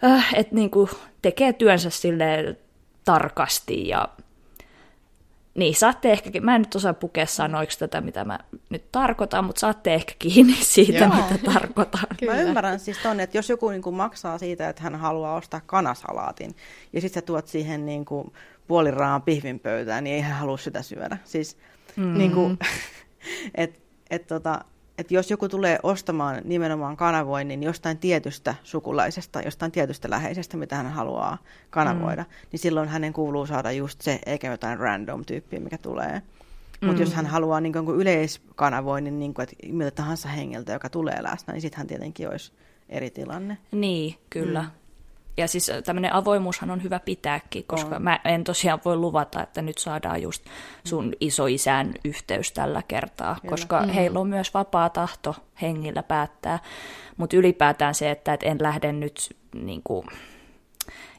äh, 0.03 0.33
et 0.33 0.51
niinku 0.51 0.89
tekee 1.21 1.53
työnsä 1.53 1.89
sille 1.89 2.55
tarkasti 3.05 3.87
ja 3.87 4.07
niin, 5.55 5.75
saatte 5.75 6.11
ehkä, 6.11 6.41
mä 6.41 6.55
en 6.55 6.61
nyt 6.61 6.75
osaa 6.75 6.93
pukea 6.93 7.25
sanoiksi 7.25 7.79
tätä, 7.79 8.01
mitä 8.01 8.25
mä 8.25 8.39
nyt 8.69 8.91
tarkoitan, 8.91 9.45
mutta 9.45 9.59
saatte 9.59 9.93
ehkä 9.93 10.13
kiinni 10.19 10.55
siitä, 10.75 10.97
Joo. 10.97 11.15
mitä 11.15 11.37
tarkoitan. 11.53 12.03
Kyllä. 12.19 12.33
Mä 12.33 12.39
ymmärrän 12.39 12.79
siis 12.79 12.97
ton, 12.97 13.19
että 13.19 13.37
jos 13.37 13.49
joku 13.49 13.69
niin 13.69 13.81
kuin 13.81 13.95
maksaa 13.95 14.37
siitä, 14.37 14.69
että 14.69 14.83
hän 14.83 14.95
haluaa 14.95 15.35
ostaa 15.35 15.61
kanasalaatin, 15.65 16.55
ja 16.93 17.01
sitten 17.01 17.21
sä 17.21 17.25
tuot 17.25 17.47
siihen 17.47 17.85
niin 17.85 18.05
kuin 18.05 18.33
puoliraan 18.67 19.21
pihvin 19.21 19.59
pöytään, 19.59 20.03
niin 20.03 20.15
ei 20.15 20.21
hän 20.21 20.37
halua 20.37 20.57
sitä 20.57 20.81
syödä. 20.81 21.17
Siis 21.23 21.57
mm. 21.95 22.17
niin 22.17 22.31
kuin, 22.31 22.57
et, 23.55 23.79
et 24.09 24.27
tota, 24.27 24.65
että 25.01 25.13
jos 25.13 25.31
joku 25.31 25.49
tulee 25.49 25.79
ostamaan 25.83 26.41
nimenomaan 26.43 26.97
kanavoinnin 26.97 27.63
jostain 27.63 27.97
tietystä 27.97 28.55
sukulaisesta, 28.63 29.41
jostain 29.41 29.71
tietystä 29.71 30.09
läheisestä, 30.09 30.57
mitä 30.57 30.75
hän 30.75 30.91
haluaa 30.91 31.37
kanavoida, 31.69 32.21
mm. 32.21 32.29
niin 32.51 32.59
silloin 32.59 32.89
hänen 32.89 33.13
kuuluu 33.13 33.45
saada 33.45 33.71
just 33.71 34.01
se, 34.01 34.19
eikä 34.25 34.51
jotain 34.51 34.79
random-tyyppiä, 34.79 35.59
mikä 35.59 35.77
tulee. 35.77 36.21
Mutta 36.81 36.95
mm. 36.95 36.99
jos 36.99 37.13
hän 37.13 37.25
haluaa 37.25 37.61
niin 37.61 37.73
kuin 37.73 38.01
yleiskanavoinnin, 38.01 39.19
niin 39.19 39.33
kuin, 39.33 39.43
että 39.43 39.55
miltä 39.67 39.91
tahansa 39.91 40.29
hengeltä, 40.29 40.73
joka 40.73 40.89
tulee 40.89 41.23
läsnä, 41.23 41.53
niin 41.53 41.61
sitten 41.61 41.77
hän 41.77 41.87
tietenkin 41.87 42.29
olisi 42.29 42.51
eri 42.89 43.09
tilanne. 43.09 43.57
Niin, 43.71 44.15
kyllä. 44.29 44.61
Mm. 44.61 44.80
Ja 45.37 45.47
siis 45.47 45.71
tämmöinen 45.85 46.13
avoimuushan 46.13 46.71
on 46.71 46.83
hyvä 46.83 46.99
pitääkin, 46.99 47.63
koska 47.67 47.95
on. 47.95 48.01
mä 48.01 48.19
en 48.25 48.43
tosiaan 48.43 48.79
voi 48.85 48.95
luvata, 48.95 49.43
että 49.43 49.61
nyt 49.61 49.77
saadaan 49.77 50.21
just 50.21 50.45
sun 50.83 51.13
isoisän 51.19 51.93
yhteys 52.05 52.51
tällä 52.51 52.83
kertaa, 52.87 53.35
Kyllä. 53.35 53.49
koska 53.49 53.81
mm. 53.81 53.89
heillä 53.89 54.19
on 54.19 54.27
myös 54.27 54.53
vapaa 54.53 54.89
tahto 54.89 55.35
hengillä 55.61 56.03
päättää. 56.03 56.59
Mutta 57.17 57.37
ylipäätään 57.37 57.95
se, 57.95 58.11
että 58.11 58.33
et 58.33 58.43
en 58.43 58.57
lähde 58.61 58.93
nyt 58.93 59.37
niin 59.55 59.81
kuin, 59.83 60.07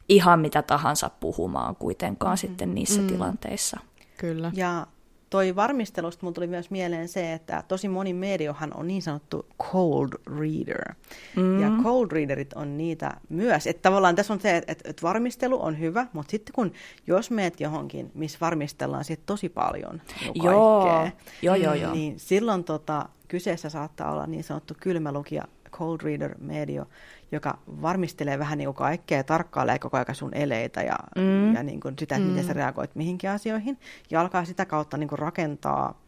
ihan 0.09 0.41
mitä 0.41 0.63
tahansa 0.63 1.11
puhumaan 1.21 1.77
kuitenkaan 1.77 2.35
mm. 2.35 2.39
sitten 2.39 2.75
niissä 2.75 3.01
mm. 3.01 3.07
tilanteissa. 3.07 3.81
Kyllä. 4.17 4.51
Ja 4.55 4.87
toi 5.33 5.57
varmistelusta 5.57 6.27
mun 6.27 6.35
tuli 6.35 6.47
myös 6.47 6.71
mieleen 6.71 7.09
se, 7.09 7.33
että 7.33 7.65
tosi 7.69 7.89
moni 7.89 8.13
mediohan 8.13 8.77
on 8.77 8.87
niin 8.87 9.03
sanottu 9.03 9.47
cold 9.73 10.09
reader. 10.27 10.95
Mm. 11.37 11.61
Ja 11.61 11.71
cold 11.83 12.11
readerit 12.11 12.53
on 12.53 12.79
niitä 12.79 13.11
myös. 13.29 13.67
Että 13.67 13.83
tavallaan 13.83 14.15
tässä 14.15 14.33
on 14.33 14.41
se, 14.41 14.57
että, 14.57 14.73
että 14.73 15.03
varmistelu 15.03 15.63
on 15.63 15.79
hyvä, 15.79 16.07
mutta 16.13 16.31
sitten 16.31 16.53
kun 16.55 16.73
jos 17.07 17.31
meet 17.31 17.61
johonkin, 17.61 18.11
missä 18.15 18.39
varmistellaan 18.41 19.05
siitä 19.05 19.23
tosi 19.27 19.49
paljon 19.49 20.01
niin 20.21 20.45
joo. 20.45 21.09
joo, 21.43 21.55
joo, 21.55 21.75
joo. 21.75 21.95
niin 21.95 22.19
silloin 22.19 22.65
tota, 22.65 23.09
kyseessä 23.29 23.71
saattaa 23.71 24.13
olla 24.13 24.27
niin 24.27 24.45
sanottu 24.45 24.75
kylmälukija 24.81 25.45
cold 25.71 26.01
reader 26.03 26.35
medio, 26.39 26.87
joka 27.33 27.59
varmistelee 27.83 28.39
vähän 28.39 28.59
niin 28.59 28.67
kuin 28.67 28.75
kaikkea 28.75 29.19
ja 29.19 29.25
tarkkailee 29.25 29.79
koko 29.79 29.97
ajan 29.97 30.15
sun 30.15 30.35
eleitä 30.35 30.83
ja, 30.83 30.97
mm. 31.17 31.55
ja 31.55 31.63
niin 31.63 31.81
kuin 31.81 31.95
sitä, 31.99 32.17
että 32.17 32.27
mm. 32.27 32.31
miten 32.31 32.47
sä 32.47 32.53
reagoit 32.53 32.95
mihinkin 32.95 33.31
asioihin. 33.31 33.79
Ja 34.11 34.21
alkaa 34.21 34.45
sitä 34.45 34.67
kautta 34.67 34.97
niin 34.97 35.09
kuin 35.09 35.19
rakentaa 35.19 36.01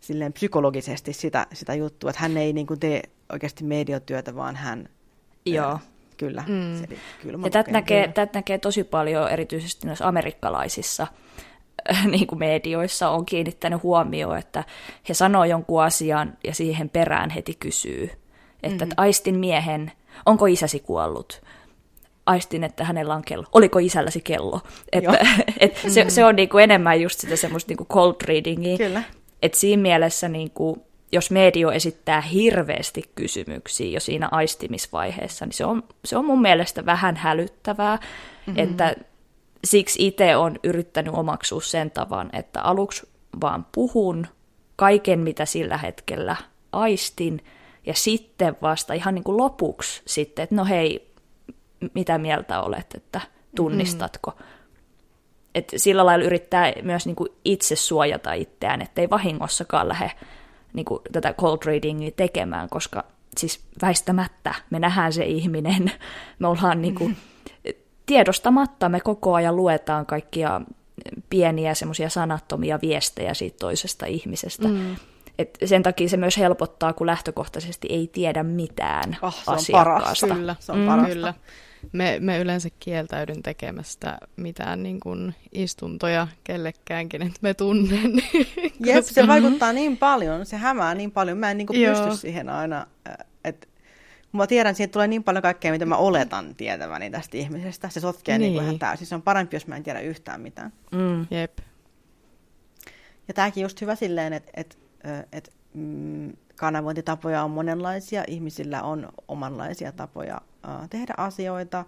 silleen 0.00 0.32
psykologisesti 0.32 1.12
sitä, 1.12 1.46
sitä 1.52 1.74
juttua, 1.74 2.10
että 2.10 2.22
hän 2.22 2.36
ei 2.36 2.52
niin 2.52 2.66
kuin 2.66 2.80
tee 2.80 3.02
oikeasti 3.32 3.64
mediotyötä, 3.64 4.34
vaan 4.34 4.56
hän... 4.56 4.88
Joo. 5.46 5.78
Kyllä. 6.16 6.44
Mm. 6.48 6.76
Se, 6.78 6.88
kyllä 7.22 7.38
ja 7.44 7.50
tätä 7.50 7.70
näkee, 7.70 8.08
tätä 8.08 8.38
näkee 8.38 8.58
tosi 8.58 8.84
paljon 8.84 9.28
erityisesti 9.28 9.86
noissa 9.86 10.08
amerikkalaisissa 10.08 11.06
niin 12.10 12.26
kuin 12.26 12.38
medioissa 12.38 13.10
on 13.10 13.26
kiinnittänyt 13.26 13.82
huomioon, 13.82 14.38
että 14.38 14.64
he 15.08 15.14
sanoo 15.14 15.44
jonkun 15.44 15.82
asian 15.82 16.36
ja 16.44 16.54
siihen 16.54 16.90
perään 16.90 17.30
heti 17.30 17.54
kysyy. 17.54 18.10
Että, 18.62 18.84
mm-hmm. 18.84 18.94
aistin 18.96 19.38
miehen 19.38 19.92
onko 20.26 20.46
isäsi 20.46 20.80
kuollut? 20.80 21.42
Aistin, 22.26 22.64
että 22.64 22.84
hänellä 22.84 23.14
on 23.14 23.22
kello. 23.22 23.44
Oliko 23.52 23.78
isälläsi 23.78 24.20
kello? 24.20 24.60
Että, 24.92 25.26
et 25.60 25.76
se, 25.88 26.04
se 26.08 26.24
on 26.24 26.36
niinku 26.36 26.58
enemmän 26.58 27.00
just 27.00 27.20
sitä 27.20 27.36
semmoista 27.36 27.70
niinku 27.70 27.86
cold 27.86 28.14
readingia. 28.24 28.78
Kyllä. 28.78 29.02
Et 29.42 29.54
siinä 29.54 29.82
mielessä 29.82 30.28
niinku, 30.28 30.86
jos 31.12 31.30
medio 31.30 31.70
esittää 31.70 32.20
hirveästi 32.20 33.10
kysymyksiä 33.14 33.90
jo 33.90 34.00
siinä 34.00 34.28
aistimisvaiheessa, 34.30 35.46
niin 35.46 35.52
se 35.52 35.64
on, 35.64 35.82
se 36.04 36.16
on 36.16 36.24
mun 36.24 36.42
mielestä 36.42 36.86
vähän 36.86 37.16
hälyttävää, 37.16 37.96
mm-hmm. 37.96 38.58
että 38.58 38.94
siksi 39.64 40.06
itse 40.06 40.36
on 40.36 40.58
yrittänyt 40.64 41.14
omaksua 41.14 41.60
sen 41.60 41.90
tavan, 41.90 42.30
että 42.32 42.62
aluksi 42.62 43.08
vaan 43.40 43.66
puhun 43.72 44.26
kaiken, 44.76 45.20
mitä 45.20 45.44
sillä 45.44 45.78
hetkellä 45.78 46.36
aistin, 46.72 47.42
ja 47.86 47.94
sitten 47.94 48.56
vasta 48.62 48.94
ihan 48.94 49.14
niin 49.14 49.24
kuin 49.24 49.36
lopuksi 49.36 50.02
sitten, 50.06 50.42
että 50.42 50.54
no 50.54 50.64
hei, 50.64 51.12
mitä 51.94 52.18
mieltä 52.18 52.60
olet, 52.60 52.94
että 52.94 53.20
tunnistatko. 53.56 54.30
Mm. 54.38 54.44
Et 55.54 55.72
sillä 55.76 56.06
lailla 56.06 56.24
yrittää 56.24 56.72
myös 56.82 57.06
niin 57.06 57.16
kuin 57.16 57.28
itse 57.44 57.76
suojata 57.76 58.32
itseään, 58.32 58.82
ettei 58.82 59.10
vahingossakaan 59.10 59.88
lähde 59.88 60.12
niin 60.72 60.84
kuin 60.84 61.00
tätä 61.12 61.32
cold 61.32 61.58
readingia 61.64 62.10
tekemään, 62.10 62.68
koska 62.68 63.04
siis 63.36 63.60
väistämättä 63.82 64.54
me 64.70 64.78
nähdään 64.78 65.12
se 65.12 65.24
ihminen, 65.24 65.92
me 66.38 66.48
ollaan 66.48 66.82
niin 66.82 66.94
kuin, 66.94 67.16
tiedostamatta, 68.06 68.88
me 68.88 69.00
koko 69.00 69.34
ajan 69.34 69.56
luetaan 69.56 70.06
kaikkia 70.06 70.60
pieniä 71.30 71.74
semmoisia 71.74 72.08
sanattomia 72.10 72.78
viestejä 72.82 73.34
siitä 73.34 73.56
toisesta 73.60 74.06
ihmisestä. 74.06 74.68
Mm. 74.68 74.96
Et 75.40 75.58
sen 75.64 75.82
takia 75.82 76.08
se 76.08 76.16
myös 76.16 76.38
helpottaa, 76.38 76.92
kun 76.92 77.06
lähtökohtaisesti 77.06 77.88
ei 77.90 78.10
tiedä 78.12 78.42
mitään 78.42 79.16
oh, 79.22 79.34
se 79.44 79.50
asiakkaasta. 79.52 80.26
On 80.26 80.36
Kyllä, 80.36 80.56
se 80.60 80.72
on 80.72 80.78
mm. 80.78 81.06
Kyllä. 81.06 81.34
Me, 81.92 82.16
me 82.20 82.38
yleensä 82.38 82.68
kieltäydyn 82.80 83.42
tekemästä 83.42 84.18
mitään 84.36 84.82
niin 84.82 85.00
kuin 85.00 85.34
istuntoja 85.52 86.28
kellekäänkin, 86.44 87.22
että 87.22 87.38
me 87.42 87.54
tunnen. 87.54 88.12
Jep, 88.86 88.96
koska... 88.96 89.14
se 89.14 89.26
vaikuttaa 89.26 89.72
niin 89.72 89.96
paljon, 89.96 90.46
se 90.46 90.56
hämää 90.56 90.94
niin 90.94 91.10
paljon. 91.10 91.38
Mä 91.38 91.50
en 91.50 91.58
niin 91.58 91.66
kuin 91.66 91.78
pysty 91.88 92.16
siihen 92.16 92.48
aina, 92.48 92.86
että 93.44 93.66
mä 94.32 94.46
tiedän, 94.46 94.70
että 94.70 94.76
siitä 94.76 94.92
tulee 94.92 95.08
niin 95.08 95.24
paljon 95.24 95.42
kaikkea, 95.42 95.72
mitä 95.72 95.86
mä 95.86 95.96
oletan 95.96 96.54
tietäväni 96.54 97.10
tästä 97.10 97.36
ihmisestä. 97.36 97.88
Se 97.88 98.00
sotkee 98.00 98.38
niin. 98.38 98.46
Niin 98.46 98.54
kuin 98.54 98.64
ihan 98.64 98.78
täysin. 98.78 99.06
Se 99.06 99.14
on 99.14 99.22
parempi, 99.22 99.56
jos 99.56 99.66
mä 99.66 99.76
en 99.76 99.82
tiedä 99.82 100.00
yhtään 100.00 100.40
mitään. 100.40 100.72
Mm. 100.92 101.26
Jep. 101.30 101.58
Ja 103.28 103.34
tämäkin 103.34 103.62
just 103.62 103.80
hyvä 103.80 103.94
silleen, 103.94 104.32
että, 104.32 104.50
että 104.54 104.76
että 105.32 105.50
mm, 105.74 106.32
kanavointitapoja 106.56 107.42
on 107.42 107.50
monenlaisia, 107.50 108.24
ihmisillä 108.26 108.82
on 108.82 109.08
omanlaisia 109.28 109.92
tapoja 109.92 110.40
tehdä 110.90 111.14
asioita, 111.16 111.84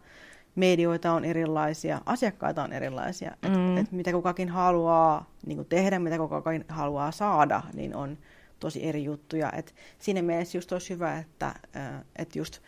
medioita 0.55 1.13
on 1.13 1.25
erilaisia, 1.25 2.01
asiakkaita 2.07 2.63
on 2.63 2.73
erilaisia. 2.73 3.37
Mm. 3.49 3.77
Et, 3.77 3.85
et 3.85 3.93
mitä 3.93 4.13
kukakin 4.13 4.49
haluaa 4.49 5.31
niin 5.47 5.67
tehdä, 5.67 5.99
mitä 5.99 6.19
kukakin 6.19 6.65
haluaa 6.69 7.13
saada, 7.13 7.63
niin 7.75 7.97
on 7.97 8.19
tosi 8.61 8.85
eri 8.85 9.05
juttuja. 9.05 9.53
Et 9.53 9.75
siinä 9.99 10.23
mielessä 10.23 10.59
just 10.59 10.73
olisi 10.73 10.91
hyvä, 10.91 11.19
että 11.19 11.55
et 12.17 12.37
just 12.37 12.59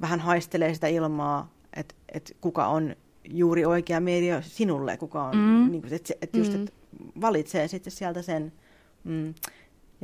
vähän 0.00 0.20
haistelee 0.20 0.74
sitä 0.74 0.86
ilmaa, 0.86 1.52
että 1.76 1.94
et 2.08 2.36
kuka 2.40 2.66
on 2.66 2.96
juuri 3.24 3.64
oikea 3.64 4.00
media 4.00 4.42
sinulle, 4.42 4.96
kuka 4.96 5.24
on, 5.24 5.36
mm. 5.36 5.70
niin 5.70 5.94
että 5.94 6.14
et 6.22 6.36
just 6.36 6.52
mm. 6.52 6.62
et 6.62 6.74
valitsee 7.20 7.68
sitten 7.68 7.92
sieltä 7.92 8.22
sen, 8.22 8.52
mm, 9.04 9.34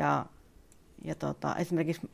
ja, 0.01 0.26
ja 1.05 1.14
tota, 1.14 1.55
esimerkiksi 1.57 2.11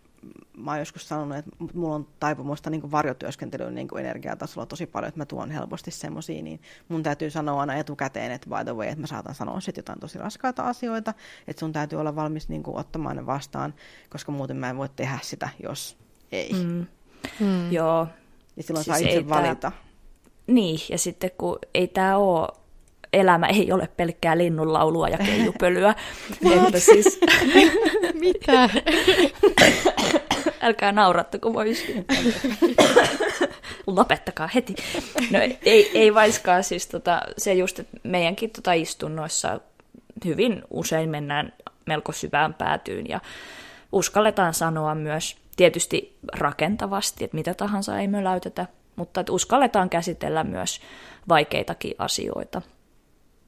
mä 0.57 0.71
oon 0.71 0.79
joskus 0.79 1.09
sanonut, 1.09 1.39
että 1.39 1.51
mulla 1.75 1.95
on 1.95 2.09
taipumusta 2.21 2.71
niin 2.71 2.91
varjotyöskentelyyn 2.91 3.75
niin 3.75 3.99
energiatasolla 3.99 4.67
tosi 4.67 4.87
paljon, 4.87 5.09
että 5.09 5.21
mä 5.21 5.27
tuon 5.27 5.51
helposti 5.51 5.91
semmoisia, 5.91 6.43
niin 6.43 6.61
mun 6.89 7.03
täytyy 7.03 7.31
sanoa 7.31 7.61
aina 7.61 7.75
etukäteen, 7.75 8.33
että 8.33 8.49
by 8.49 8.65
the 8.65 8.77
way, 8.77 8.89
että 8.89 9.01
mä 9.01 9.07
saatan 9.07 9.35
sanoa 9.35 9.61
sitten 9.61 9.83
jotain 9.83 10.01
tosi 10.01 10.19
raskaita 10.19 10.63
asioita, 10.63 11.15
että 11.49 11.61
sun 11.61 11.73
täytyy 11.73 12.01
olla 12.01 12.17
valmis 12.17 12.49
niin 12.49 12.63
kuin, 12.63 12.77
ottamaan 12.77 13.17
ne 13.17 13.27
vastaan, 13.27 13.75
koska 14.11 14.33
muuten 14.33 14.57
mä 14.57 14.71
en 14.71 14.77
voi 14.77 14.89
tehdä 14.97 15.19
sitä, 15.23 15.49
jos 15.63 15.99
ei. 16.33 16.53
Mm. 16.53 16.87
Mm. 17.41 17.73
Joo. 17.73 18.09
Ja 18.57 18.63
silloin 18.63 18.85
siis 18.85 18.99
saa 18.99 19.09
itse 19.09 19.29
valita. 19.29 19.71
Tää... 19.71 19.73
Niin, 20.47 20.79
ja 20.91 20.99
sitten 20.99 21.31
kun 21.39 21.59
ei 21.75 21.89
tämä 21.89 22.17
ole 22.17 22.49
elämä 23.13 23.47
ei 23.47 23.73
ole 23.73 23.89
pelkkää 23.97 24.39
linnunlaulua 24.39 25.09
ja 25.09 25.19
keijupölyä. 25.19 25.95
että 26.67 26.81
siis... 26.81 27.21
Mitä? 28.25 28.71
Älkää 30.61 30.93
naurattako 30.93 31.53
voisi. 31.53 32.07
Lopettakaa 33.87 34.49
heti. 34.55 34.75
No 35.31 35.39
ei, 35.63 35.91
ei 35.95 36.15
vaiskaan 36.15 36.65
siis 36.65 36.87
tota, 36.87 37.23
se 37.39 37.55
just, 37.55 37.79
että 37.79 37.97
meidänkin 38.03 38.51
tota 38.51 38.73
istunnoissa 38.73 39.61
hyvin 40.25 40.63
usein 40.71 41.11
mennään 41.11 41.53
melko 41.87 42.13
syvään 42.13 42.55
päätyyn 42.55 43.09
ja 43.09 43.21
uskalletaan 43.93 44.55
sanoa 44.55 44.95
myös 44.95 45.37
tietysti 45.57 46.19
rakentavasti, 46.33 47.25
että 47.25 47.37
mitä 47.37 47.55
tahansa 47.55 47.99
ei 47.99 48.09
möläytetä, 48.09 48.67
mutta 48.97 49.21
että 49.21 49.33
uskalletaan 49.33 49.91
käsitellä 49.91 50.45
myös 50.45 50.81
vaikeitakin 51.29 51.95
asioita. 51.99 52.63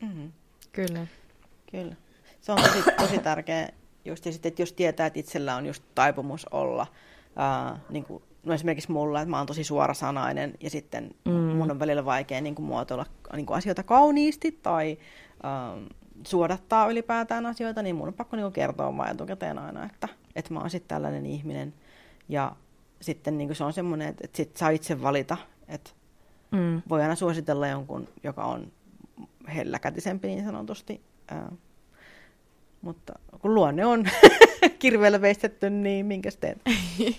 Mm. 0.00 0.32
Kyllä. 0.72 1.06
Kyllä. 1.70 1.94
Se 2.40 2.52
on 2.52 2.58
tosi, 2.62 2.82
tosi 2.96 3.18
tärkeä 3.18 3.68
just, 4.04 4.26
ja 4.26 4.32
sitten, 4.32 4.48
että 4.48 4.62
jos 4.62 4.72
tietää, 4.72 5.06
että 5.06 5.18
itsellä 5.18 5.56
on 5.56 5.66
just 5.66 5.82
taipumus 5.94 6.46
olla, 6.50 6.86
ää, 7.36 7.80
niin 7.90 8.04
kuin, 8.04 8.22
no 8.44 8.54
esimerkiksi 8.54 8.92
mulla, 8.92 9.20
että 9.20 9.30
mä 9.30 9.38
oon 9.38 9.46
tosi 9.46 9.64
suorasanainen, 9.64 10.54
ja 10.60 10.70
sitten 10.70 11.10
mm. 11.24 11.32
mun 11.32 11.70
on 11.70 11.78
välillä 11.78 12.04
vaikea 12.04 12.40
niin 12.40 12.54
kuin, 12.54 12.66
muotoilla 12.66 13.06
niin 13.36 13.46
kuin 13.46 13.56
asioita 13.56 13.82
kauniisti, 13.82 14.52
tai 14.62 14.98
ää, 15.42 15.76
suodattaa 16.26 16.90
ylipäätään 16.90 17.46
asioita, 17.46 17.82
niin 17.82 17.96
mun 17.96 18.08
on 18.08 18.14
pakko 18.14 18.36
niin 18.36 18.44
kuin, 18.44 18.52
kertoa 18.52 18.96
vaan 18.96 19.10
etukäteen 19.10 19.58
aina, 19.58 19.84
että, 19.84 20.08
että 20.36 20.54
mä 20.54 20.60
oon 20.60 20.70
sitten 20.70 20.88
tällainen 20.88 21.26
ihminen, 21.26 21.74
ja 22.28 22.56
sitten 23.00 23.38
niin 23.38 23.48
kuin, 23.48 23.56
se 23.56 23.64
on 23.64 23.72
semmoinen, 23.72 24.08
että, 24.08 24.24
että 24.24 24.36
sit 24.36 24.56
saa 24.56 24.70
itse 24.70 25.02
valita, 25.02 25.36
että 25.68 25.90
mm. 26.50 26.82
voi 26.88 27.02
aina 27.02 27.14
suositella 27.14 27.68
jonkun, 27.68 28.08
joka 28.24 28.44
on 28.44 28.72
helläkätisempi 29.54 30.28
niin 30.28 30.44
sanotusti. 30.44 31.00
Mutta 32.82 33.12
kun 33.40 33.54
luonne 33.54 33.86
on 33.86 34.04
kirveellä 34.78 35.20
veistetty, 35.20 35.70
niin 35.70 36.06
minkä 36.06 36.30
teet? 36.40 36.58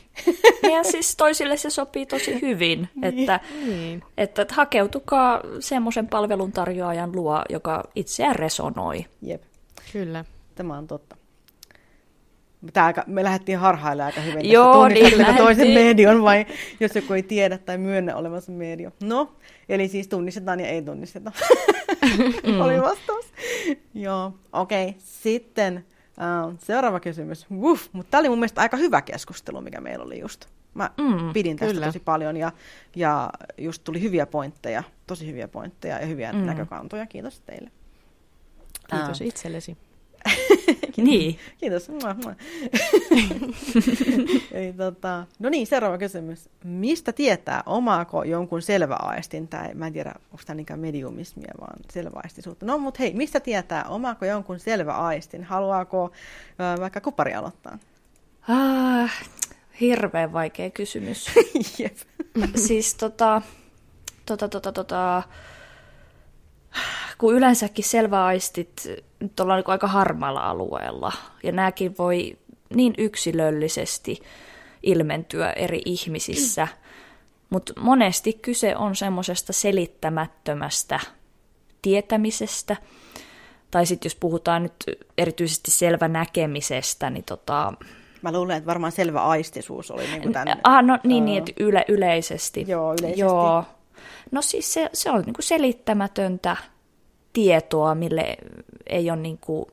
ja 0.76 0.84
siis 0.84 1.16
toisille 1.16 1.58
se 1.58 1.70
sopii 1.70 2.06
tosi 2.06 2.42
hyvin, 2.42 2.90
Niin. 2.96 3.20
että, 3.20 3.40
Niin. 3.66 4.04
että 4.18 4.46
hakeutukaa 4.52 5.42
semmoisen 5.60 6.08
palveluntarjoajan 6.08 7.16
luo, 7.16 7.42
joka 7.50 7.84
itseään 7.96 8.36
resonoi. 8.36 9.06
Jep, 9.22 9.44
Kyllä. 9.94 10.26
tämä 10.56 10.78
on 10.78 10.88
totta. 10.88 11.16
Tää 12.74 12.94
me 13.08 13.24
lähdettiin 13.24 13.58
harhailemaan 13.58 14.06
aika 14.16 14.22
hyvin. 14.22 14.52
Joo, 14.52 14.88
niin 14.88 15.26
toisen 15.38 15.68
median 15.68 16.24
vai 16.24 16.46
jos 16.80 16.96
joku 16.96 17.14
ei 17.14 17.24
tiedä 17.24 17.58
tai 17.58 17.78
myönnä 17.78 18.16
olevansa 18.16 18.52
media. 18.52 18.92
No, 19.04 19.36
eli 19.70 19.88
siis 19.88 20.08
tunnistetaan 20.08 20.60
ja 20.60 20.68
ei 20.68 20.82
tunnisteta. 20.82 21.32
Mm. 22.44 22.62
Oli 22.62 22.82
vastaus. 22.82 23.26
Joo, 23.94 24.34
okei. 24.54 24.88
Okay. 24.90 25.02
Sitten 25.04 25.86
uh, 26.48 26.54
seuraava 26.60 27.00
kysymys. 27.00 27.46
Uff, 27.64 27.88
mutta 27.92 28.12
tämä 28.12 28.20
oli 28.20 28.30
mun 28.30 28.40
mielestä 28.40 28.62
aika 28.62 28.78
hyvä 28.78 29.02
keskustelu, 29.02 29.62
mikä 29.62 29.82
meillä 29.82 30.06
oli 30.06 30.20
just. 30.20 30.46
Mä 30.74 30.90
Mm, 30.98 31.34
pidin 31.34 31.58
tästä 31.58 31.74
kyllä. 31.74 31.86
tosi 31.86 32.00
paljon 32.00 32.38
ja, 32.38 32.52
ja 32.96 33.30
just 33.58 33.84
tuli 33.84 34.02
hyviä 34.02 34.26
pointteja, 34.26 34.84
tosi 35.08 35.28
hyviä 35.28 35.48
pointteja 35.48 36.00
ja 36.00 36.06
hyviä 36.06 36.34
Mm. 36.34 36.40
näkökantoja. 36.46 37.06
Kiitos 37.06 37.40
teille. 37.42 37.72
Kiitos 38.90 39.22
Ää. 39.22 39.28
itsellesi. 39.28 39.78
Niin. 41.04 41.40
Kiitos. 41.58 41.90
Mua, 41.90 42.16
mua. 42.24 42.36
Eli, 44.52 44.74
tota, 44.74 45.26
no 45.40 45.50
niin, 45.50 45.68
seuraava 45.68 45.98
kysymys. 45.98 46.50
Mistä 46.64 47.14
tietää, 47.14 47.64
omaako 47.66 48.24
jonkun 48.24 48.62
selväaistin, 48.62 49.48
tai 49.48 49.74
mä 49.74 49.88
en 49.88 49.94
tiedä, 49.94 50.14
onko 50.32 50.44
tämä 50.46 50.56
niinkään 50.56 50.80
mediumismia, 50.80 51.54
vaan 51.62 51.80
selväaistisuutta. 51.94 52.66
No, 52.66 52.78
mutta 52.78 52.98
hei, 53.00 53.14
mistä 53.14 53.40
tietää, 53.40 53.84
omaako 53.84 54.26
jonkun 54.26 54.60
selväaistin? 54.60 55.44
Haluaako 55.44 56.12
ö, 56.76 56.82
vaikka 56.82 57.02
kupari 57.02 57.34
aloittaa? 57.34 57.78
Ah, 58.48 59.14
hirveän 59.82 60.34
vaikea 60.34 60.70
kysymys. 60.70 61.32
Jep. 61.80 61.98
siis 62.56 62.96
tota, 62.96 63.42
tota, 64.26 64.50
tota, 64.50 64.72
tota, 64.72 65.24
kun 67.18 67.36
yleensäkin 67.36 67.86
selväaistit 67.86 68.88
nyt 69.20 69.40
ollaan 69.40 69.58
niin 69.58 69.72
aika 69.72 69.88
harmaalla 69.88 70.50
alueella, 70.50 71.12
ja 71.44 71.52
nämäkin 71.52 71.96
voi 71.98 72.38
niin 72.76 72.94
yksilöllisesti 72.98 74.20
ilmentyä 74.84 75.52
eri 75.52 75.82
ihmisissä, 75.86 76.68
mutta 77.50 77.74
monesti 77.80 78.34
kyse 78.34 78.76
on 78.76 78.96
semmoisesta 78.96 79.54
selittämättömästä 79.54 81.00
tietämisestä, 81.82 82.78
tai 83.72 83.86
sitten 83.86 84.10
jos 84.10 84.16
puhutaan 84.16 84.64
nyt 84.64 84.76
erityisesti 85.18 85.72
selvänäkemisestä, 85.72 87.10
niin 87.10 87.24
tota, 87.24 87.74
Mä 88.22 88.32
luulen, 88.32 88.58
että 88.58 88.68
varmaan 88.68 88.92
selvä 88.92 89.22
aistisuus 89.22 89.92
oli 89.92 90.04
niin 90.04 90.22
kuin 90.22 90.34
tämän. 90.34 90.60
Ah, 90.64 90.84
no 90.84 91.00
niin, 91.04 91.26
niin 91.26 91.38
että 91.38 91.52
yle, 91.60 91.86
yleisesti. 91.88 92.66
Joo, 92.68 92.94
yleisesti. 92.94 93.20
Joo. 93.20 93.64
No 94.32 94.42
siis 94.42 94.74
se, 94.74 94.90
se 94.94 95.12
on 95.12 95.22
niinku 95.22 95.42
selittämätöntä 95.42 96.58
tietoa, 97.34 97.96
mille 97.96 98.38
ei 98.88 99.12
ole 99.12 99.20
niinku 99.20 99.68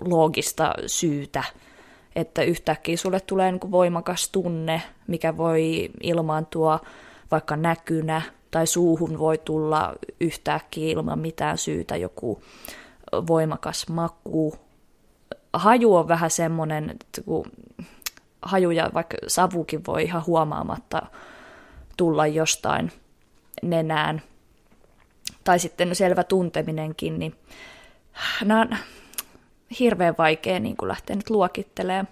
loogista 0.00 0.74
syytä. 0.86 1.44
Että 2.16 2.42
yhtäkkiä 2.42 2.96
sulle 2.96 3.20
tulee 3.20 3.52
niinku 3.52 3.70
voimakas 3.70 4.28
tunne, 4.28 4.82
mikä 5.06 5.36
voi 5.36 5.90
ilmaantua 6.02 6.80
vaikka 7.30 7.56
näkynä, 7.56 8.22
tai 8.50 8.66
suuhun 8.66 9.18
voi 9.18 9.38
tulla 9.38 9.94
yhtäkkiä 10.20 10.90
ilman 10.90 11.18
mitään 11.18 11.58
syytä 11.58 11.96
joku 11.96 12.42
voimakas 13.26 13.88
maku. 13.88 14.54
Haju 15.52 15.94
on 15.94 16.08
vähän 16.08 16.30
semmoinen, 16.30 16.90
että 16.90 17.22
kun 17.22 17.44
hajuja, 18.42 18.90
vaikka 18.94 19.16
savukin 19.26 19.82
voi 19.86 20.02
ihan 20.02 20.26
huomaamatta 20.26 21.02
tulla 21.96 22.26
jostain 22.26 22.92
nenään. 23.62 24.22
Tai 25.48 25.58
sitten 25.58 25.94
selvä 25.94 26.24
tunteminenkin, 26.24 27.18
niin 27.18 27.34
nämä 28.44 28.60
on 28.60 28.76
hirveän 29.78 30.14
vaikea 30.18 30.60
niin 30.60 30.76
kuin 30.76 30.88
lähteä 30.88 31.16
nyt 31.16 31.30
luokittelemaan. 31.30 32.08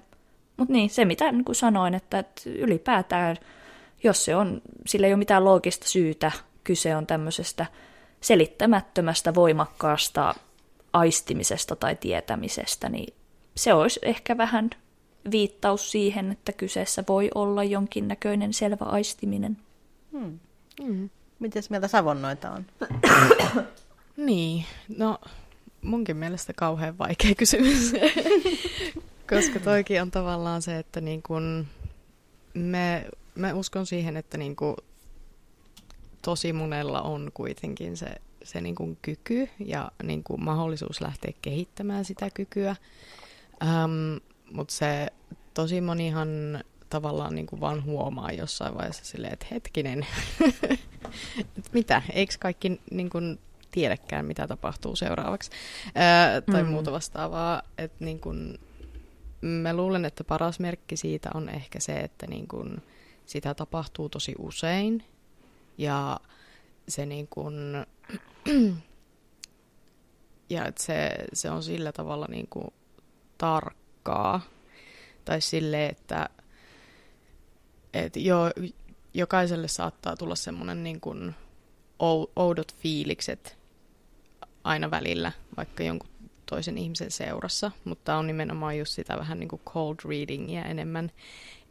Mutta 0.56 0.72
niin, 0.72 0.90
se 0.90 1.04
mitä 1.04 1.32
niin 1.32 1.44
kuin 1.44 1.56
sanoin, 1.56 1.94
että, 1.94 2.18
että 2.18 2.42
ylipäätään, 2.46 3.36
jos 4.02 4.24
se 4.24 4.36
on, 4.36 4.62
sillä 4.86 5.06
ei 5.06 5.12
ole 5.12 5.18
mitään 5.18 5.44
loogista 5.44 5.88
syytä, 5.88 6.32
kyse 6.64 6.96
on 6.96 7.06
tämmöisestä 7.06 7.66
selittämättömästä, 8.20 9.34
voimakkaasta 9.34 10.34
aistimisesta 10.92 11.76
tai 11.76 11.96
tietämisestä, 11.96 12.88
niin 12.88 13.14
se 13.54 13.74
olisi 13.74 14.00
ehkä 14.02 14.36
vähän 14.36 14.70
viittaus 15.30 15.90
siihen, 15.90 16.32
että 16.32 16.52
kyseessä 16.52 17.04
voi 17.08 17.30
olla 17.34 17.64
jonkinnäköinen 17.64 18.52
selvä 18.52 18.84
aistiminen. 18.84 19.56
Hmm. 20.12 20.38
Mm. 20.82 21.10
Mites 21.38 21.70
mieltä 21.70 21.88
savonnoita 21.88 22.50
on? 22.50 22.66
Niin, 24.16 24.64
no 24.98 25.18
munkin 25.82 26.16
mielestä 26.16 26.52
kauhean 26.52 26.98
vaikea 26.98 27.34
kysymys. 27.34 27.92
Koska 29.30 29.60
toikin 29.60 30.02
on 30.02 30.10
tavallaan 30.10 30.62
se, 30.62 30.78
että 30.78 31.00
niin 31.00 31.22
kun 31.22 31.66
me, 32.54 33.06
mä 33.34 33.54
uskon 33.54 33.86
siihen, 33.86 34.16
että 34.16 34.38
niin 34.38 34.56
kun 34.56 34.76
tosi 36.22 36.52
monella 36.52 37.02
on 37.02 37.30
kuitenkin 37.34 37.96
se, 37.96 38.06
se 38.44 38.60
niin 38.60 38.74
kun 38.74 38.96
kyky 39.02 39.48
ja 39.58 39.90
niin 40.02 40.24
kun 40.24 40.44
mahdollisuus 40.44 41.00
lähteä 41.00 41.32
kehittämään 41.42 42.04
sitä 42.04 42.30
kykyä. 42.30 42.76
Ähm, 43.62 44.16
Mutta 44.52 44.74
se 44.74 45.06
tosi 45.54 45.80
monihan 45.80 46.28
tavallaan 46.90 47.34
niin 47.34 47.46
kuin 47.46 47.60
vaan 47.60 47.84
huomaa 47.84 48.32
jossain 48.32 48.74
vaiheessa 48.74 49.04
silleen, 49.04 49.32
että 49.32 49.46
hetkinen, 49.50 50.06
et 50.44 50.80
mitä, 51.72 52.02
eikö 52.12 52.34
kaikki 52.40 52.80
niin 52.90 53.10
kuin 53.10 53.38
tiedäkään, 53.70 54.24
mitä 54.24 54.46
tapahtuu 54.46 54.96
seuraavaksi, 54.96 55.50
Ää, 55.94 56.40
tai 56.40 56.62
Mm. 56.62 56.68
muuta 56.68 56.92
vastaavaa. 56.92 57.62
Että 57.78 58.04
niin 58.04 58.20
kuin, 58.20 58.58
mä 59.40 59.74
luulen, 59.74 60.04
että 60.04 60.24
paras 60.24 60.60
merkki 60.60 60.96
siitä 60.96 61.30
on 61.34 61.48
ehkä 61.48 61.80
se, 61.80 61.92
että 61.96 62.26
niin 62.26 62.48
kuin 62.48 62.82
sitä 63.26 63.54
tapahtuu 63.54 64.08
tosi 64.08 64.34
usein, 64.38 65.04
ja 65.78 66.20
se 66.88 67.06
niin 67.06 67.28
kuin, 67.28 67.54
ja 70.50 70.64
että 70.64 70.82
se, 70.82 71.10
se 71.32 71.50
on 71.50 71.62
sillä 71.62 71.92
tavalla 71.92 72.26
niin 72.30 72.46
kuin 72.50 72.68
tarkkaa, 73.38 74.40
tai 75.24 75.40
sille, 75.40 75.86
että 75.86 76.28
et 77.94 78.16
jo, 78.16 78.38
jokaiselle 79.16 79.68
saattaa 79.68 80.16
tulla 80.16 80.34
semmoinen 80.34 80.84
niin 80.84 81.00
kuin 81.00 81.34
ou- 81.98 82.32
oudot 82.36 82.74
fiilikset 82.74 83.58
aina 84.64 84.90
välillä, 84.90 85.32
vaikka 85.56 85.82
jonkun 85.82 86.08
toisen 86.46 86.78
ihmisen 86.78 87.10
seurassa, 87.10 87.70
mutta 87.84 88.16
on 88.16 88.26
nimenomaan 88.26 88.78
just 88.78 88.92
sitä 88.92 89.18
vähän 89.18 89.40
niin 89.40 89.48
kuin 89.48 89.62
cold 89.66 89.96
readingia 90.08 90.64
enemmän, 90.64 91.10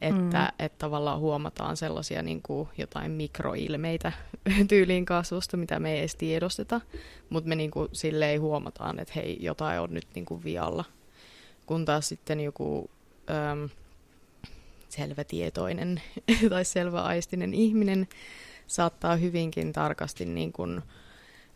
että, 0.01 0.53
mm. 0.59 0.65
että 0.65 0.77
tavallaan 0.77 1.19
huomataan 1.19 1.77
sellaisia 1.77 2.21
niin 2.21 2.41
kuin 2.41 2.69
jotain 2.77 3.11
mikroilmeitä 3.11 4.11
tyyliin 4.69 5.05
kasvusta, 5.05 5.57
mitä 5.57 5.79
me 5.79 5.93
ei 5.93 5.99
edes 5.99 6.15
tiedosteta, 6.15 6.81
mutta 7.29 7.47
me 7.49 7.55
niin 7.55 7.71
kuin 7.71 7.89
silleen 7.91 8.41
huomataan, 8.41 8.99
että 8.99 9.13
hei, 9.15 9.37
jotain 9.39 9.79
on 9.79 9.93
nyt 9.93 10.07
niin 10.15 10.25
kuin 10.25 10.43
vialla. 10.43 10.85
Kun 11.65 11.85
taas 11.85 12.07
sitten 12.07 12.39
joku 12.39 12.89
selvätietoinen 14.95 16.01
tai 16.49 16.65
selväaistinen 16.65 17.53
ihminen 17.53 18.07
saattaa 18.67 19.15
hyvinkin 19.15 19.73
tarkasti 19.73 20.25
niin 20.25 20.53
kuin, 20.53 20.81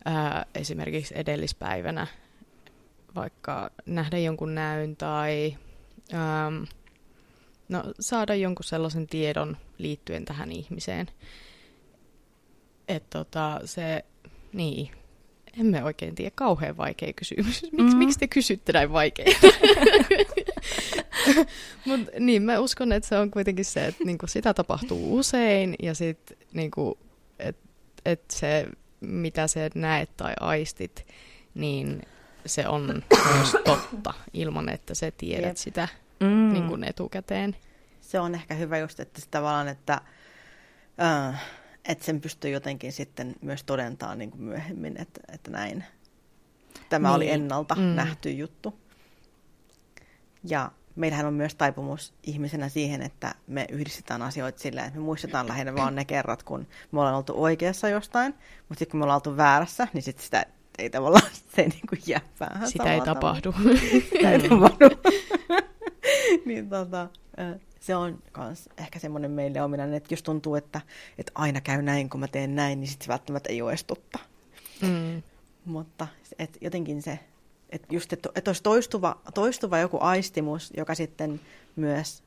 ää, 0.04 0.46
esimerkiksi 0.54 1.14
edellispäivänä 1.16 2.06
vaikka 3.14 3.70
nähdä 3.86 4.18
jonkun 4.18 4.54
näyn 4.54 4.96
tai 4.96 5.56
äm, 6.12 6.66
no, 7.68 7.84
saada 8.00 8.34
jonkun 8.34 8.64
sellaisen 8.64 9.06
tiedon 9.06 9.56
liittyen 9.78 10.24
tähän 10.24 10.52
ihmiseen. 10.52 11.06
Että 12.88 13.18
tota, 13.18 13.60
se, 13.64 14.04
niin, 14.52 14.90
emme 15.60 15.84
oikein 15.84 16.14
tiedä, 16.14 16.32
kauhean 16.34 16.76
vaikea 16.76 17.12
kysymys. 17.12 17.62
Miks, 17.62 17.92
Mm. 17.92 17.98
Miksi 17.98 18.18
te 18.18 18.28
kysytte 18.28 18.72
näin 18.72 18.92
vaikeita? 18.92 19.46
Mut 21.86 22.00
niin, 22.18 22.42
mä 22.42 22.58
uskon, 22.58 22.92
että 22.92 23.08
se 23.08 23.18
on 23.18 23.30
kuitenkin 23.30 23.64
se, 23.64 23.86
että 23.86 24.04
niinku 24.04 24.26
sitä 24.26 24.54
tapahtuu 24.54 25.16
usein 25.16 25.74
ja 25.82 25.94
sitten 25.94 26.36
niinku, 26.52 26.98
että 27.38 27.62
et 28.04 28.22
se, 28.30 28.66
mitä 29.00 29.46
sä 29.46 29.60
näet 29.74 30.16
tai 30.16 30.34
aistit, 30.40 31.06
niin 31.54 32.02
se 32.46 32.68
on 32.68 33.02
myös 33.34 33.56
totta 33.64 34.14
ilman, 34.34 34.68
että 34.68 34.94
sä 34.94 35.10
tiedät 35.10 35.46
Jep. 35.48 35.56
sitä 35.56 35.88
Mm. 36.20 36.52
niin 36.52 36.68
kuin 36.68 36.84
etukäteen. 36.84 37.56
Se 38.00 38.20
on 38.20 38.34
ehkä 38.34 38.54
hyvä 38.54 38.78
just, 38.78 39.00
että 39.00 39.20
tavallaan, 39.30 39.68
että, 39.68 40.00
äh, 41.02 41.42
että 41.84 42.04
sen 42.04 42.20
pystyy 42.20 42.50
jotenkin 42.50 42.92
sitten 42.92 43.34
myös 43.42 43.64
todentamaan 43.64 44.18
niin 44.18 44.30
kuin 44.30 44.42
myöhemmin, 44.42 44.96
että, 45.00 45.20
että 45.32 45.50
näin. 45.50 45.84
Tämä 46.88 47.08
Niin. 47.08 47.16
oli 47.16 47.30
ennalta 47.30 47.74
mm. 47.74 47.82
nähty 47.82 48.30
juttu. 48.30 48.78
Ja 50.44 50.72
meillähän 51.00 51.26
on 51.26 51.34
myös 51.34 51.54
taipumus 51.54 52.14
ihmisenä 52.22 52.68
siihen, 52.68 53.02
että 53.02 53.34
me 53.46 53.66
yhdistetään 53.70 54.22
asioita 54.22 54.58
silleen, 54.58 54.86
että 54.86 54.98
me 54.98 55.04
muistetaan 55.04 55.48
lähinnä 55.48 55.74
vaan 55.74 55.94
ne 55.94 56.04
kerrat, 56.04 56.42
kun 56.42 56.66
me 56.92 57.00
ollaan 57.00 57.16
oltu 57.16 57.32
oikeassa 57.36 57.88
jostain, 57.88 58.34
mutta 58.68 58.78
sitten 58.78 58.90
kun 58.90 59.00
me 59.00 59.04
ollaan 59.04 59.16
oltu 59.16 59.36
väärässä, 59.36 59.88
niin 59.92 60.02
sitten 60.02 60.24
sitä 60.24 60.46
ei 60.78 60.90
tavallaan, 60.90 61.30
se 61.56 61.62
niin 61.62 61.86
kuin 61.88 62.02
jää 62.06 62.20
päähän. 62.38 62.70
Sitä 62.70 62.94
ei 62.94 63.00
tapahdu. 63.00 63.54
Sitä 64.10 64.30
ei 64.32 64.48
tapahdu. 64.48 64.88
niin 66.46 66.68
tota, 66.68 67.08
se 67.80 67.96
on 67.96 68.22
kans 68.32 68.68
ehkä 68.78 68.98
semmoinen 68.98 69.30
meille 69.30 69.62
ominainen, 69.62 69.96
että 69.96 70.12
jos 70.12 70.22
tuntuu, 70.22 70.54
että, 70.54 70.80
että 71.18 71.32
aina 71.34 71.60
käy 71.60 71.82
näin, 71.82 72.10
kun 72.10 72.20
mä 72.20 72.28
teen 72.28 72.54
näin, 72.54 72.80
niin 72.80 72.88
sitten 72.88 73.04
se 73.04 73.08
välttämättä 73.08 73.52
ei 73.52 73.62
ole 73.62 73.70
edes 73.70 73.84
totta. 73.84 74.18
Mm. 74.82 75.22
Mutta 75.64 76.06
et 76.38 76.58
jotenkin 76.60 77.02
se, 77.02 77.18
että 77.72 77.94
just, 77.94 78.12
että, 78.12 78.28
että 78.34 78.48
olisi 78.48 78.62
toistuva, 78.62 79.20
toistuva 79.34 79.78
joku 79.78 79.98
aistimus, 80.00 80.72
joka 80.76 80.94
sitten 80.94 81.40
myös 81.76 82.22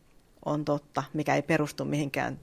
on 0.46 0.66
totta, 0.66 1.04
mikä 1.14 1.36
ei 1.36 1.42
perustu 1.42 1.86
mihinkään 1.86 2.40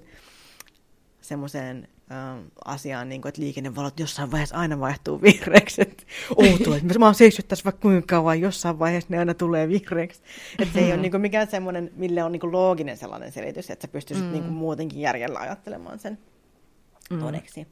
semmoiseen 1.21 1.89
äh, 2.13 2.45
asiaan, 2.65 3.09
niin 3.09 3.23
kuin, 3.23 3.29
että 3.29 3.41
liikennevalot 3.41 4.01
jossain 4.01 4.31
vaiheessa 4.31 4.57
aina 4.57 4.81
vaihtuu 4.81 5.23
vihreäksi. 5.23 5.83
Että 5.83 6.05
outoa, 6.37 6.77
että 6.77 6.99
mä 6.99 7.05
oon 7.05 7.15
seissyt 7.15 7.49
tässä 7.49 7.65
vaikka 7.65 7.81
kuinka 7.81 8.07
kauan, 8.07 8.41
jossain 8.41 8.79
vaiheessa 8.79 9.11
ne 9.11 9.19
aina 9.19 9.35
tulee 9.35 9.69
vihreäksi. 9.69 10.23
Että 10.59 10.75
se 10.75 10.81
ei 10.81 10.93
ole 10.93 11.01
niin 11.01 11.11
kuin, 11.11 11.21
mikään 11.21 11.47
semmoinen, 11.51 11.91
mille 11.97 12.25
on 12.25 12.33
niin 12.33 12.41
kuin, 12.41 12.53
looginen 12.53 12.97
sellainen 12.97 13.33
selitys, 13.33 13.71
että 13.71 13.87
sä 13.87 13.93
pystyisit 13.93 14.27
mm. 14.27 14.33
niin 14.33 14.43
kuin, 14.43 14.55
muutenkin 14.55 15.01
järjellä 15.01 15.39
ajattelemaan 15.39 15.99
sen 15.99 16.19
mm. 17.11 17.19
todeksi. 17.19 17.67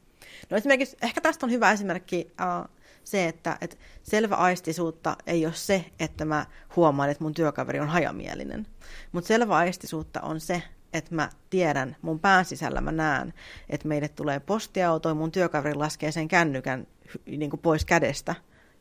No 0.51 0.57
esimerkiksi, 0.57 0.97
ehkä 1.03 1.21
tästä 1.21 1.47
on 1.47 1.53
hyvä 1.53 1.73
esimerkki 1.73 2.31
uh, 2.31 2.78
se, 3.05 3.29
että, 3.29 3.59
että 3.61 3.77
selvä 4.03 4.35
aistisuutta 4.35 5.17
ei 5.27 5.47
ole 5.47 5.55
se, 5.55 5.85
että 5.99 6.25
mä 6.25 6.47
huomaan, 6.77 7.11
että 7.11 7.25
mun 7.25 7.35
työkaveri 7.35 7.81
on 7.81 7.89
hajamielinen. 7.89 8.67
Mutta 9.13 9.29
selvä 9.29 9.57
aistisuutta 9.57 10.21
on 10.21 10.41
se, 10.41 10.63
että 10.93 11.15
mä 11.15 11.31
tiedän, 11.51 11.97
mun 12.03 12.21
pään 12.21 12.45
sisällä 12.45 12.81
mä 12.81 12.93
näen, 12.93 13.35
että 13.69 13.89
meille 13.89 14.09
tulee 14.09 14.41
postiauto 14.41 15.09
ja 15.09 15.15
mun 15.15 15.33
työkaveri 15.33 15.75
laskee 15.75 16.13
sen 16.13 16.29
kännykän 16.29 16.87
niin 17.27 17.51
kuin 17.51 17.61
pois 17.61 17.85
kädestä 17.85 18.35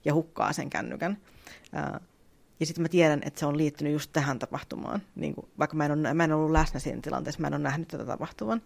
ja 0.05 0.13
hukkaa 0.13 0.53
sen 0.53 0.69
kännykän. 0.69 1.17
Ja 2.59 2.65
sitten 2.65 2.81
mä 2.81 2.89
tiedän, 2.89 3.21
että 3.25 3.39
se 3.39 3.45
on 3.45 3.57
liittynyt 3.57 3.93
just 3.93 4.09
tähän 4.13 4.39
tapahtumaan. 4.39 5.01
Niin 5.15 5.35
kuin, 5.35 5.47
vaikka 5.59 5.77
mä 5.77 5.85
en, 5.85 5.91
ole, 5.91 6.13
mä 6.13 6.23
en 6.23 6.33
ollut 6.33 6.51
läsnä 6.51 6.79
siinä 6.79 7.01
tilanteessa, 7.01 7.41
mä 7.41 7.47
en 7.47 7.53
ole 7.53 7.63
nähnyt 7.63 7.87
tätä 7.87 8.05
tapahtuvan, 8.05 8.61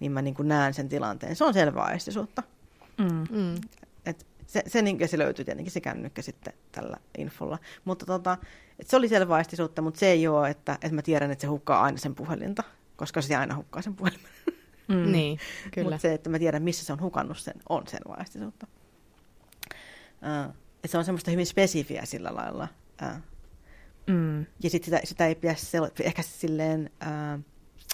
niin 0.00 0.12
mä 0.12 0.22
niin 0.22 0.34
kuin 0.34 0.48
näen 0.48 0.74
sen 0.74 0.88
tilanteen. 0.88 1.36
Se 1.36 1.44
on 1.44 1.54
selvää 1.54 1.84
aistisuutta. 1.84 2.42
Mm. 2.98 3.26
Mm. 3.30 3.54
Et 4.06 4.26
se, 4.52 4.62
se, 4.66 4.82
niin, 4.82 5.08
se 5.08 5.18
löytyy 5.18 5.44
tietenkin 5.44 5.72
se 5.72 5.80
kännykkä 5.80 6.22
sitten 6.22 6.52
tällä 6.72 6.96
infolla. 7.18 7.58
Mutta 7.84 8.06
tota, 8.06 8.38
et 8.78 8.88
se 8.88 8.96
oli 8.96 9.08
selvää 9.08 9.36
aistisuutta, 9.36 9.82
mutta 9.82 10.00
se 10.00 10.06
ei 10.06 10.28
ole, 10.28 10.50
että, 10.50 10.72
että 10.72 10.94
mä 10.94 11.02
tiedän, 11.02 11.30
että 11.30 11.42
se 11.42 11.46
hukkaa 11.46 11.82
aina 11.82 11.98
sen 11.98 12.14
puhelinta 12.14 12.62
koska 13.02 13.22
se 13.22 13.36
aina 13.36 13.56
hukkaa 13.56 13.82
sen 13.82 13.94
puhelimen. 13.94 14.30
Mm. 14.88 15.12
Niin, 15.12 15.38
kyllä. 15.74 15.90
Mutta 15.90 16.02
se, 16.02 16.14
että 16.14 16.30
mä 16.30 16.38
tiedän, 16.38 16.62
missä 16.62 16.84
se 16.84 16.92
on 16.92 17.00
hukannut 17.00 17.38
sen, 17.38 17.54
on 17.68 17.88
sen 17.88 18.00
vaistisuutta. 18.08 18.66
Uh, 20.48 20.54
se 20.86 20.98
on 20.98 21.04
semmoista 21.04 21.30
hyvin 21.30 21.46
spesifiä 21.46 22.04
sillä 22.04 22.34
lailla. 22.34 22.68
Uh, 23.02 23.22
mm. 24.06 24.38
Ja 24.40 24.70
sitten 24.70 24.84
sitä, 24.84 25.00
sitä 25.04 25.26
ei 25.26 25.34
pidä 25.34 25.54
sel- 25.54 26.02
ehkä 26.02 26.22
silleen 26.22 26.90
uh, 27.02 27.44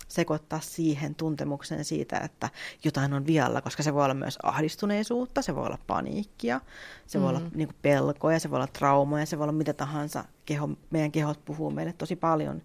sekoittaa 0.09 0.61
siihen 0.61 1.15
tuntemukseen 1.15 1.85
siitä, 1.85 2.19
että 2.19 2.51
jotain 2.85 3.13
on 3.13 3.27
vialla, 3.27 3.61
koska 3.61 3.83
se 3.83 3.95
voi 3.95 4.05
olla 4.05 4.15
myös 4.15 4.39
ahdistuneisuutta, 4.43 5.43
se 5.43 5.55
voi 5.55 5.67
olla 5.67 5.79
paniikkia, 5.87 6.61
se 7.07 7.19
mm. 7.19 7.23
voi 7.23 7.31
olla 7.31 7.41
mm. 7.41 7.51
niin 7.55 7.69
kuin 7.69 7.77
pelkoja, 7.83 8.41
se 8.41 8.51
voi 8.51 8.57
olla 8.57 8.67
traumoja, 8.67 9.27
se 9.27 9.39
voi 9.39 9.45
olla 9.45 9.53
mitä 9.53 9.73
tahansa. 9.73 10.25
Keho, 10.47 10.69
meidän 10.91 11.13
kehot 11.13 11.45
puhuu 11.45 11.71
meille 11.71 11.93
tosi 11.93 12.17
paljon 12.17 12.63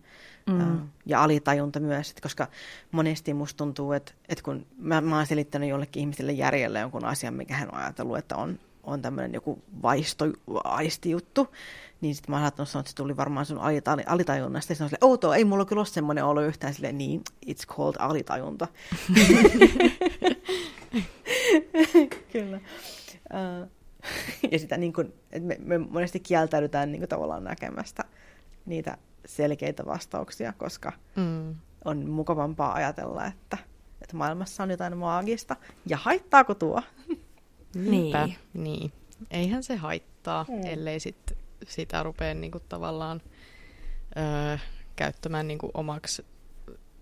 Mm. 0.48 0.90
Ja 1.06 1.24
alitajunta 1.24 1.80
myös, 1.80 2.10
että 2.10 2.22
koska 2.22 2.48
monesti 2.92 3.34
musta 3.34 3.58
tuntuu, 3.58 3.92
että, 3.92 4.12
että 4.30 4.44
kun 4.44 4.66
mä, 4.78 5.02
mä 5.02 5.16
oon 5.16 5.26
selittänyt 5.26 5.70
jollekin 5.70 6.02
ihmiselle 6.02 6.32
järjellä 6.32 6.80
jonkun 6.80 7.06
asian, 7.06 7.34
mikä 7.34 7.56
hän 7.56 7.70
on 7.72 7.80
ajatellut, 7.80 8.18
että 8.18 8.36
on, 8.36 8.60
on 8.84 9.02
tämmöinen 9.02 9.34
joku 9.34 9.64
vaisto, 9.82 10.26
aistijuttu, 10.64 11.48
niin 12.02 12.16
sitten 12.16 12.32
mä 12.32 12.36
oon 12.36 12.44
saattanut 12.44 12.70
sanoa, 12.70 12.80
että 12.80 12.90
se 12.90 12.96
tuli 12.96 13.18
varmaan 13.18 13.46
sun 13.46 13.60
alitajunnasta. 14.08 14.72
Ja 14.72 14.76
sitten 14.76 14.86
on 14.86 14.90
silleen, 14.90 15.04
outoa, 15.04 15.36
ei 15.36 15.46
mulla 15.46 15.66
kyllä 15.66 15.80
ole 15.80 15.86
semmoinen 15.86 16.26
olo 16.26 16.42
yhtään 16.42 16.74
silleen, 16.74 16.98
niin, 16.98 17.24
it's 17.46 17.66
called 17.68 17.96
alitajunta. 18.00 18.68
kyllä. 22.34 22.60
Uh, 23.34 23.70
ja 24.52 24.60
sitä 24.60 24.78
niin 24.78 24.94
kuin, 24.94 25.14
että 25.32 25.48
me, 25.48 25.58
me 25.60 25.78
monesti 25.78 26.20
kieltäydytään 26.20 26.92
niin 26.92 27.02
kuin 27.02 27.10
tavallaan 27.10 27.44
näkemästä 27.44 28.04
niitä 28.66 28.98
selkeitä 29.26 29.86
vastauksia, 29.86 30.54
koska 30.58 30.92
mm. 31.16 31.56
on 31.86 32.10
mukavampaa 32.10 32.74
ajatella, 32.74 33.26
että, 33.26 33.58
että 34.02 34.16
maailmassa 34.16 34.64
on 34.64 34.72
jotain 34.72 34.98
maagista. 34.98 35.56
Ja 35.86 35.98
haittaako 35.98 36.56
tuo? 36.56 36.82
Niinpä, 37.76 38.26
niin. 38.26 38.38
niin. 38.54 38.92
Eihän 39.32 39.64
se 39.64 39.76
haittaa, 39.76 40.46
mm. 40.50 40.66
ellei 40.66 41.00
sit 41.00 41.38
sitä 41.68 42.04
rupea 42.04 42.34
niinku 42.34 42.60
tavallaan 42.70 43.22
öö, 44.18 44.58
käyttämään 44.96 45.48
niinku 45.48 45.72
omaksi 45.74 46.26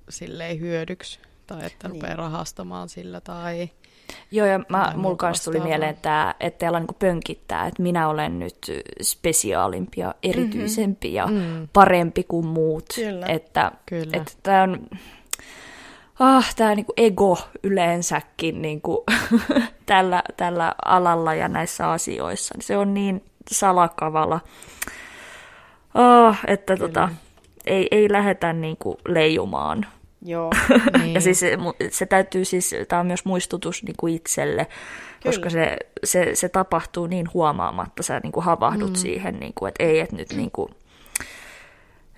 silleen 0.09 0.59
hyödyksi. 0.59 1.19
Tai 1.47 1.65
että 1.65 1.87
niin. 1.87 1.95
rupeaa 1.95 2.15
rahastamaan 2.15 2.89
sillä 2.89 3.21
tai 3.21 3.69
Joo, 4.31 4.47
ja 4.47 4.59
mä, 4.69 4.93
mulla 4.95 5.15
kanssa 5.15 5.51
tuli 5.51 5.63
mieleen, 5.63 5.91
että, 5.91 6.35
että 6.39 6.57
teillä 6.57 6.77
on 6.77 6.81
niin 6.81 6.97
pönkittää, 6.99 7.67
että 7.67 7.83
minä 7.83 8.09
olen 8.09 8.39
nyt 8.39 8.57
spesiaalimpi 9.01 10.01
ja 10.01 10.15
erityisempi 10.23 11.07
mm-hmm. 11.07 11.37
ja 11.37 11.45
mm. 11.59 11.67
parempi 11.73 12.23
kuin 12.23 12.45
muut. 12.45 12.85
Kyllä. 12.95 13.25
Että, 13.25 13.71
Kyllä. 13.85 14.17
että 14.17 14.31
tämä 14.43 14.63
on... 14.63 14.87
Ah, 16.23 16.55
tämä 16.55 16.75
niinku 16.75 16.93
ego 16.97 17.37
yleensäkin 17.63 18.61
niinku, 18.61 19.03
tällä, 19.85 20.23
tällä 20.37 20.73
alalla 20.85 21.33
ja 21.33 21.47
näissä 21.47 21.91
asioissa, 21.91 22.55
se 22.59 22.77
on 22.77 22.93
niin 22.93 23.23
salakavala, 23.51 24.39
ah, 25.93 26.39
että 26.47 26.77
tota, 26.77 27.09
ei, 27.65 27.87
ei 27.91 28.11
lähdetä 28.11 28.53
niinku 28.53 28.97
leijumaan 29.07 29.85
Joo. 30.25 30.51
Niin. 31.01 31.13
ja 31.13 31.21
siis 31.21 31.39
se, 31.39 31.57
se 31.91 32.05
täytyy 32.05 32.45
siis, 32.45 32.75
tämä 32.87 32.99
on 32.99 33.07
myös 33.07 33.25
muistutus 33.25 33.83
niin 33.83 33.95
kuin 33.97 34.15
itselle, 34.15 34.65
Kyllä. 34.65 34.77
koska 35.23 35.49
se, 35.49 35.77
se, 36.03 36.35
se 36.35 36.49
tapahtuu 36.49 37.07
niin 37.07 37.29
huomaamatta, 37.33 38.03
sä 38.03 38.19
niin 38.23 38.31
kuin 38.31 38.43
havahdut 38.43 38.89
mm. 38.89 38.95
siihen, 38.95 39.39
niin 39.39 39.53
kuin, 39.55 39.69
että 39.69 39.83
ei, 39.83 39.99
että 39.99 40.15
nyt 40.15 40.33
niin 40.33 40.51
kuin, 40.51 40.75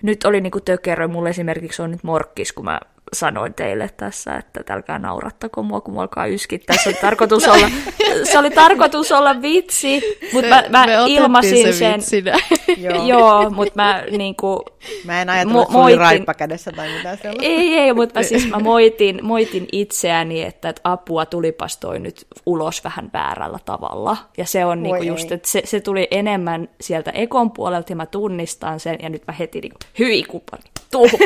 nyt 0.02 0.24
oli 0.24 0.40
niin 0.40 0.50
kuin 0.50 0.64
tökerö, 0.64 1.08
mulla 1.08 1.28
esimerkiksi 1.28 1.82
on 1.82 1.90
nyt 1.90 2.04
morkkis, 2.04 2.52
kun 2.52 2.64
mä 2.64 2.80
sanoin 3.12 3.54
teille 3.54 3.90
tässä, 3.96 4.36
että 4.36 4.74
älkää 4.74 4.98
naurattako 4.98 5.62
mua, 5.62 5.80
kun 5.80 5.94
mua 5.94 6.02
alkaa 6.02 6.26
yskittää. 6.26 6.76
Se 6.76 6.88
oli 6.88 6.96
tarkoitus 7.00 7.48
olla, 7.48 7.70
se 8.32 8.38
oli 8.38 8.50
tarkoitus 8.50 9.12
olla 9.12 9.42
vitsi, 9.42 10.02
mutta 10.32 10.48
mä, 10.48 10.64
mä 10.68 10.86
Me 10.86 10.94
ilmasin 11.06 11.74
sen. 11.74 12.00
joo, 12.76 13.06
joo 13.06 13.50
mutta 13.50 13.72
mä 13.76 14.04
niinku... 14.10 14.64
Mä 15.04 15.22
en 15.22 15.30
ajatellut, 15.30 15.62
että 15.62 15.72
moitin, 15.72 15.98
raippa 15.98 16.34
kädessä 16.34 16.72
tai 16.72 16.88
mitään 16.96 17.18
sellaista. 17.18 17.44
Ei, 17.44 17.74
ei, 17.74 17.92
mutta 17.92 18.20
mä 18.20 18.24
siis 18.24 18.48
mä 18.48 18.58
moitin, 18.58 19.18
moitin 19.22 19.68
itseäni, 19.72 20.42
että, 20.42 20.68
että 20.68 20.80
apua 20.84 21.26
tulipas 21.26 21.76
toi 21.76 21.98
nyt 21.98 22.26
ulos 22.46 22.84
vähän 22.84 23.10
väärällä 23.12 23.58
tavalla. 23.64 24.16
Ja 24.36 24.46
se 24.46 24.64
on 24.64 24.82
niinku 24.82 25.02
just, 25.02 25.32
että 25.32 25.48
se, 25.48 25.62
se 25.64 25.80
tuli 25.80 26.08
enemmän 26.10 26.68
sieltä 26.80 27.10
ekon 27.10 27.50
puolelta 27.50 27.92
ja 27.92 27.96
mä 27.96 28.06
tunnistan 28.06 28.80
sen 28.80 28.98
ja 29.02 29.08
nyt 29.08 29.22
mä 29.26 29.32
heti 29.32 29.60
niinku, 29.60 29.78
hyi 29.98 30.22
kupari, 30.22 30.62
tuu. 30.90 31.10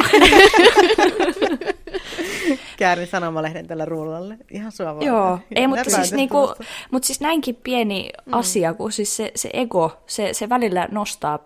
Käärin 2.79 3.07
sanomalehden 3.07 3.67
tällä 3.67 3.85
rullalle. 3.85 4.37
Ihan 4.51 4.73
sua 4.73 4.95
vaan. 4.95 5.07
Joo, 5.07 5.39
ei, 5.55 5.67
mutta 5.67 5.91
siis, 5.91 6.13
niinku, 6.13 6.55
mutta 6.91 7.07
siis 7.07 7.21
näinkin 7.21 7.59
pieni 7.63 8.11
mm. 8.27 8.33
asia, 8.33 8.75
kun 8.75 8.93
siis 8.93 9.17
se, 9.17 9.33
se 9.37 9.51
ego, 9.53 10.03
se, 10.07 10.35
se 10.35 10.49
välillä 10.49 10.89
nostaa 10.91 11.39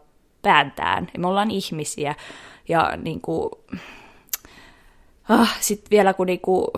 pääntään. 0.43 1.09
Me 1.19 1.27
ollaan 1.27 1.51
ihmisiä. 1.51 2.15
Ja 2.69 2.97
niinku, 2.97 3.51
ah, 5.29 5.57
sitten 5.61 5.91
vielä 5.91 6.15
kun 6.15 6.27
niinku, 6.27 6.73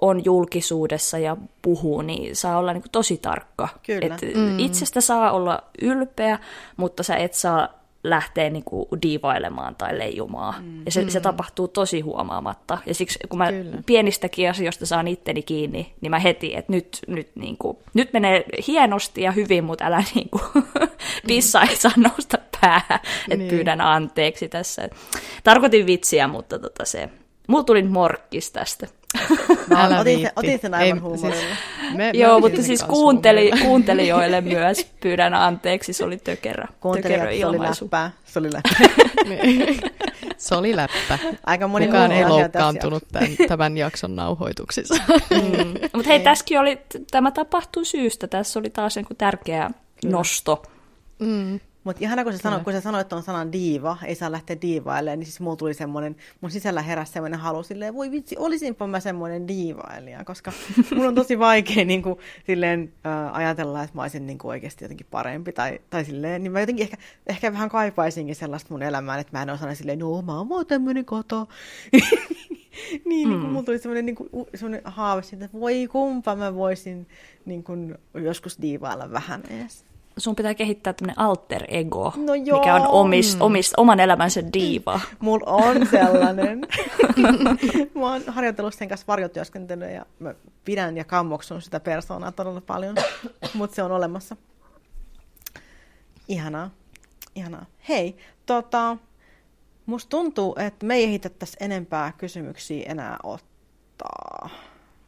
on 0.00 0.24
julkisuudessa 0.24 1.18
ja 1.18 1.36
puhuu, 1.62 2.02
niin 2.02 2.36
saa 2.36 2.58
olla 2.58 2.72
niinku 2.72 2.88
tosi 2.92 3.16
tarkka. 3.16 3.68
Kyllä. 3.86 4.14
Et 4.14 4.34
mm. 4.34 4.58
Itsestä 4.58 5.00
saa 5.00 5.32
olla 5.32 5.62
ylpeä, 5.82 6.38
mutta 6.76 7.02
sä 7.02 7.16
et 7.16 7.34
saa 7.34 7.68
lähtee 8.04 8.50
niin 8.50 8.64
kuin 8.64 8.88
diivailemaan 9.02 9.76
tai 9.76 9.98
leijumaan. 9.98 10.64
Mm. 10.64 10.82
Ja 10.84 10.92
se, 10.92 11.10
se 11.10 11.20
tapahtuu 11.20 11.68
tosi 11.68 12.00
huomaamatta. 12.00 12.78
Ja 12.86 12.94
siksi 12.94 13.18
kun 13.28 13.38
mä 13.38 13.52
Kyllä. 13.52 13.76
pienistäkin 13.86 14.50
asioista 14.50 14.86
saan 14.86 15.08
itteni 15.08 15.42
kiinni, 15.42 15.94
niin 16.00 16.10
mä 16.10 16.18
heti, 16.18 16.56
että 16.56 16.72
nyt, 16.72 16.98
nyt, 17.06 17.30
niin 17.34 17.56
kuin, 17.56 17.76
nyt 17.94 18.12
menee 18.12 18.44
hienosti 18.66 19.22
ja 19.22 19.32
hyvin, 19.32 19.64
mutta 19.64 19.84
älä 19.84 20.04
niin 20.14 20.28
kuin, 20.30 20.64
pissa 21.26 21.62
ei 21.62 21.76
saa 21.76 21.92
nousta 21.96 22.38
päähän, 22.60 23.00
että 23.22 23.36
niin. 23.36 23.48
pyydän 23.50 23.80
anteeksi 23.80 24.48
tässä. 24.48 24.88
Tarkoitin 25.44 25.86
vitsiä, 25.86 26.28
mutta 26.28 26.58
tota 26.58 26.84
se, 26.84 27.08
mulla 27.48 27.64
tuli 27.64 27.82
morkkis 27.82 28.50
tästä. 28.50 28.86
Mä 29.70 29.84
Älä 29.84 30.00
otin, 30.00 30.20
sen, 30.20 30.32
otin 30.36 30.58
sen 30.58 30.74
aivan 30.74 31.02
huumorilla. 31.02 31.34
Siis, 31.34 31.96
me, 31.96 32.10
Joo, 32.14 32.34
me 32.34 32.40
mutta 32.40 32.54
otin 32.54 32.64
siis 32.64 32.82
kuunteli, 32.82 33.50
kuuntelijoille 33.62 34.40
myös 34.40 34.86
pyydän 35.00 35.34
anteeksi, 35.34 35.92
se 35.92 36.04
oli 36.04 36.16
tökerä, 36.16 36.68
Kuuntelijat, 36.80 37.38
se 37.38 37.46
oli 37.46 37.58
läppää. 37.58 38.10
Se 38.24 38.38
oli 38.38 38.52
läppää. 38.52 39.06
Niin. 39.28 39.80
Se 40.36 40.54
oli 40.54 40.76
läppä. 40.76 41.18
Aika 41.46 41.68
moni 41.68 41.86
Kukaan 41.86 42.10
muu 42.10 42.18
ei 42.18 42.28
loukkaantunut 42.28 43.04
tämän, 43.12 43.30
tämän 43.48 43.76
jakson 43.76 44.16
nauhoituksissa. 44.16 44.94
Mm. 45.30 45.74
Mutta 45.92 46.08
hei, 46.08 46.20
tässäkin 46.20 46.60
oli, 46.60 46.78
tämä 47.10 47.30
tapahtui 47.30 47.84
syystä. 47.84 48.26
Tässä 48.26 48.58
oli 48.58 48.70
taas 48.70 48.94
tärkeä 49.18 49.70
nosto. 50.04 50.62
Mm. 51.18 51.60
Mutta 51.88 52.04
ihana, 52.04 52.24
kun 52.24 52.32
sä, 52.32 52.38
sano, 52.38 52.56
Kyllä. 52.56 52.64
kun 52.64 52.72
sä 52.72 52.80
sanoit 52.80 53.08
tuon 53.08 53.22
sanan 53.22 53.52
diiva, 53.52 53.96
ei 54.04 54.14
saa 54.14 54.32
lähteä 54.32 54.56
diivailemaan, 54.60 55.18
niin 55.18 55.26
siis 55.26 55.40
mulla 55.40 55.56
tuli 55.56 55.74
semmoinen, 55.74 56.16
mun 56.40 56.50
sisällä 56.50 56.82
heräsi 56.82 57.12
semmoinen 57.12 57.40
halu 57.40 57.62
silleen, 57.62 57.94
voi 57.94 58.10
vitsi, 58.10 58.36
olisinpa 58.38 58.86
mä 58.86 59.00
semmoinen 59.00 59.48
diivailija, 59.48 60.24
koska 60.24 60.52
mun 60.96 61.06
on 61.06 61.14
tosi 61.14 61.38
vaikea 61.38 61.84
niin 61.84 62.02
kuin, 62.02 62.18
silleen, 62.46 62.92
äh, 63.06 63.36
ajatella, 63.36 63.82
että 63.82 63.96
mä 63.96 64.02
olisin 64.02 64.26
niin 64.26 64.38
kuin, 64.38 64.50
oikeasti 64.50 64.84
jotenkin 64.84 65.06
parempi, 65.10 65.52
tai, 65.52 65.80
tai 65.90 66.04
silleen, 66.04 66.42
niin 66.42 66.52
mä 66.52 66.60
jotenkin 66.60 66.82
ehkä, 66.82 66.96
ehkä 67.26 67.52
vähän 67.52 67.68
kaipaisinkin 67.68 68.36
sellaista 68.36 68.68
mun 68.70 68.82
elämään, 68.82 69.20
että 69.20 69.38
mä 69.38 69.42
en 69.42 69.50
osana 69.50 69.74
silleen, 69.74 69.98
no 69.98 70.22
mä 70.22 70.38
oon 70.38 70.48
vaan 70.48 70.66
tämmöinen 70.66 71.04
koto. 71.04 71.48
niin, 73.04 73.28
niin 73.28 73.40
kuin, 73.40 73.50
mulla 73.50 73.64
tuli 73.64 73.78
semmoinen, 73.78 74.06
niin 74.06 74.16
kuin, 74.16 74.28
semmoinen 74.54 74.82
haave 74.84 75.22
siitä, 75.22 75.44
että 75.44 75.60
voi 75.60 75.88
kumpa 75.90 76.36
mä 76.36 76.54
voisin 76.54 77.06
niin 77.44 77.64
kuin, 77.64 77.98
joskus 78.14 78.58
diivailla 78.62 79.10
vähän 79.10 79.42
edes. 79.50 79.87
Sun 80.18 80.36
pitää 80.36 80.54
kehittää 80.54 80.92
tämmöinen 80.92 81.18
alter 81.18 81.64
ego, 81.68 82.12
No 82.16 82.34
joo. 82.34 82.58
mikä 82.58 82.74
on 82.74 82.86
omis, 82.86 83.36
omis, 83.40 83.72
oman 83.76 84.00
elämänsä 84.00 84.42
diiva. 84.52 85.00
Mulla 85.20 85.46
on 85.46 85.86
sellainen. 85.86 86.60
mä 87.94 88.12
oon 88.12 88.22
harjoitellut 88.26 88.74
sen 88.74 88.88
kanssa 88.88 89.06
varjotyöskentelyä 89.06 89.90
ja 89.90 90.06
mä 90.18 90.34
pidän 90.64 90.96
ja 90.96 91.04
kammoksun 91.04 91.62
sitä 91.62 91.80
persoonaa 91.80 92.32
todella 92.32 92.60
paljon, 92.60 92.96
mutta 93.54 93.74
se 93.76 93.82
on 93.82 93.92
olemassa. 93.92 94.36
Ihanaa. 96.28 96.70
Ihanaa. 97.34 97.66
Hei, 97.88 98.16
tota, 98.46 98.96
musta 99.86 100.08
tuntuu, 100.10 100.54
että 100.58 100.86
me 100.86 100.94
ei 100.94 101.04
ehditettäisi 101.04 101.56
enempää 101.60 102.12
kysymyksiä 102.18 102.84
enää 102.88 103.16
ottaa. 103.22 104.50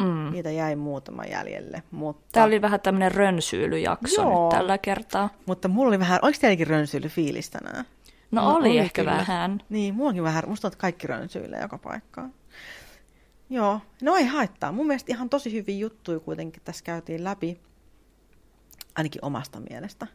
Mm. 0.01 0.33
Niitä 0.33 0.51
jäi 0.51 0.77
muutama 0.77 1.25
jäljelle, 1.25 1.83
mutta, 1.91 2.23
Tämä 2.33 2.47
oli 2.47 2.63
vähän 2.63 2.81
tämmöinen 2.81 3.13
rönsyylyjakso 3.13 4.23
Joo. 4.23 4.43
nyt 4.43 4.59
tällä 4.59 4.79
kertaa. 4.79 5.31
mutta 5.47 5.69
mulla 5.69 5.89
oli 5.89 5.99
vähän, 5.99 6.19
oliko 6.23 6.39
teilläkin 6.41 6.67
rönsyily 6.67 7.09
fiilis 7.09 7.51
tänään? 7.51 7.85
No, 8.31 8.43
No, 8.43 8.55
oli, 8.57 8.69
oli 8.69 8.79
ehkä 8.79 9.03
kyllä. 9.03 9.17
vähän. 9.17 9.63
Niin, 9.69 9.95
mullakin 9.95 10.23
vähän, 10.23 10.45
musta 10.47 10.69
on, 10.69 10.73
kaikki 10.79 11.07
rönsyilee 11.07 11.61
joka 11.61 11.79
paikkaan. 11.79 12.35
Joo, 13.51 13.81
no 14.03 14.17
ei 14.17 14.27
haittaa. 14.27 14.73
Mun 14.73 14.87
mielestä 14.87 15.13
ihan 15.13 15.29
tosi 15.29 15.53
hyviä 15.53 15.77
juttuja 15.77 16.21
kuitenkin 16.21 16.63
tässä 16.65 16.85
käytiin 16.85 17.25
läpi. 17.25 17.61
Ainakin 18.97 19.25
omasta 19.25 19.61
mielestä. 19.71 20.07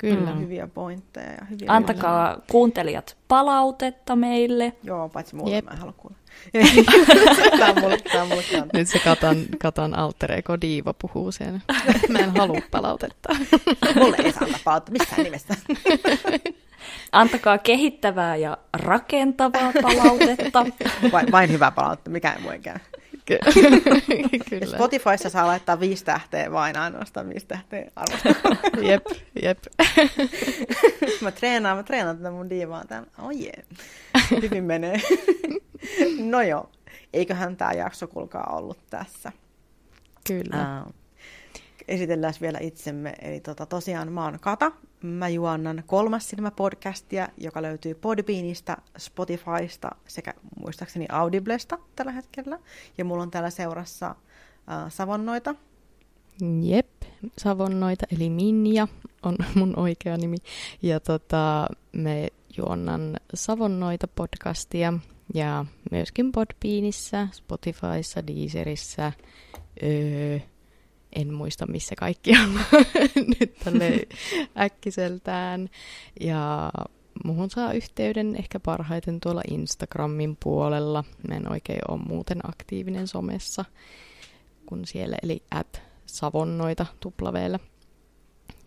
Kyllä. 0.00 0.34
Hyviä 0.34 0.66
pointteja 0.66 1.30
ja 1.30 1.44
hyviä... 1.50 1.66
Antakaa 1.68 2.36
kuuntelijat 2.50 3.16
palautetta 3.28 4.16
meille. 4.16 4.72
Joo, 4.82 5.08
paitsi 5.08 5.36
mulle, 5.36 5.54
Jep. 5.54 5.64
mä 5.64 5.70
en 5.70 5.78
halua 5.78 5.94
kuulla. 5.96 6.16
tämä 7.58 7.70
on 7.70 7.80
mulle, 7.80 7.98
tämä 7.98 8.22
on 8.22 8.28
mulle. 8.28 8.42
Nyt 8.72 8.88
se 8.88 8.98
Katan, 8.98 9.36
Katan 9.62 9.94
alter 9.94 10.32
ego 10.32 10.60
diiva 10.60 10.94
puhuu 10.94 11.32
siellä. 11.32 11.60
Mä 12.08 12.18
en 12.18 12.36
halua 12.36 12.60
palautetta. 12.70 13.36
Mulle 14.00 14.16
ei 14.24 14.32
saa 14.32 14.48
palautetta 14.64 14.92
missään 14.92 15.22
nimessä. 15.22 15.54
Antakaa 17.12 17.58
kehittävää 17.58 18.36
ja 18.36 18.58
rakentavaa 18.72 19.72
palautetta. 19.82 20.66
Vain, 21.12 21.32
vain 21.32 21.50
hyvää 21.50 21.70
palautetta, 21.70 22.10
mikä 22.10 22.32
ei 22.32 22.60
Ja 22.64 22.80
Kyllä. 24.50 24.66
Spotifyssa 24.76 25.30
saa 25.30 25.46
laittaa 25.46 25.80
viisi 25.80 26.04
tähteä, 26.04 26.52
vain 26.52 26.76
ainoastaan 26.76 27.28
viisi 27.28 27.46
tähteä 27.46 27.90
arvostaa. 27.96 28.56
Jep, 28.90 29.06
jep. 29.42 29.58
mä 31.22 31.30
treenaan, 31.30 31.76
mä 31.76 31.82
treenaan 31.82 32.16
tätä 32.16 32.30
mun 32.30 32.50
diivaa 32.50 32.84
täällä. 32.84 33.08
Oh 33.18 33.30
yeah. 33.30 34.42
Hyvin 34.42 34.64
menee. 34.64 35.00
no 36.18 36.42
joo, 36.42 36.70
eiköhän 37.12 37.56
tämä 37.56 37.72
jakso 37.72 38.06
kulkaa 38.06 38.56
ollut 38.56 38.78
tässä. 38.90 39.32
Kyllä. 40.26 40.82
Uh, 40.86 40.94
esitellään 41.90 42.34
vielä 42.40 42.58
itsemme. 42.60 43.14
Eli 43.22 43.40
tota, 43.40 43.66
tosiaan 43.66 44.12
mä 44.12 44.24
oon 44.24 44.38
Kata. 44.40 44.72
Mä 45.02 45.28
juonnan 45.28 45.82
kolmas 45.86 46.28
silmä 46.28 46.50
podcastia, 46.50 47.28
joka 47.38 47.62
löytyy 47.62 47.94
Podbeanista, 47.94 48.76
Spotifysta 48.98 49.90
sekä 50.06 50.34
muistaakseni 50.60 51.06
Audiblesta 51.08 51.78
tällä 51.96 52.12
hetkellä. 52.12 52.58
Ja 52.98 53.04
mulla 53.04 53.22
on 53.22 53.30
täällä 53.30 53.50
seurassa 53.50 54.10
uh, 54.10 54.92
Savonnoita. 54.92 55.54
Jep, 56.62 57.02
Savonnoita, 57.38 58.06
eli 58.12 58.30
Minja 58.30 58.88
on 59.22 59.36
mun 59.58 59.78
oikea 59.78 60.16
nimi. 60.16 60.36
Ja 60.82 61.00
tota, 61.00 61.66
me 61.92 62.28
juonnan 62.56 63.16
Savonnoita 63.34 64.08
podcastia 64.08 64.92
ja 65.34 65.64
myöskin 65.90 66.32
Podbeanissä, 66.32 67.28
Spotifyssa, 67.32 68.26
Deezerissä. 68.26 69.12
Öö, 69.82 70.38
en 71.16 71.34
muista 71.34 71.66
missä 71.66 71.94
kaikkialla 71.94 72.60
nyt 73.40 73.54
tälle 73.64 74.00
äkkiseltään. 74.58 75.70
Ja 76.20 76.70
muhun 77.24 77.50
saa 77.50 77.72
yhteyden 77.72 78.36
ehkä 78.36 78.60
parhaiten 78.60 79.20
tuolla 79.20 79.42
Instagramin 79.50 80.36
puolella. 80.44 81.04
Mä 81.28 81.34
en 81.34 81.52
oikein 81.52 81.80
ole 81.88 82.00
muuten 82.08 82.48
aktiivinen 82.48 83.08
somessa 83.08 83.64
kuin 84.66 84.86
siellä, 84.86 85.16
eli 85.22 85.42
at 85.50 85.82
savonnoita 86.06 86.86
tuplaveellä. 87.00 87.58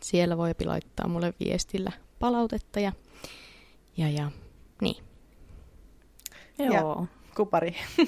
Siellä 0.02 0.38
voi 0.38 0.52
laittaa 0.66 1.08
mulle 1.08 1.34
viestillä 1.40 1.92
palautetta 2.20 2.80
ja, 2.80 2.92
ja, 3.98 4.10
ja 4.10 4.32
niin. 4.82 5.04
Joo. 6.60 7.08
Kupari. 7.36 7.76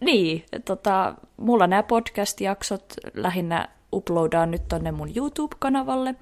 Niin, 0.00 0.44
tota, 0.64 1.14
mulla 1.36 1.66
nämä 1.66 1.82
podcast-jaksot 1.82 2.94
lähinnä 3.14 3.68
uploadaan 3.92 4.50
nyt 4.50 4.68
tonne 4.68 4.92
mun 4.92 5.16
YouTube-kanavalle, 5.16 6.14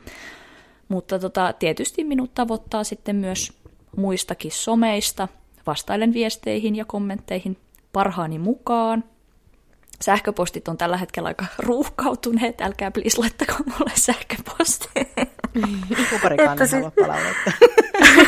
mutta 0.88 1.18
tota, 1.18 1.52
tietysti 1.52 2.04
minut 2.04 2.34
tavoittaa 2.34 2.84
sitten 2.84 3.16
myös 3.16 3.52
muistakin 3.96 4.52
someista. 4.52 5.28
Vastailen 5.66 6.12
viesteihin 6.12 6.76
ja 6.76 6.84
kommentteihin 6.84 7.56
parhaani 7.92 8.38
mukaan. 8.38 9.04
Sähköpostit 10.00 10.68
on 10.68 10.78
tällä 10.78 10.96
hetkellä 10.96 11.26
aika 11.26 11.46
ruuhkautuneet, 11.66 12.60
älkää 12.60 12.90
please 12.90 13.18
laittako 13.18 13.54
mulle 13.64 13.92
sähköpostia. 13.94 15.04
Kuparikaan 16.10 16.62
Että 16.62 16.76
halua 16.76 16.92
palautetta. 17.00 17.52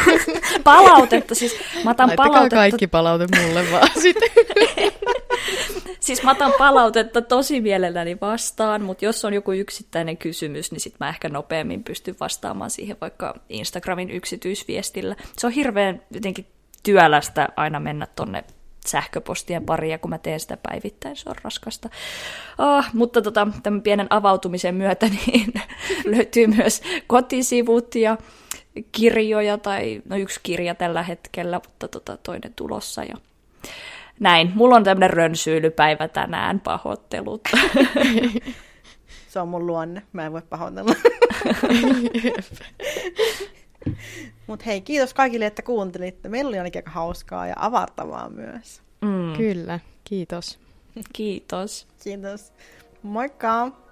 Palautetta, 0.65 1.35
siis 1.35 1.57
mä 1.85 1.91
otan 1.91 2.07
Laittakaa 2.09 2.31
palautetta 2.31 2.57
kaikki 2.57 2.87
palaute 2.87 3.27
mulle 3.43 3.71
vaan 3.73 3.89
sitten. 4.03 4.31
Siis 6.01 6.23
mä 6.23 6.31
otan 6.31 6.53
palautetta 6.59 7.23
tosi 7.23 7.61
mielelläni 7.61 8.19
vastaan, 8.21 8.83
mutta 8.83 9.05
jos 9.05 9.25
on 9.25 9.35
joku 9.35 9.53
yksittäinen 9.53 10.17
kysymys, 10.17 10.73
niin 10.73 10.81
sit 10.81 10.95
mä 11.01 11.09
ehkä 11.09 11.29
nopeammin 11.29 11.85
pystyn 11.85 12.17
vastaamaan 12.21 12.71
siihen 12.71 12.97
vaikka 13.01 13.35
Instagramin 13.49 14.11
yksityisviestillä. 14.11 15.17
Se 15.39 15.47
on 15.47 15.53
hirveän 15.53 16.03
jotenkin 16.11 16.47
työlästä 16.83 17.49
aina 17.57 17.81
mennä 17.81 18.07
tonne 18.17 18.45
sähköpostien 18.87 19.65
pariin, 19.65 19.91
ja 19.91 19.99
kun 19.99 20.11
mä 20.11 20.19
teen 20.19 20.41
sitä 20.41 20.57
päivittäin, 20.57 21.17
se 21.17 21.31
on 21.31 21.37
raskasta. 21.45 21.89
Ah, 22.59 22.95
mutta 22.95 23.23
tota, 23.23 23.49
tämän 23.63 23.83
pienen 23.83 24.07
avautumisen 24.11 24.75
myötä 24.75 25.09
niin 25.27 25.53
löytyy 26.05 26.47
myös 26.47 26.83
kotisivut 27.07 27.95
ja 27.95 28.19
kirjoja, 28.93 29.59
tai 29.59 30.03
no 30.09 30.17
yksi 30.17 30.41
kirja 30.43 30.75
tällä 30.75 31.03
hetkellä, 31.03 31.61
mutta 31.65 31.89
tota, 31.89 32.17
toinen 32.17 32.55
tulossa. 32.55 33.05
Ja 33.05 33.15
näin, 34.21 34.53
mulla 34.55 34.77
on 34.77 34.85
tämmöinen 34.85 35.11
rönsyilypäivä 35.11 36.09
tänään, 36.09 36.61
pahoittelut. 36.61 37.49
Se 39.29 39.41
on 39.41 39.49
mun 39.49 39.67
luonne, 39.67 40.03
mä 40.13 40.27
en 40.27 40.33
voi 40.33 40.43
pahoitella. 40.43 40.95
Mutta 44.47 44.65
hei, 44.65 44.81
kiitos 44.81 45.15
kaikille, 45.15 45.47
että 45.47 45.63
kuuntelitte. 45.63 46.29
Meillä 46.29 46.49
oli 46.49 46.59
ainakin 46.59 46.79
aika 46.79 46.91
hauskaa 46.91 47.47
ja 47.47 47.55
avartavaa 47.59 48.29
myös. 48.29 48.83
Mm, 49.01 49.37
Kyllä, 49.37 49.81
kiitos. 50.05 50.59
kiitos. 51.13 51.87
Kiitos. 52.05 52.53
Moikka! 53.03 53.84